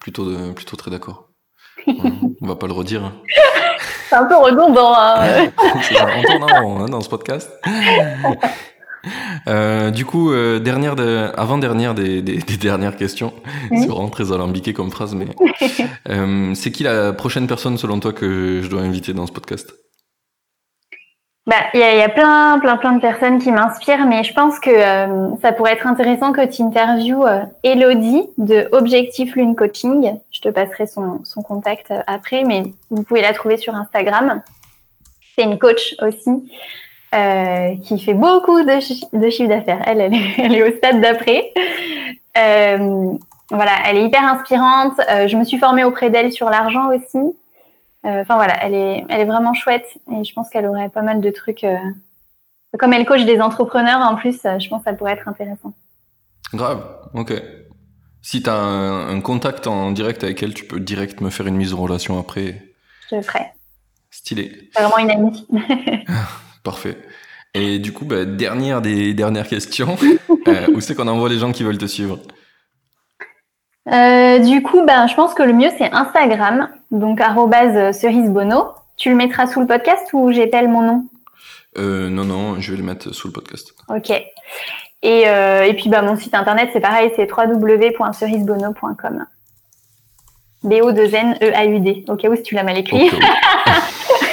Plutôt, 0.00 0.24
plutôt 0.54 0.76
très 0.76 0.90
d'accord. 0.90 1.28
on, 1.86 2.46
va 2.46 2.56
pas 2.56 2.66
le 2.66 2.72
redire. 2.72 3.04
Hein. 3.04 3.12
C'est 4.08 4.16
un 4.16 4.24
peu 4.24 4.36
redondant. 4.36 4.94
Hein. 4.96 5.50
on 5.58 6.22
tourne 6.22 6.44
en 6.44 6.80
hein, 6.80 6.88
dans 6.88 7.02
ce 7.02 7.08
podcast. 7.10 7.50
Euh, 9.46 9.90
du 9.90 10.04
coup, 10.04 10.32
euh, 10.32 10.58
dernière 10.58 10.96
de, 10.96 11.30
avant-dernière 11.36 11.94
des, 11.94 12.22
des, 12.22 12.56
dernières 12.56 12.96
questions. 12.96 13.32
C'est 13.70 13.86
vraiment 13.86 14.08
très 14.08 14.32
alambiqué 14.32 14.72
comme 14.72 14.90
phrase, 14.90 15.14
mais 15.14 15.26
c'est 16.54 16.70
qui 16.72 16.82
la 16.82 17.12
prochaine 17.12 17.46
personne 17.46 17.78
selon 17.78 18.00
toi 18.00 18.12
que 18.12 18.60
je 18.62 18.68
dois 18.68 18.82
inviter 18.82 19.12
dans 19.12 19.26
ce 19.26 19.32
podcast? 19.32 19.74
Bah, 21.48 21.56
il 21.72 21.80
y 21.80 21.82
a, 21.82 21.96
y 21.96 22.02
a, 22.02 22.10
plein, 22.10 22.58
plein, 22.58 22.76
plein 22.76 22.92
de 22.92 23.00
personnes 23.00 23.38
qui 23.38 23.50
m'inspirent, 23.50 24.04
mais 24.04 24.22
je 24.22 24.34
pense 24.34 24.60
que 24.60 24.68
euh, 24.68 25.34
ça 25.40 25.50
pourrait 25.52 25.72
être 25.72 25.86
intéressant 25.86 26.30
que 26.30 26.44
tu 26.44 26.60
interviewes 26.60 27.24
euh, 27.24 27.40
Elodie 27.62 28.28
de 28.36 28.68
Objectif 28.72 29.34
Lune 29.34 29.56
Coaching. 29.56 30.12
Je 30.30 30.40
te 30.42 30.50
passerai 30.50 30.86
son, 30.86 31.24
son 31.24 31.40
contact 31.40 31.90
euh, 31.90 32.02
après, 32.06 32.44
mais 32.44 32.64
vous 32.90 33.02
pouvez 33.02 33.22
la 33.22 33.32
trouver 33.32 33.56
sur 33.56 33.74
Instagram. 33.74 34.42
C'est 35.34 35.44
une 35.44 35.58
coach 35.58 35.94
aussi 36.02 36.52
euh, 37.14 37.76
qui 37.82 37.98
fait 37.98 38.12
beaucoup 38.12 38.60
de, 38.60 39.18
de 39.18 39.30
chiffre 39.30 39.48
d'affaires. 39.48 39.80
Elle, 39.86 40.02
elle 40.02 40.14
elle 40.36 40.54
est, 40.54 40.62
au 40.62 40.76
stade 40.76 41.00
d'après. 41.00 41.50
voilà, 43.50 43.72
elle 43.86 43.96
est 43.96 44.04
hyper 44.04 44.22
inspirante. 44.22 45.00
je 45.26 45.34
me 45.34 45.44
suis 45.44 45.56
formée 45.56 45.84
auprès 45.84 46.10
d'elle 46.10 46.30
sur 46.30 46.50
l'argent 46.50 46.90
aussi. 46.90 47.34
Euh, 48.08 48.22
enfin 48.22 48.36
voilà, 48.36 48.64
elle 48.64 48.74
est, 48.74 49.04
elle 49.08 49.20
est 49.20 49.26
vraiment 49.26 49.52
chouette 49.52 49.86
et 50.10 50.24
je 50.24 50.32
pense 50.32 50.48
qu'elle 50.48 50.66
aurait 50.66 50.88
pas 50.88 51.02
mal 51.02 51.20
de 51.20 51.30
trucs. 51.30 51.64
Euh, 51.64 51.76
comme 52.78 52.92
elle 52.92 53.04
coach 53.04 53.24
des 53.24 53.40
entrepreneurs 53.40 54.00
en 54.00 54.16
plus, 54.16 54.44
euh, 54.44 54.58
je 54.58 54.68
pense 54.68 54.80
que 54.82 54.90
ça 54.90 54.94
pourrait 54.94 55.12
être 55.12 55.28
intéressant. 55.28 55.74
Grave, 56.54 56.84
ok. 57.12 57.34
Si 58.22 58.42
tu 58.42 58.48
as 58.48 58.54
un, 58.54 59.20
contact 59.20 59.66
en 59.66 59.90
direct 59.92 60.24
avec 60.24 60.42
elle, 60.42 60.54
tu 60.54 60.64
peux 60.64 60.80
direct 60.80 61.20
me 61.20 61.28
faire 61.28 61.46
une 61.46 61.56
mise 61.56 61.74
en 61.74 61.78
relation 61.78 62.18
après. 62.18 62.62
Je 63.10 63.16
le 63.16 63.22
ferai. 63.22 63.52
Stylé. 64.10 64.70
C'est 64.74 64.82
vraiment 64.82 64.98
une 64.98 65.10
amie. 65.10 65.46
Parfait. 66.64 66.96
Et 67.54 67.78
du 67.78 67.92
coup, 67.92 68.06
bah, 68.06 68.24
dernière 68.24 68.80
des 68.80 69.12
dernières 69.12 69.46
questions. 69.46 69.96
où 70.74 70.80
c'est 70.80 70.94
qu'on 70.94 71.08
envoie 71.08 71.28
les 71.28 71.38
gens 71.38 71.52
qui 71.52 71.62
veulent 71.62 71.78
te 71.78 71.86
suivre? 71.86 72.18
Euh, 73.92 74.38
du 74.40 74.62
coup, 74.62 74.84
ben, 74.84 75.06
je 75.06 75.14
pense 75.14 75.34
que 75.34 75.42
le 75.42 75.52
mieux, 75.52 75.70
c'est 75.78 75.92
Instagram, 75.92 76.68
donc 76.90 77.20
cerisebono. 77.20 78.68
Tu 78.96 79.10
le 79.10 79.16
mettras 79.16 79.46
sous 79.46 79.60
le 79.60 79.66
podcast 79.66 80.08
ou 80.12 80.32
j'épelle 80.32 80.68
mon 80.68 80.82
nom? 80.82 81.04
Euh, 81.78 82.08
Non, 82.10 82.24
non, 82.24 82.60
je 82.60 82.72
vais 82.72 82.78
le 82.78 82.82
mettre 82.82 83.14
sous 83.14 83.28
le 83.28 83.32
podcast. 83.32 83.74
Ok. 83.88 84.10
Et, 84.10 85.28
euh, 85.28 85.62
et 85.64 85.74
puis, 85.74 85.88
bah, 85.88 86.02
mon 86.02 86.16
site 86.16 86.34
internet, 86.34 86.70
c'est 86.72 86.80
pareil, 86.80 87.12
c'est 87.14 87.30
www.cerisebono.com. 87.30 89.26
B-O-2-N-E-A-U-D, 90.64 92.04
au 92.08 92.16
cas 92.16 92.28
où 92.28 92.34
si 92.34 92.42
tu 92.42 92.56
l'as 92.56 92.64
mal 92.64 92.78
écrit. 92.78 93.08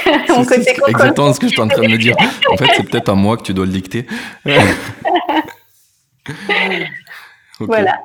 c'est 0.04 0.76
exactement 0.88 1.32
ce 1.32 1.38
que 1.38 1.46
je 1.46 1.52
suis 1.52 1.60
en 1.60 1.68
train 1.68 1.82
de 1.82 1.88
me 1.92 1.98
dire. 1.98 2.16
En 2.50 2.56
fait, 2.56 2.66
c'est 2.76 2.82
peut-être 2.82 3.10
à 3.10 3.14
moi 3.14 3.36
que 3.36 3.42
tu 3.42 3.54
dois 3.54 3.64
le 3.64 3.70
dicter. 3.72 4.06
Voilà. 7.60 8.00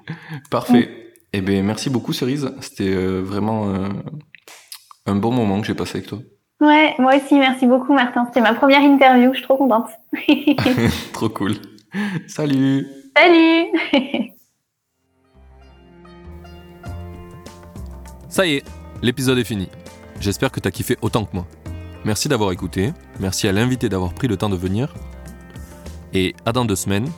Parfait. 0.49 1.00
Eh 1.33 1.41
bien, 1.41 1.63
merci 1.63 1.89
beaucoup, 1.89 2.11
Cerise. 2.11 2.51
C'était 2.59 2.93
euh, 2.93 3.21
vraiment 3.21 3.69
euh, 3.69 3.87
un 5.05 5.15
bon 5.15 5.31
moment 5.31 5.61
que 5.61 5.67
j'ai 5.67 5.73
passé 5.73 5.99
avec 5.99 6.09
toi. 6.09 6.19
Ouais, 6.59 6.93
moi 6.99 7.15
aussi, 7.15 7.35
merci 7.39 7.65
beaucoup, 7.65 7.93
Martin. 7.93 8.25
C'était 8.27 8.41
ma 8.41 8.53
première 8.53 8.81
interview, 8.81 9.31
je 9.31 9.37
suis 9.37 9.47
trop 9.47 9.57
contente. 9.57 9.87
trop 11.13 11.29
cool. 11.29 11.55
Salut. 12.27 12.85
Salut. 13.15 13.67
Ça 18.29 18.45
y 18.45 18.55
est, 18.55 18.63
l'épisode 19.01 19.37
est 19.37 19.43
fini. 19.43 19.69
J'espère 20.19 20.51
que 20.51 20.59
tu 20.59 20.67
as 20.67 20.71
kiffé 20.71 20.97
autant 21.01 21.25
que 21.25 21.33
moi. 21.33 21.47
Merci 22.05 22.29
d'avoir 22.29 22.51
écouté, 22.51 22.93
merci 23.19 23.47
à 23.47 23.51
l'invité 23.51 23.89
d'avoir 23.89 24.13
pris 24.13 24.27
le 24.27 24.37
temps 24.37 24.49
de 24.49 24.55
venir. 24.55 24.93
Et 26.13 26.35
à 26.45 26.51
dans 26.51 26.65
deux 26.65 26.75
semaines 26.75 27.09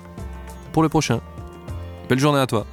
pour 0.72 0.84
le 0.84 0.89
prochain. 0.89 1.20
Belle 2.09 2.20
journée 2.20 2.39
à 2.39 2.47
toi. 2.47 2.66